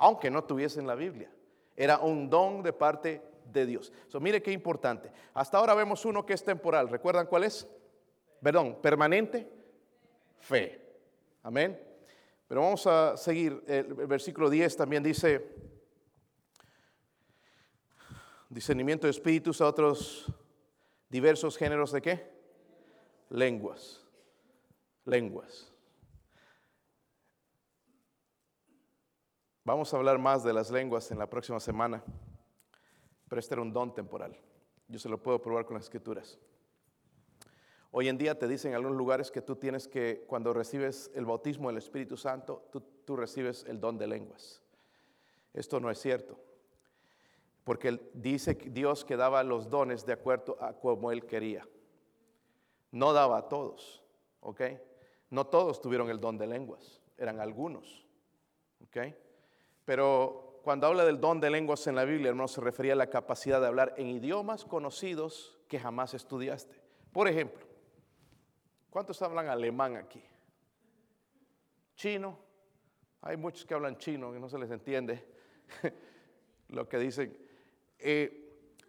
aunque 0.04 0.30
no 0.30 0.44
tuviesen 0.44 0.86
la 0.86 0.96
Biblia. 0.96 1.32
Era 1.78 2.00
un 2.00 2.30
don 2.30 2.62
de 2.62 2.74
parte 2.74 3.22
de 3.46 3.66
Dios. 3.66 3.90
So, 4.10 4.20
mire 4.20 4.44
qué 4.44 4.52
importante. 4.52 5.10
Hasta 5.34 5.58
ahora 5.58 5.74
vemos 5.76 6.04
uno 6.04 6.26
que 6.26 6.34
es 6.34 6.44
temporal. 6.44 6.90
¿Recuerdan 6.90 7.26
cuál 7.26 7.46
es? 7.46 7.66
Perdón, 8.42 8.80
permanente. 8.82 9.50
Fe. 10.40 10.82
Amén. 11.42 11.82
Pero 12.50 12.62
vamos 12.62 12.86
a 12.86 13.16
seguir. 13.16 13.64
El 13.66 13.94
versículo 13.94 14.50
10 14.50 14.76
también 14.76 15.02
dice, 15.02 15.56
discernimiento 18.50 19.08
de 19.08 19.12
espíritus 19.12 19.62
a 19.62 19.68
otros 19.68 20.30
diversos 21.08 21.56
géneros 21.56 21.94
de 21.94 22.02
qué? 22.02 22.30
Lenguas. 23.30 24.06
Lenguas. 25.06 25.73
Vamos 29.66 29.94
a 29.94 29.98
hablar 29.98 30.20
más 30.20 30.44
de 30.44 30.52
las 30.52 30.70
lenguas 30.70 31.10
en 31.12 31.18
la 31.18 31.30
próxima 31.30 31.58
semana, 31.58 32.04
pero 33.30 33.40
este 33.40 33.56
era 33.56 33.62
un 33.62 33.72
don 33.72 33.96
temporal. 33.96 34.38
Yo 34.90 35.00
se 35.00 35.08
lo 35.08 35.24
puedo 35.24 35.42
probar 35.42 35.66
con 35.66 35.76
las 35.76 35.86
escrituras. 35.86 36.38
Hoy 37.92 38.10
en 38.10 38.18
día 38.18 38.38
te 38.38 38.46
dicen 38.46 38.72
en 38.72 38.76
algunos 38.76 38.98
lugares 38.98 39.32
que 39.32 39.42
tú 39.42 39.56
tienes 39.56 39.88
que, 39.88 40.26
cuando 40.28 40.54
recibes 40.54 41.10
el 41.16 41.26
bautismo 41.26 41.70
del 41.70 41.78
Espíritu 41.78 42.18
Santo, 42.18 42.68
tú, 43.06 43.16
recibes 43.16 43.64
el 43.64 43.80
don 43.80 43.98
de 43.98 44.08
lenguas. 44.08 44.62
Esto 45.54 45.80
no 45.80 45.90
es 45.90 45.98
cierto, 45.98 46.38
porque 47.64 48.12
dice 48.14 48.56
Dios 48.56 49.06
que 49.06 49.16
daba 49.16 49.44
los 49.44 49.70
dones 49.70 50.06
de 50.06 50.12
acuerdo 50.12 50.58
a 50.62 50.74
como 50.74 51.10
Él 51.10 51.26
quería. 51.26 51.66
No 52.92 53.14
daba 53.14 53.38
a 53.38 53.48
todos, 53.48 54.04
¿ok? 54.42 54.62
No 55.30 55.48
todos 55.48 55.80
tuvieron 55.80 56.10
el 56.10 56.20
don 56.20 56.38
de 56.38 56.48
lenguas, 56.48 57.02
eran 57.18 57.40
algunos, 57.40 58.06
¿ok? 58.84 58.98
Pero 59.86 60.60
cuando 60.64 60.88
habla 60.88 61.04
del 61.04 61.20
don 61.20 61.40
de 61.42 61.50
lenguas 61.50 61.86
en 61.88 61.96
la 61.96 62.06
Biblia, 62.06 62.34
no 62.34 62.48
se 62.48 62.62
refería 62.62 62.94
a 62.94 62.96
la 62.96 63.10
capacidad 63.10 63.60
de 63.60 63.68
hablar 63.68 63.94
en 63.98 64.08
idiomas 64.08 64.64
conocidos 64.64 65.60
que 65.68 65.80
jamás 65.80 66.14
estudiaste. 66.14 66.82
Por 67.12 67.28
ejemplo, 67.28 67.66
¿cuántos 68.90 69.22
hablan 69.22 69.50
alemán 69.50 69.98
aquí? 69.98 70.24
Chino. 71.96 72.40
Hay 73.22 73.38
muchos 73.38 73.66
que 73.66 73.74
hablan 73.74 73.98
chino 73.98 74.36
y 74.36 74.40
no 74.40 74.50
se 74.50 74.58
les 74.58 74.70
entiende 74.72 75.26
lo 76.70 76.88
que 76.88 76.98
dicen. 76.98 77.38
Eh, 78.00 78.40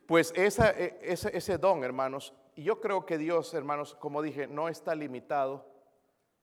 pues 0.07 0.33
ese, 0.37 0.99
ese 1.03 1.59
don, 1.59 1.85
hermanos, 1.85 2.35
y 2.57 2.63
yo 2.65 2.81
creo 2.81 3.05
que 3.07 3.19
Dios, 3.19 3.53
hermanos, 3.55 3.95
como 3.95 4.23
dije, 4.23 4.47
no 4.47 4.69
está 4.69 4.95
limitado, 4.95 5.67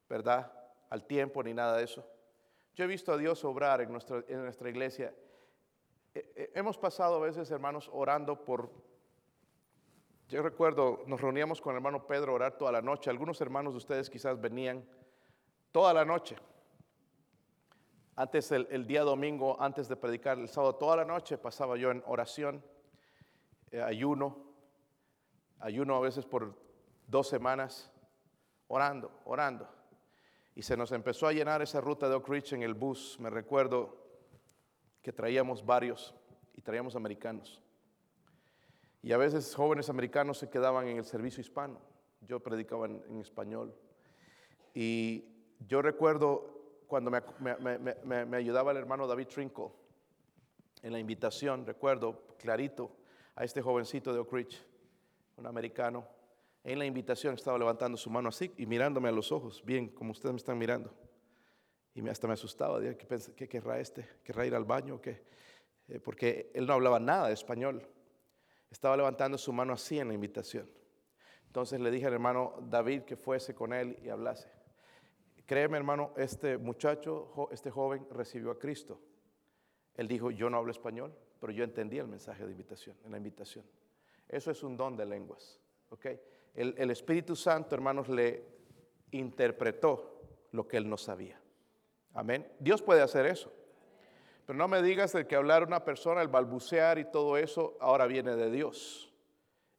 ¿verdad? 0.09 0.51
Al 0.89 1.05
tiempo 1.05 1.43
ni 1.43 1.53
nada 1.53 1.77
de 1.77 1.83
eso. 1.83 2.05
Yo 2.75 2.85
he 2.85 2.87
visto 2.87 3.11
a 3.11 3.17
Dios 3.17 3.43
obrar 3.43 3.81
en, 3.81 3.89
en 4.27 4.43
nuestra 4.43 4.69
iglesia. 4.69 5.13
Eh, 6.13 6.33
eh, 6.35 6.51
hemos 6.55 6.77
pasado 6.77 7.15
a 7.15 7.19
veces, 7.19 7.49
hermanos, 7.51 7.89
orando 7.93 8.43
por... 8.43 8.71
Yo 10.29 10.41
recuerdo, 10.41 11.03
nos 11.07 11.19
reuníamos 11.19 11.59
con 11.59 11.71
el 11.71 11.77
hermano 11.77 12.07
Pedro 12.07 12.31
a 12.31 12.35
orar 12.35 12.57
toda 12.57 12.71
la 12.71 12.81
noche. 12.81 13.09
Algunos 13.09 13.41
hermanos 13.41 13.73
de 13.73 13.77
ustedes 13.77 14.09
quizás 14.09 14.39
venían 14.39 14.85
toda 15.71 15.93
la 15.93 16.05
noche. 16.05 16.37
Antes, 18.15 18.51
el, 18.51 18.87
día 18.87 19.01
domingo, 19.01 19.59
antes 19.59 19.87
de 19.87 19.95
predicar 19.95 20.37
el 20.37 20.47
sábado, 20.47 20.75
toda 20.75 20.97
la 20.97 21.05
noche 21.05 21.37
pasaba 21.37 21.75
yo 21.77 21.91
en 21.91 22.03
oración, 22.05 22.63
eh, 23.71 23.81
ayuno, 23.81 24.37
ayuno 25.59 25.95
a 25.95 26.01
veces 26.01 26.25
por 26.25 26.55
dos 27.07 27.27
semanas, 27.27 27.91
orando, 28.67 29.11
orando. 29.25 29.67
Y 30.55 30.61
se 30.63 30.75
nos 30.75 30.91
empezó 30.91 31.27
a 31.27 31.33
llenar 31.33 31.61
esa 31.61 31.79
ruta 31.81 32.09
de 32.09 32.15
Oak 32.15 32.27
Ridge 32.27 32.53
en 32.53 32.63
el 32.63 32.73
bus. 32.73 33.17
Me 33.19 33.29
recuerdo 33.29 33.95
que 35.01 35.13
traíamos 35.13 35.65
varios 35.65 36.13
y 36.53 36.61
traíamos 36.61 36.95
americanos. 36.95 37.61
Y 39.01 39.13
a 39.13 39.17
veces 39.17 39.55
jóvenes 39.55 39.89
americanos 39.89 40.37
se 40.37 40.49
quedaban 40.49 40.87
en 40.87 40.97
el 40.97 41.05
servicio 41.05 41.41
hispano. 41.41 41.79
Yo 42.21 42.39
predicaba 42.39 42.85
en, 42.85 43.19
español. 43.19 43.73
Y 44.75 45.25
yo 45.67 45.81
recuerdo 45.81 46.83
cuando 46.87 47.09
me, 47.09 47.21
me- 48.25 48.37
ayudaba 48.37 48.71
el 48.71 48.77
hermano 48.77 49.07
David 49.07 49.27
Trinkle 49.27 49.71
en 50.83 50.91
la 50.91 50.99
invitación, 50.99 51.65
recuerdo 51.65 52.21
clarito 52.37 52.91
a 53.35 53.43
este 53.43 53.61
jovencito 53.61 54.13
de 54.13 54.19
Oak 54.19 54.33
Ridge, 54.33 54.63
un 55.37 55.47
americano. 55.47 56.05
En 56.63 56.77
la 56.77 56.85
invitación 56.85 57.33
estaba 57.33 57.57
levantando 57.57 57.97
su 57.97 58.09
mano 58.09 58.29
así 58.29 58.51
y 58.57 58.65
mirándome 58.65 59.09
a 59.09 59.11
los 59.11 59.31
ojos, 59.31 59.63
bien 59.65 59.89
como 59.89 60.11
ustedes 60.11 60.33
me 60.33 60.37
están 60.37 60.57
mirando. 60.57 60.93
Y 61.93 62.07
hasta 62.07 62.27
me 62.27 62.33
asustaba, 62.33 62.79
dije, 62.79 62.97
¿qué, 62.97 63.07
qué 63.35 63.49
querrá 63.49 63.79
este? 63.79 64.07
¿Querrá 64.23 64.45
ir 64.45 64.55
al 64.55 64.63
baño? 64.63 65.01
Eh, 65.03 65.99
porque 65.99 66.51
él 66.53 66.65
no 66.65 66.73
hablaba 66.73 66.99
nada 66.99 67.27
de 67.27 67.33
español. 67.33 67.85
Estaba 68.69 68.95
levantando 68.95 69.37
su 69.37 69.51
mano 69.51 69.73
así 69.73 69.99
en 69.99 70.07
la 70.07 70.13
invitación. 70.13 70.69
Entonces 71.47 71.81
le 71.81 71.91
dije 71.91 72.05
al 72.05 72.13
hermano 72.13 72.53
David 72.61 73.01
que 73.01 73.17
fuese 73.17 73.53
con 73.53 73.73
él 73.73 73.97
y 74.03 74.09
hablase. 74.09 74.49
Créeme, 75.45 75.77
hermano, 75.77 76.13
este 76.15 76.57
muchacho, 76.57 77.49
este 77.51 77.69
joven 77.71 78.07
recibió 78.11 78.51
a 78.51 78.59
Cristo. 78.59 79.01
Él 79.95 80.07
dijo, 80.07 80.31
yo 80.31 80.49
no 80.49 80.57
hablo 80.57 80.71
español, 80.71 81.13
pero 81.41 81.51
yo 81.51 81.65
entendí 81.65 81.97
el 81.97 82.07
mensaje 82.07 82.45
de 82.45 82.51
invitación, 82.51 82.95
en 83.03 83.11
la 83.11 83.17
invitación. 83.17 83.65
Eso 84.29 84.49
es 84.49 84.63
un 84.63 84.77
don 84.77 84.95
de 84.95 85.05
lenguas, 85.05 85.59
¿ok? 85.89 86.05
El, 86.53 86.91
Espíritu 86.91 87.35
Santo, 87.35 87.75
hermanos, 87.75 88.09
le 88.09 88.43
interpretó 89.11 90.21
lo 90.51 90.67
que 90.67 90.77
él 90.77 90.89
no 90.89 90.97
sabía. 90.97 91.39
Amén. 92.13 92.51
Dios 92.59 92.81
puede 92.81 93.01
hacer 93.01 93.25
eso. 93.25 93.51
Pero 94.45 94.57
no 94.57 94.67
me 94.67 94.81
digas 94.81 95.15
el 95.15 95.27
que 95.27 95.35
hablar 95.35 95.63
una 95.63 95.85
persona, 95.85 96.21
el 96.21 96.27
balbucear 96.27 96.99
y 96.99 97.05
todo 97.05 97.37
eso, 97.37 97.77
ahora 97.79 98.05
viene 98.05 98.35
de 98.35 98.51
Dios. 98.51 99.13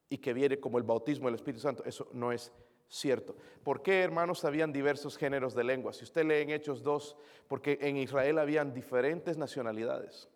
Y 0.08 0.18
que 0.18 0.32
viene 0.32 0.60
como 0.60 0.78
el 0.78 0.84
bautismo 0.84 1.26
del 1.26 1.34
Espíritu 1.34 1.60
Santo. 1.60 1.84
Eso 1.84 2.08
no 2.12 2.32
es 2.32 2.52
cierto. 2.88 3.36
¿Por 3.62 3.82
qué, 3.82 4.00
hermanos, 4.00 4.44
habían 4.44 4.72
diversos 4.72 5.18
géneros 5.18 5.54
de 5.54 5.64
lengua? 5.64 5.92
Si 5.92 6.04
usted 6.04 6.24
lee 6.24 6.42
en 6.42 6.50
Hechos 6.50 6.82
2, 6.82 7.16
porque 7.48 7.78
en 7.82 7.98
Israel 7.98 8.38
habían 8.38 8.72
diferentes 8.72 9.36
nacionalidades. 9.36 10.28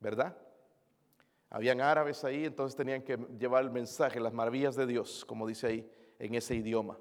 ¿Verdad? 0.00 0.36
Habían 1.50 1.80
árabes 1.80 2.24
ahí, 2.24 2.44
entonces 2.44 2.76
tenían 2.76 3.02
que 3.02 3.16
llevar 3.38 3.64
el 3.64 3.70
mensaje, 3.70 4.20
las 4.20 4.32
maravillas 4.32 4.76
de 4.76 4.86
Dios, 4.86 5.24
como 5.24 5.46
dice 5.46 5.66
ahí, 5.66 5.90
en 6.18 6.34
ese 6.34 6.54
idioma. 6.54 6.98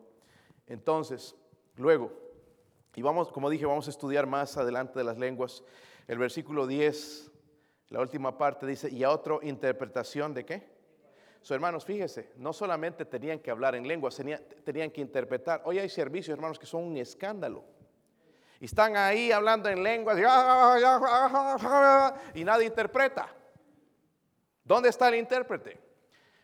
Entonces, 0.67 1.35
luego, 1.75 2.11
y 2.95 3.01
vamos, 3.01 3.31
como 3.31 3.49
dije, 3.49 3.65
vamos 3.65 3.87
a 3.87 3.89
estudiar 3.89 4.25
más 4.25 4.57
adelante 4.57 4.97
de 4.99 5.05
las 5.05 5.17
lenguas. 5.17 5.63
El 6.07 6.17
versículo 6.17 6.65
10, 6.65 7.29
la 7.89 7.99
última 7.99 8.37
parte 8.37 8.65
dice, 8.65 8.89
y 8.89 9.03
a 9.03 9.11
otro 9.11 9.39
interpretación 9.43 10.33
de 10.33 10.45
qué? 10.45 10.77
So, 11.41 11.53
hermanos, 11.53 11.85
fíjese, 11.85 12.31
no 12.37 12.51
solamente 12.53 13.05
tenían 13.05 13.39
que 13.39 13.51
hablar 13.51 13.75
en 13.75 13.87
lenguas, 13.87 14.15
tenía- 14.15 14.41
tenían 14.63 14.89
que 14.91 15.01
interpretar. 15.01 15.61
Hoy 15.65 15.77
hay 15.79 15.89
servicios, 15.89 16.35
hermanos, 16.35 16.57
que 16.57 16.65
son 16.65 16.83
un 16.83 16.97
escándalo. 16.97 17.63
Y 18.59 18.65
están 18.65 18.97
ahí 18.97 19.31
hablando 19.31 19.69
en 19.69 19.83
lenguas 19.83 20.17
y, 20.17 20.21
y 22.39 22.43
nadie 22.43 22.65
interpreta. 22.65 23.33
¿Dónde 24.67 24.89
está 24.89 25.07
el 25.07 25.15
intérprete? 25.15 25.79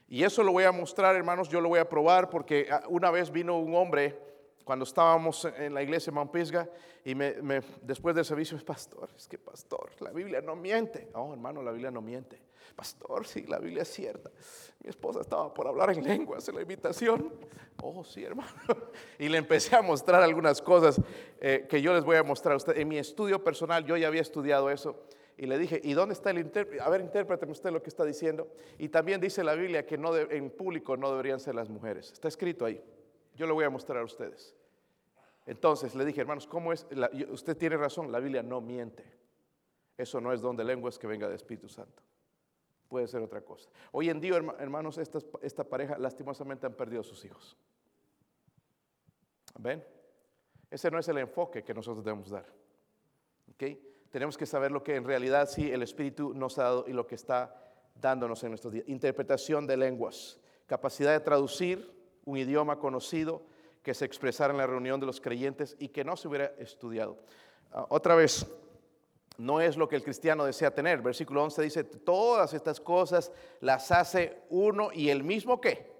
Y 0.07 0.23
eso 0.23 0.43
lo 0.43 0.53
voy 0.53 0.63
a 0.63 0.71
mostrar, 0.71 1.15
hermanos, 1.15 1.49
yo 1.49 1.59
lo 1.59 1.67
voy 1.67 1.79
a 1.79 1.89
probar 1.89 2.29
porque 2.29 2.67
ah, 2.71 2.83
una 2.87 3.11
vez 3.11 3.29
vino 3.29 3.59
un 3.59 3.75
hombre 3.75 4.17
cuando 4.63 4.83
estábamos 4.83 5.43
en 5.43 5.73
la 5.73 5.83
iglesia 5.83 6.11
de 6.11 6.15
Mount 6.15 6.31
Pisgah 6.31 6.69
y 7.03 7.15
me, 7.15 7.33
después 7.81 8.15
del 8.15 8.23
servicio, 8.23 8.57
pastor, 8.63 9.09
es 9.17 9.27
que 9.27 9.37
pastor, 9.37 9.91
la 9.99 10.11
Biblia 10.11 10.39
no 10.39 10.55
miente. 10.55 11.09
No, 11.13 11.33
hermano, 11.33 11.61
la 11.61 11.71
Biblia 11.71 11.91
no 11.91 12.01
miente. 12.01 12.39
Pastor, 12.77 13.27
sí, 13.27 13.43
la 13.45 13.59
Biblia 13.59 13.81
es 13.81 13.89
cierta. 13.89 14.31
Mi 14.81 14.89
esposa 14.89 15.19
estaba 15.19 15.53
por 15.53 15.67
hablar 15.67 15.91
en 15.91 16.01
lenguas 16.01 16.47
en 16.47 16.55
la 16.55 16.61
invitación. 16.61 17.33
Oh, 17.81 18.05
sí, 18.05 18.23
hermano. 18.23 18.53
Y 19.19 19.27
le 19.27 19.37
empecé 19.37 19.75
a 19.75 19.81
mostrar 19.81 20.23
algunas 20.23 20.61
cosas 20.61 20.99
eh, 21.41 21.67
que 21.69 21.81
yo 21.81 21.93
les 21.93 22.05
voy 22.05 22.15
a 22.15 22.23
mostrar 22.23 22.53
a 22.53 22.57
usted. 22.57 22.77
En 22.77 22.87
mi 22.87 22.97
estudio 22.97 23.43
personal, 23.43 23.83
yo 23.85 23.97
ya 23.97 24.07
había 24.07 24.21
estudiado 24.21 24.69
eso. 24.69 24.95
Y 25.43 25.45
le 25.45 25.57
dije, 25.57 25.81
¿y 25.83 25.91
dónde 25.91 26.13
está 26.13 26.29
el 26.29 26.37
intérprete? 26.39 26.81
A 26.81 26.87
ver, 26.87 27.01
intérpreteme 27.01 27.51
usted 27.51 27.69
lo 27.69 27.83
que 27.83 27.89
está 27.89 28.05
diciendo. 28.05 28.47
Y 28.77 28.87
también 28.87 29.19
dice 29.19 29.43
la 29.43 29.55
Biblia 29.55 29.85
que 29.85 29.97
no 29.97 30.13
de- 30.13 30.37
en 30.37 30.49
público 30.49 30.95
no 30.95 31.11
deberían 31.11 31.37
ser 31.41 31.53
las 31.53 31.67
mujeres. 31.67 32.13
Está 32.13 32.29
escrito 32.29 32.63
ahí. 32.63 32.81
Yo 33.35 33.45
lo 33.45 33.53
voy 33.53 33.65
a 33.65 33.69
mostrar 33.69 33.97
a 33.99 34.05
ustedes. 34.05 34.55
Entonces 35.45 35.95
le 35.95 36.05
dije, 36.05 36.21
hermanos, 36.21 36.47
¿cómo 36.47 36.71
es? 36.71 36.87
Usted 37.29 37.57
tiene 37.57 37.75
razón, 37.75 38.09
la 38.09 38.21
Biblia 38.21 38.41
no 38.41 38.61
miente. 38.61 39.03
Eso 39.97 40.21
no 40.21 40.31
es 40.31 40.39
don 40.39 40.55
de 40.55 40.63
lenguas 40.63 40.97
que 40.97 41.07
venga 41.07 41.27
del 41.27 41.35
Espíritu 41.35 41.67
Santo. 41.67 42.01
Puede 42.87 43.05
ser 43.09 43.21
otra 43.21 43.41
cosa. 43.41 43.69
Hoy 43.91 44.09
en 44.09 44.21
día, 44.21 44.35
herma- 44.37 44.55
hermanos, 44.59 44.97
esta 44.97 45.63
pareja 45.65 45.97
lastimosamente 45.97 46.67
han 46.67 46.73
perdido 46.73 47.01
a 47.01 47.03
sus 47.03 47.25
hijos. 47.25 47.57
¿Ven? 49.59 49.83
Ese 50.71 50.89
no 50.89 50.99
es 50.99 51.07
el 51.09 51.17
enfoque 51.17 51.63
que 51.65 51.73
nosotros 51.73 52.05
debemos 52.05 52.29
dar. 52.29 52.45
¿Ok? 53.51 53.63
Tenemos 54.13 54.37
que 54.37 54.45
saber 54.45 54.71
lo 54.71 54.83
que 54.83 54.95
en 54.95 55.05
realidad 55.05 55.49
sí 55.49 55.71
el 55.71 55.81
Espíritu 55.81 56.35
nos 56.35 56.59
ha 56.59 56.65
dado 56.65 56.85
y 56.87 56.93
lo 56.93 57.07
que 57.07 57.15
está 57.15 57.51
dándonos 57.95 58.43
en 58.43 58.51
nuestros 58.51 58.71
días. 58.71 58.87
Interpretación 58.87 59.65
de 59.65 59.75
lenguas, 59.75 60.39
capacidad 60.67 61.13
de 61.13 61.19
traducir 61.19 61.91
un 62.23 62.37
idioma 62.37 62.77
conocido 62.77 63.41
que 63.81 63.95
se 63.95 64.05
expresara 64.05 64.53
en 64.53 64.59
la 64.59 64.67
reunión 64.67 64.99
de 64.99 65.07
los 65.07 65.19
creyentes 65.19 65.75
y 65.79 65.87
que 65.87 66.03
no 66.03 66.15
se 66.15 66.27
hubiera 66.27 66.53
estudiado. 66.59 67.17
Ah, 67.71 67.87
otra 67.89 68.13
vez, 68.13 68.45
no 69.39 69.59
es 69.59 69.77
lo 69.77 69.89
que 69.89 69.95
el 69.95 70.03
cristiano 70.03 70.45
desea 70.45 70.69
tener. 70.69 71.01
Versículo 71.01 71.43
11 71.45 71.63
dice, 71.63 71.83
todas 71.83 72.53
estas 72.53 72.79
cosas 72.79 73.31
las 73.61 73.91
hace 73.91 74.43
uno 74.51 74.91
y 74.93 75.09
el 75.09 75.23
mismo 75.23 75.59
que 75.59 75.91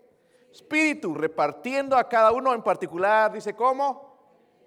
Espíritu, 0.51 1.15
repartiendo 1.15 1.97
a 1.97 2.07
cada 2.07 2.31
uno 2.31 2.53
en 2.53 2.61
particular. 2.61 3.33
Dice, 3.33 3.55
¿cómo? 3.55 4.12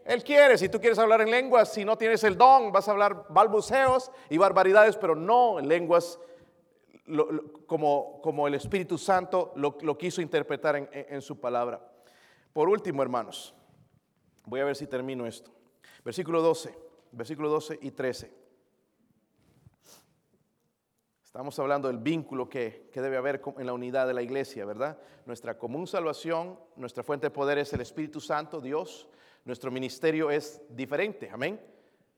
Él 0.06 0.22
quiere, 0.22 0.56
si 0.56 0.68
tú 0.68 0.80
quieres 0.80 0.98
hablar 0.98 1.20
en 1.20 1.30
lenguas, 1.30 1.72
si 1.72 1.84
no 1.84 1.98
tienes 1.98 2.22
el 2.24 2.38
don, 2.38 2.70
vas 2.72 2.86
a 2.88 2.92
hablar 2.92 3.26
balbuceos 3.28 4.10
y 4.30 4.38
barbaridades, 4.38 4.96
pero 4.96 5.14
no 5.16 5.58
en 5.58 5.68
lenguas 5.68 6.18
como, 7.66 8.20
como 8.22 8.46
el 8.48 8.54
Espíritu 8.54 8.98
Santo 8.98 9.52
lo, 9.56 9.76
lo 9.82 9.96
quiso 9.98 10.20
interpretar 10.20 10.76
en, 10.76 10.88
en- 10.92 11.06
en 11.14 11.22
su 11.22 11.38
palabra. 11.40 11.80
Por 12.52 12.68
último, 12.68 13.02
hermanos, 13.02 13.54
voy 14.44 14.60
a 14.60 14.64
ver 14.64 14.76
si 14.76 14.86
termino 14.86 15.26
esto. 15.26 15.50
Versículo 16.04 16.40
12, 16.42 16.76
versículo 17.12 17.48
12 17.48 17.78
y 17.82 17.90
13. 17.90 18.45
Estamos 21.36 21.58
hablando 21.58 21.88
del 21.88 21.98
vínculo 21.98 22.48
que, 22.48 22.88
debe 22.94 23.18
haber 23.18 23.42
en 23.58 23.66
la 23.66 23.74
unidad 23.74 24.06
de 24.06 24.14
la 24.14 24.22
iglesia, 24.22 24.64
¿verdad? 24.64 24.96
Nuestra 25.26 25.58
común 25.58 25.86
salvación, 25.86 26.58
nuestra 26.76 27.02
fuente 27.02 27.26
de 27.26 27.30
poder 27.30 27.58
es 27.58 27.70
el 27.74 27.82
Espíritu 27.82 28.22
Santo, 28.22 28.58
Dios. 28.58 29.06
Nuestro 29.44 29.70
ministerio 29.70 30.30
es 30.30 30.62
diferente, 30.70 31.28
amén. 31.30 31.60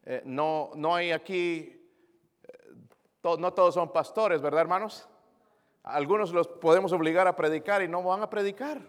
Eh, 0.04 0.22
no, 0.24 0.70
no 0.76 0.94
hay 0.94 1.10
aquí, 1.10 1.84
eh, 2.44 3.36
no 3.40 3.52
todos 3.52 3.74
son 3.74 3.92
pastores, 3.92 4.40
¿verdad, 4.40 4.60
hermanos? 4.60 5.08
Algunos 5.82 6.32
los 6.32 6.46
podemos 6.46 6.92
obligar 6.92 7.26
a 7.26 7.34
predicar 7.34 7.82
y 7.82 7.88
no 7.88 8.04
van 8.04 8.22
a 8.22 8.30
predicar. 8.30 8.80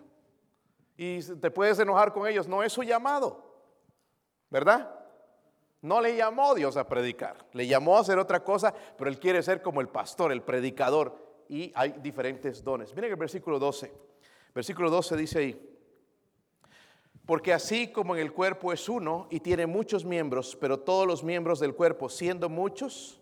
Y 0.96 1.24
te 1.24 1.50
puedes 1.50 1.80
enojar 1.80 2.14
con 2.14 2.28
ellos, 2.28 2.48
no 2.48 2.62
es 2.62 2.72
su 2.72 2.84
llamado, 2.84 3.64
¿verdad? 4.52 4.99
No 5.82 6.02
le 6.02 6.16
llamó 6.16 6.56
Dios 6.56 6.76
a 6.76 6.88
predicar, 6.88 7.48
le 7.54 7.66
llamó 7.66 7.98
a 7.98 8.02
hacer 8.02 8.20
otra 8.20 8.44
cosa, 8.44 8.74
pero 8.98 9.10
él 9.10 9.20
quiere 9.20 9.42
ser 9.42 9.62
como 9.62 9.80
el 9.80 9.88
pastor, 9.88 10.32
el 10.32 10.42
predicador. 10.42 11.16
Y 11.48 11.72
hay 11.74 11.94
diferentes 12.02 12.64
dones. 12.64 12.94
Miren 12.94 13.12
el 13.12 13.18
versículo 13.18 13.60
12. 13.60 13.92
Versículo 14.54 14.90
12 14.90 15.18
dice 15.18 15.40
ahí, 15.40 15.70
porque 17.26 17.54
así 17.54 17.92
como 17.92 18.16
en 18.16 18.22
el 18.22 18.34
cuerpo 18.34 18.74
es 18.74 18.90
uno 18.90 19.28
y 19.30 19.40
tiene 19.40 19.68
muchos 19.68 20.04
miembros, 20.04 20.58
pero 20.60 20.80
todos 20.80 21.06
los 21.06 21.24
miembros 21.24 21.60
del 21.60 21.76
cuerpo, 21.76 22.10
siendo 22.10 22.50
muchos, 22.50 23.22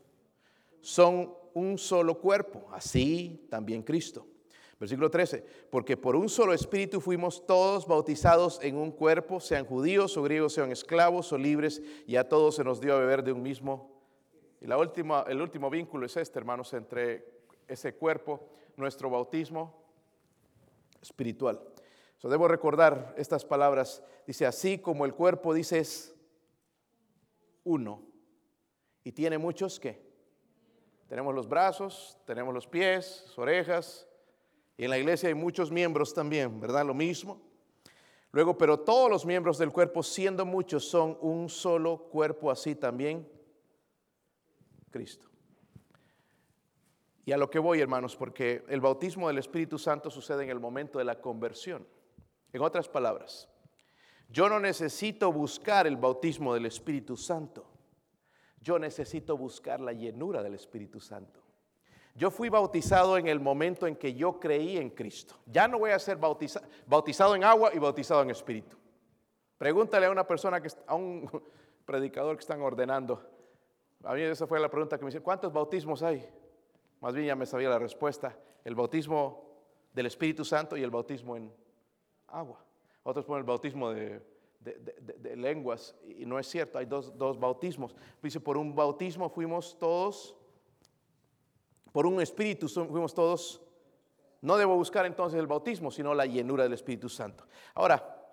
son 0.80 1.36
un 1.54 1.78
solo 1.78 2.20
cuerpo, 2.20 2.70
así 2.72 3.46
también 3.50 3.84
Cristo. 3.84 4.26
Versículo 4.80 5.10
13, 5.10 5.44
porque 5.72 5.98
por 5.98 6.16
un 6.16 6.30
solo 6.30 6.54
espíritu 6.54 7.02
fuimos 7.02 7.48
todos 7.48 7.88
bautizados 7.88 8.60
en 8.62 8.78
un 8.78 8.92
cuerpo, 8.92 9.40
sean 9.40 9.66
judíos 9.66 10.16
o 10.18 10.24
griegos, 10.24 10.54
sean 10.54 10.72
esclavos 10.72 11.34
o 11.34 11.38
libres, 11.38 11.82
y 12.06 12.16
a 12.16 12.30
todos 12.30 12.56
se 12.56 12.64
nos 12.64 12.80
dio 12.80 12.96
a 12.96 13.00
beber 13.00 13.24
de 13.24 13.32
un 13.32 13.42
mismo. 13.42 13.92
Y 14.62 14.68
la 14.68 14.78
última, 14.78 15.26
el 15.28 15.42
último 15.42 15.72
vínculo 15.72 16.06
es 16.06 16.16
este, 16.18 16.38
hermanos, 16.38 16.74
entre 16.74 17.26
ese 17.68 17.96
cuerpo, 17.96 18.50
nuestro 18.76 19.10
bautismo 19.10 19.84
espiritual. 21.02 21.60
So, 22.18 22.30
debo 22.30 22.48
recordar 22.48 23.14
estas 23.18 23.46
palabras. 23.46 24.04
Dice, 24.26 24.46
así 24.46 24.78
como 24.80 25.06
el 25.06 25.14
cuerpo, 25.14 25.54
dice, 25.54 25.80
es 25.80 26.16
uno. 27.64 28.04
Y 29.04 29.12
tiene 29.12 29.38
muchos 29.38 29.80
que. 29.80 30.06
Tenemos 31.08 31.34
los 31.34 31.48
brazos, 31.48 32.18
tenemos 32.26 32.54
los 32.54 32.68
pies, 32.68 33.26
orejas. 33.38 34.07
Y 34.78 34.84
en 34.84 34.92
la 34.92 35.00
iglesia 35.00 35.30
hay 35.30 35.36
muchos 35.36 35.72
miembros 35.72 36.14
también, 36.14 36.60
¿verdad? 36.60 36.86
Lo 36.86 36.94
mismo. 36.94 37.42
Luego, 38.32 38.58
pero 38.58 38.80
todos 38.80 39.10
los 39.10 39.26
miembros 39.26 39.58
del 39.58 39.72
cuerpo, 39.72 40.04
siendo 40.04 40.46
muchos, 40.46 40.88
son 40.88 41.18
un 41.22 41.50
solo 41.50 41.98
cuerpo, 42.10 42.52
así 42.52 42.76
también 42.76 43.28
Cristo. 44.92 45.28
Y 47.26 47.32
a 47.32 47.38
lo 47.38 47.50
que 47.50 47.60
voy, 47.60 47.82
hermanos, 47.82 48.16
porque 48.16 48.64
el 48.70 48.80
bautismo 48.80 49.28
del 49.28 49.40
Espíritu 49.40 49.78
Santo 49.80 50.10
sucede 50.10 50.44
en 50.44 50.50
el 50.50 50.60
momento 50.60 51.00
de 51.00 51.06
la 51.06 51.20
conversión. 51.20 51.86
En 52.54 52.62
otras 52.62 52.88
palabras, 52.88 53.50
yo 54.30 54.48
no 54.48 54.60
necesito 54.60 55.32
buscar 55.32 55.88
el 55.88 55.98
bautismo 55.98 56.54
del 56.54 56.66
Espíritu 56.66 57.18
Santo. 57.18 57.66
Yo 58.62 58.78
necesito 58.78 59.38
buscar 59.38 59.80
la 59.80 59.94
llenura 59.94 60.44
del 60.44 60.54
Espíritu 60.54 61.00
Santo. 61.00 61.47
Yo 62.18 62.32
fui 62.32 62.50
bautizado 62.50 63.16
en 63.20 63.28
el 63.28 63.40
momento 63.40 63.86
en 63.86 63.96
que 63.96 64.16
yo 64.16 64.40
creí 64.40 64.78
en 64.78 64.90
Cristo. 64.90 65.36
Ya 65.46 65.68
no 65.68 65.78
voy 65.78 65.92
a 65.92 66.00
ser 66.00 66.18
bautizado 66.18 67.36
en 67.36 67.44
agua 67.44 67.70
y 67.76 67.78
bautizado 67.78 68.24
en 68.24 68.32
Espíritu. 68.32 68.76
Pregúntale 69.56 70.08
a 70.08 70.12
una 70.12 70.26
persona, 70.26 70.60
que, 70.60 70.68
a 70.88 70.96
un 70.96 71.30
predicador 71.86 72.36
que 72.36 72.42
están 72.42 72.60
ordenando. 72.62 73.24
A 74.04 74.16
mí 74.16 74.22
esa 74.22 74.48
fue 74.48 74.60
la 74.60 74.68
pregunta 74.68 74.98
que 74.98 75.04
me 75.04 75.10
hicieron. 75.10 75.24
¿Cuántos 75.24 75.54
bautismos 75.54 76.02
hay? 76.02 76.28
Más 77.02 77.14
bien 77.14 77.28
ya 77.28 77.36
me 77.36 77.46
sabía 77.46 77.70
la 77.70 77.78
respuesta. 77.78 78.36
El 78.66 78.74
bautismo 78.74 79.48
del 79.94 80.08
Espíritu 80.08 80.44
Santo 80.44 80.76
y 80.76 80.82
el 80.82 80.90
bautismo 80.90 81.38
en 81.38 81.54
agua. 82.30 82.64
Otros 83.04 83.26
ponen 83.26 83.42
el 83.42 83.46
bautismo 83.46 83.92
de, 83.92 84.22
lenguas 85.36 85.96
y 86.04 86.26
no 86.26 86.40
es 86.40 86.48
cierto, 86.48 86.78
hay 86.80 86.86
dos, 86.88 87.18
dos 87.18 87.40
bautismos. 87.40 87.96
Dice, 88.24 88.40
por 88.40 88.58
un 88.58 88.76
bautismo 88.76 89.30
fuimos 89.30 89.78
todos, 89.80 90.37
por 91.98 92.06
un 92.06 92.22
espíritu 92.22 92.70
fuimos 92.70 93.12
todos. 93.12 93.60
No 94.42 94.56
debo 94.56 94.76
buscar 94.76 95.08
entonces 95.08 95.40
el 95.40 95.48
bautismo, 95.48 95.90
sino 95.90 96.14
la 96.14 96.28
llenura 96.28 96.62
del 96.62 96.74
Espíritu 96.74 97.10
Santo. 97.10 97.48
Ahora, 97.74 98.24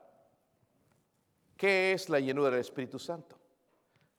¿qué 1.56 1.94
es 1.94 2.10
la 2.10 2.20
llenura 2.20 2.50
del 2.50 2.60
Espíritu 2.60 2.98
Santo? 2.98 3.38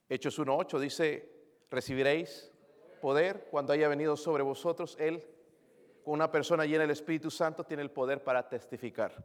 Hechos 0.09 0.39
1.8 0.39 0.79
dice, 0.79 1.29
recibiréis 1.69 2.51
poder 2.99 3.47
cuando 3.51 3.71
haya 3.71 3.87
venido 3.87 4.17
sobre 4.17 4.41
vosotros 4.41 4.97
Él. 4.99 5.23
Una 6.05 6.31
persona 6.31 6.65
llena 6.65 6.79
del 6.79 6.89
Espíritu 6.89 7.29
Santo 7.29 7.63
tiene 7.63 7.83
el 7.83 7.91
poder 7.91 8.23
para 8.23 8.49
testificar. 8.49 9.23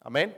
Amén. 0.00 0.34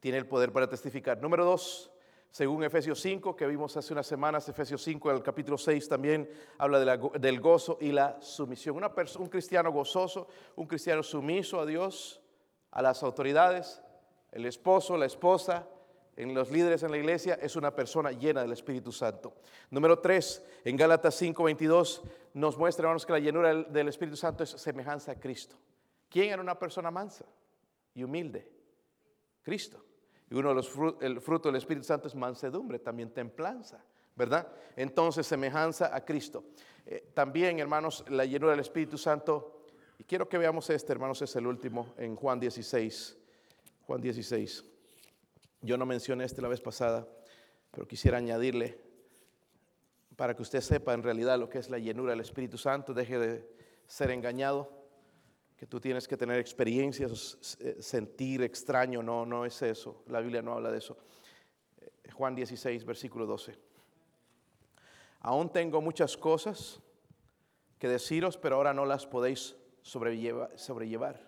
Tiene 0.00 0.18
el 0.18 0.26
poder 0.26 0.52
para 0.52 0.68
testificar. 0.68 1.22
Número 1.22 1.44
dos, 1.44 1.92
según 2.32 2.64
Efesios 2.64 2.98
5, 3.02 3.36
que 3.36 3.46
vimos 3.46 3.76
hace 3.76 3.92
unas 3.92 4.06
semanas, 4.06 4.48
Efesios 4.48 4.82
5, 4.82 5.10
el 5.10 5.22
capítulo 5.22 5.58
6 5.58 5.86
también 5.86 6.30
habla 6.56 6.80
del 6.80 7.40
gozo 7.40 7.76
y 7.78 7.92
la 7.92 8.16
sumisión. 8.22 8.82
Un 9.18 9.28
cristiano 9.28 9.70
gozoso, 9.70 10.28
un 10.56 10.66
cristiano 10.66 11.02
sumiso 11.02 11.60
a 11.60 11.66
Dios, 11.66 12.22
a 12.70 12.80
las 12.80 13.02
autoridades, 13.02 13.82
el 14.30 14.46
esposo, 14.46 14.96
la 14.96 15.04
esposa, 15.04 15.68
en 16.16 16.32
los 16.32 16.50
líderes 16.50 16.82
en 16.82 16.90
la 16.90 16.96
iglesia, 16.96 17.38
es 17.40 17.54
una 17.54 17.76
persona 17.76 18.12
llena 18.12 18.40
del 18.40 18.52
Espíritu 18.52 18.92
Santo. 18.92 19.34
Número 19.70 19.98
3, 19.98 20.42
en 20.64 20.76
Gálatas 20.78 21.14
5, 21.16 21.44
22, 21.44 22.02
nos 22.32 22.56
muestra, 22.56 22.84
hermanos, 22.84 23.04
que 23.04 23.12
la 23.12 23.18
llenura 23.18 23.54
del 23.54 23.88
Espíritu 23.88 24.16
Santo 24.16 24.42
es 24.42 24.50
semejanza 24.50 25.12
a 25.12 25.20
Cristo. 25.20 25.56
¿Quién 26.08 26.32
era 26.32 26.40
una 26.40 26.58
persona 26.58 26.90
mansa 26.90 27.26
y 27.94 28.02
humilde? 28.02 28.50
Cristo. 29.42 29.84
Y 30.32 30.34
uno 30.34 30.48
de 30.48 30.54
los 30.54 30.70
frutos, 30.70 31.02
el 31.02 31.20
fruto 31.20 31.50
del 31.50 31.56
Espíritu 31.56 31.84
Santo 31.84 32.08
es 32.08 32.14
mansedumbre, 32.14 32.78
también 32.78 33.10
templanza, 33.10 33.84
¿verdad? 34.16 34.50
Entonces, 34.76 35.26
semejanza 35.26 35.94
a 35.94 36.02
Cristo. 36.06 36.44
Eh, 36.86 37.10
también, 37.12 37.58
hermanos, 37.58 38.02
la 38.08 38.24
llenura 38.24 38.52
del 38.52 38.60
Espíritu 38.60 38.96
Santo, 38.96 39.66
y 39.98 40.04
quiero 40.04 40.30
que 40.30 40.38
veamos 40.38 40.70
este, 40.70 40.90
hermanos, 40.90 41.20
es 41.20 41.36
el 41.36 41.46
último, 41.46 41.92
en 41.98 42.16
Juan 42.16 42.40
16. 42.40 43.18
Juan 43.86 44.00
16. 44.00 44.64
Yo 45.60 45.76
no 45.76 45.84
mencioné 45.84 46.24
este 46.24 46.40
la 46.40 46.48
vez 46.48 46.62
pasada, 46.62 47.06
pero 47.70 47.86
quisiera 47.86 48.16
añadirle 48.16 48.80
para 50.16 50.34
que 50.34 50.40
usted 50.40 50.62
sepa 50.62 50.94
en 50.94 51.02
realidad 51.02 51.38
lo 51.38 51.50
que 51.50 51.58
es 51.58 51.68
la 51.68 51.78
llenura 51.78 52.12
del 52.12 52.20
Espíritu 52.20 52.56
Santo, 52.56 52.94
deje 52.94 53.18
de 53.18 53.54
ser 53.86 54.10
engañado 54.10 54.81
que 55.62 55.66
tú 55.68 55.78
tienes 55.78 56.08
que 56.08 56.16
tener 56.16 56.40
experiencias, 56.40 57.56
eh, 57.60 57.76
sentir 57.78 58.42
extraño, 58.42 59.00
no, 59.00 59.24
no 59.24 59.44
es 59.44 59.62
eso. 59.62 60.02
La 60.08 60.18
Biblia 60.18 60.42
no 60.42 60.54
habla 60.54 60.72
de 60.72 60.78
eso. 60.78 60.98
Eh, 61.80 62.10
Juan 62.10 62.34
16, 62.34 62.84
versículo 62.84 63.26
12. 63.26 63.56
Aún 65.20 65.50
tengo 65.50 65.80
muchas 65.80 66.16
cosas 66.16 66.80
que 67.78 67.86
deciros, 67.86 68.36
pero 68.36 68.56
ahora 68.56 68.74
no 68.74 68.84
las 68.84 69.06
podéis 69.06 69.54
sobrellevar. 69.82 71.20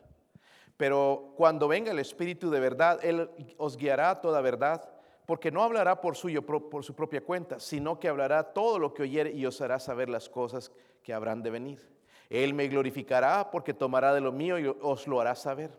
Pero 0.77 1.33
cuando 1.37 1.69
venga 1.69 1.93
el 1.93 2.01
Espíritu 2.01 2.51
de 2.51 2.59
verdad, 2.59 2.99
Él 3.05 3.31
os 3.57 3.77
guiará 3.77 4.11
a 4.11 4.21
toda 4.21 4.41
verdad, 4.41 4.91
porque 5.27 5.53
no 5.53 5.63
hablará 5.63 6.01
por, 6.01 6.17
suyo, 6.17 6.45
por 6.45 6.83
su 6.83 6.97
propia 6.97 7.25
cuenta, 7.25 7.61
sino 7.61 8.01
que 8.01 8.09
hablará 8.09 8.53
todo 8.53 8.81
lo 8.81 8.95
que 8.95 9.05
oyere 9.05 9.31
y 9.31 9.47
os 9.47 9.61
hará 9.61 9.79
saber 9.79 10.09
las 10.09 10.29
cosas 10.29 10.73
que 11.05 11.15
habrán 11.15 11.41
de 11.41 11.51
venir. 11.51 11.94
Él 12.43 12.53
me 12.53 12.67
glorificará 12.67 13.49
porque 13.49 13.73
tomará 13.73 14.13
de 14.13 14.21
lo 14.21 14.33
mío 14.33 14.59
y 14.59 14.67
os 14.67 15.07
lo 15.07 15.21
hará 15.21 15.37
saber. 15.37 15.71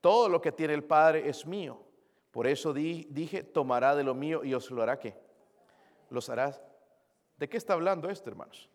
Todo 0.00 0.30
lo 0.30 0.40
que 0.40 0.50
tiene 0.50 0.72
el 0.72 0.82
Padre 0.82 1.28
es 1.28 1.44
mío. 1.44 1.82
Por 2.30 2.46
eso 2.46 2.72
dije, 2.72 3.42
tomará 3.42 3.94
de 3.94 4.02
lo 4.02 4.14
mío 4.14 4.42
y 4.42 4.54
os 4.54 4.70
lo 4.70 4.82
hará 4.82 4.98
qué? 4.98 5.14
Los 6.08 6.30
hará. 6.30 6.58
¿De 7.36 7.50
qué 7.50 7.58
está 7.58 7.74
hablando 7.74 8.08
esto, 8.08 8.30
hermanos? 8.30 8.70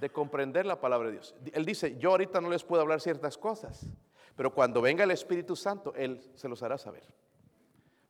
De 0.00 0.08
comprender 0.08 0.64
la 0.64 0.80
palabra 0.80 1.08
de 1.08 1.14
Dios. 1.14 1.34
Él 1.52 1.66
dice, 1.66 1.98
yo 1.98 2.12
ahorita 2.12 2.40
no 2.40 2.48
les 2.48 2.64
puedo 2.64 2.80
hablar 2.80 3.02
ciertas 3.02 3.36
cosas, 3.36 3.86
pero 4.34 4.54
cuando 4.54 4.80
venga 4.80 5.04
el 5.04 5.10
Espíritu 5.10 5.56
Santo, 5.56 5.92
Él 5.94 6.18
se 6.34 6.48
los 6.48 6.62
hará 6.62 6.78
saber. 6.78 7.04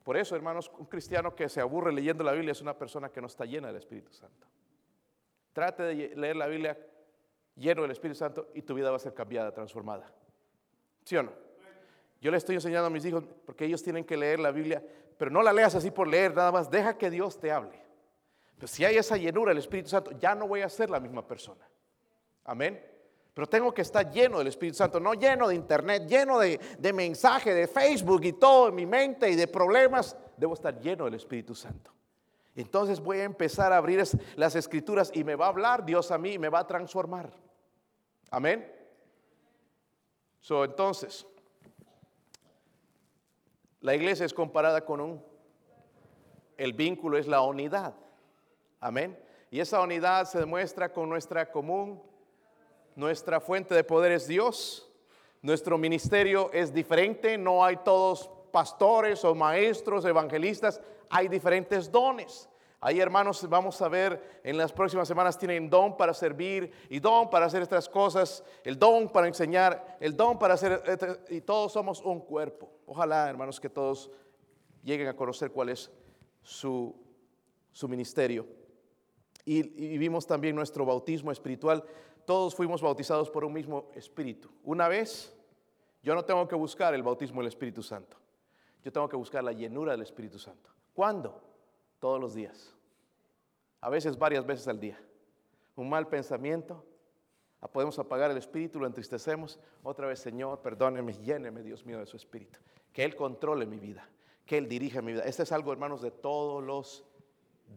Por 0.05 0.15
eso, 0.15 0.33
hermanos, 0.33 0.71
un 0.77 0.85
cristiano 0.85 1.35
que 1.35 1.49
se 1.49 1.59
aburre 1.59 1.91
leyendo 1.91 2.23
la 2.23 2.31
Biblia 2.31 2.53
es 2.53 2.61
una 2.61 2.77
persona 2.77 3.09
que 3.09 3.19
no 3.19 3.27
está 3.27 3.43
llena 3.43 3.67
del 3.67 3.77
Espíritu 3.77 4.13
Santo. 4.13 4.47
Trate 5.51 5.83
de 5.83 6.15
leer 6.15 6.37
la 6.37 6.47
Biblia 6.47 6.77
lleno 7.61 7.83
del 7.83 7.91
Espíritu 7.91 8.17
Santo 8.17 8.49
y 8.53 8.63
tu 8.63 8.73
vida 8.73 8.89
va 8.89 8.97
a 8.97 8.99
ser 8.99 9.13
cambiada, 9.13 9.51
transformada. 9.53 10.11
¿Sí 11.05 11.15
o 11.15 11.23
no? 11.23 11.31
Yo 12.19 12.29
le 12.29 12.37
estoy 12.37 12.55
enseñando 12.55 12.87
a 12.87 12.89
mis 12.89 13.05
hijos 13.05 13.23
porque 13.45 13.65
ellos 13.65 13.81
tienen 13.81 14.03
que 14.03 14.17
leer 14.17 14.39
la 14.39 14.51
Biblia, 14.51 14.83
pero 15.17 15.31
no 15.31 15.41
la 15.41 15.53
leas 15.53 15.73
así 15.75 15.89
por 15.91 16.07
leer, 16.07 16.35
nada 16.35 16.51
más 16.51 16.69
deja 16.69 16.97
que 16.97 17.09
Dios 17.09 17.39
te 17.39 17.51
hable. 17.51 17.81
Pero 18.55 18.67
si 18.67 18.85
hay 18.85 18.97
esa 18.97 19.17
llenura 19.17 19.49
del 19.51 19.57
Espíritu 19.57 19.89
Santo, 19.89 20.11
ya 20.19 20.35
no 20.35 20.47
voy 20.47 20.61
a 20.61 20.69
ser 20.69 20.89
la 20.89 20.99
misma 20.99 21.25
persona. 21.25 21.67
Amén. 22.43 22.79
Pero 23.33 23.47
tengo 23.47 23.73
que 23.73 23.81
estar 23.81 24.11
lleno 24.11 24.39
del 24.39 24.47
Espíritu 24.47 24.77
Santo, 24.77 24.99
no 24.99 25.13
lleno 25.13 25.47
de 25.47 25.55
internet, 25.55 26.05
lleno 26.07 26.37
de, 26.37 26.59
de 26.77 26.93
mensaje, 26.93 27.53
de 27.53 27.67
Facebook 27.67 28.23
y 28.23 28.33
todo 28.33 28.67
en 28.67 28.75
mi 28.75 28.85
mente 28.85 29.29
y 29.29 29.35
de 29.35 29.47
problemas. 29.47 30.15
Debo 30.37 30.53
estar 30.53 30.79
lleno 30.79 31.05
del 31.05 31.15
Espíritu 31.15 31.55
Santo. 31.55 31.91
Entonces 32.55 32.99
voy 32.99 33.19
a 33.19 33.23
empezar 33.23 33.71
a 33.71 33.77
abrir 33.77 34.03
las 34.35 34.55
escrituras 34.55 35.11
y 35.13 35.23
me 35.23 35.35
va 35.35 35.45
a 35.45 35.49
hablar 35.49 35.85
Dios 35.85 36.11
a 36.11 36.17
mí 36.17 36.33
y 36.33 36.39
me 36.39 36.49
va 36.49 36.59
a 36.59 36.67
transformar. 36.67 37.31
Amén. 38.31 38.65
So, 40.39 40.63
entonces, 40.63 41.27
la 43.81 43.93
iglesia 43.93 44.25
es 44.25 44.33
comparada 44.33 44.85
con 44.85 45.01
un, 45.01 45.23
el 46.57 46.73
vínculo 46.73 47.17
es 47.17 47.27
la 47.27 47.41
unidad. 47.41 47.93
Amén. 48.79 49.19
Y 49.51 49.59
esa 49.59 49.81
unidad 49.81 50.25
se 50.25 50.39
demuestra 50.39 50.93
con 50.93 51.09
nuestra 51.09 51.51
común, 51.51 52.01
nuestra 52.95 53.41
fuente 53.41 53.75
de 53.75 53.83
poder 53.83 54.13
es 54.13 54.27
Dios. 54.27 54.89
Nuestro 55.41 55.77
ministerio 55.77 56.51
es 56.53 56.73
diferente, 56.73 57.37
no 57.37 57.65
hay 57.65 57.77
todos 57.77 58.29
pastores 58.51 59.25
o 59.25 59.35
maestros, 59.35 60.05
evangelistas, 60.05 60.79
hay 61.09 61.27
diferentes 61.27 61.91
dones. 61.91 62.47
Hay 62.83 62.99
hermanos, 62.99 63.47
vamos 63.47 63.79
a 63.83 63.87
ver 63.87 64.41
en 64.43 64.57
las 64.57 64.73
próximas 64.73 65.07
semanas, 65.07 65.37
tienen 65.37 65.69
don 65.69 65.95
para 65.95 66.15
servir 66.15 66.71
y 66.89 66.99
don 66.99 67.29
para 67.29 67.45
hacer 67.45 67.61
estas 67.61 67.87
cosas, 67.87 68.43
el 68.63 68.79
don 68.79 69.07
para 69.09 69.27
enseñar, 69.27 69.97
el 69.99 70.17
don 70.17 70.39
para 70.39 70.55
hacer, 70.55 70.81
y 71.29 71.41
todos 71.41 71.73
somos 71.73 72.01
un 72.01 72.21
cuerpo. 72.21 72.71
Ojalá, 72.87 73.29
hermanos, 73.29 73.59
que 73.59 73.69
todos 73.69 74.09
lleguen 74.81 75.07
a 75.07 75.15
conocer 75.15 75.51
cuál 75.51 75.69
es 75.69 75.91
su, 76.41 76.95
su 77.71 77.87
ministerio. 77.87 78.47
Y, 79.45 79.59
y 79.59 79.97
vimos 79.99 80.25
también 80.25 80.55
nuestro 80.55 80.83
bautismo 80.83 81.31
espiritual. 81.31 81.83
Todos 82.25 82.55
fuimos 82.55 82.81
bautizados 82.81 83.29
por 83.29 83.45
un 83.45 83.53
mismo 83.53 83.91
espíritu. 83.93 84.49
Una 84.63 84.87
vez, 84.87 85.37
yo 86.01 86.15
no 86.15 86.25
tengo 86.25 86.47
que 86.47 86.55
buscar 86.55 86.95
el 86.95 87.03
bautismo 87.03 87.41
del 87.41 87.49
Espíritu 87.49 87.83
Santo. 87.83 88.17
Yo 88.83 88.91
tengo 88.91 89.07
que 89.07 89.15
buscar 89.15 89.43
la 89.43 89.51
llenura 89.51 89.91
del 89.91 90.01
Espíritu 90.01 90.39
Santo. 90.39 90.71
¿Cuándo? 90.95 91.50
Todos 92.01 92.19
los 92.19 92.33
días. 92.33 92.75
A 93.79 93.89
veces 93.89 94.17
varias 94.17 94.45
veces 94.45 94.67
al 94.67 94.79
día. 94.79 94.99
Un 95.75 95.87
mal 95.87 96.07
pensamiento, 96.07 96.83
podemos 97.71 97.97
apagar 97.99 98.31
el 98.31 98.37
espíritu, 98.37 98.79
lo 98.79 98.87
entristecemos. 98.87 99.59
Otra 99.83 100.07
vez, 100.07 100.19
Señor, 100.19 100.61
perdóneme, 100.61 101.13
lléneme, 101.13 101.61
Dios 101.61 101.85
mío, 101.85 101.99
de 101.99 102.07
su 102.07 102.17
espíritu. 102.17 102.59
Que 102.91 103.03
Él 103.03 103.15
controle 103.15 103.67
mi 103.67 103.77
vida, 103.77 104.09
que 104.45 104.57
Él 104.57 104.67
dirija 104.67 105.01
mi 105.03 105.13
vida. 105.13 105.23
Este 105.25 105.43
es 105.43 105.51
algo, 105.51 105.71
hermanos, 105.71 106.01
de 106.01 106.09
todos 106.09 106.63
los 106.63 107.05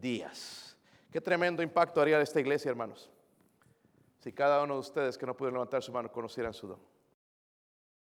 días. 0.01 0.75
Qué 1.11 1.21
tremendo 1.21 1.61
impacto 1.61 2.01
haría 2.01 2.19
esta 2.19 2.39
iglesia, 2.39 2.71
hermanos, 2.71 3.11
si 4.19 4.33
cada 4.33 4.63
uno 4.63 4.73
de 4.73 4.79
ustedes 4.79 5.17
que 5.19 5.27
no 5.27 5.37
pudieron 5.37 5.53
levantar 5.53 5.83
su 5.83 5.91
mano 5.91 6.11
conocieran 6.11 6.53
su 6.53 6.67
don. 6.67 6.94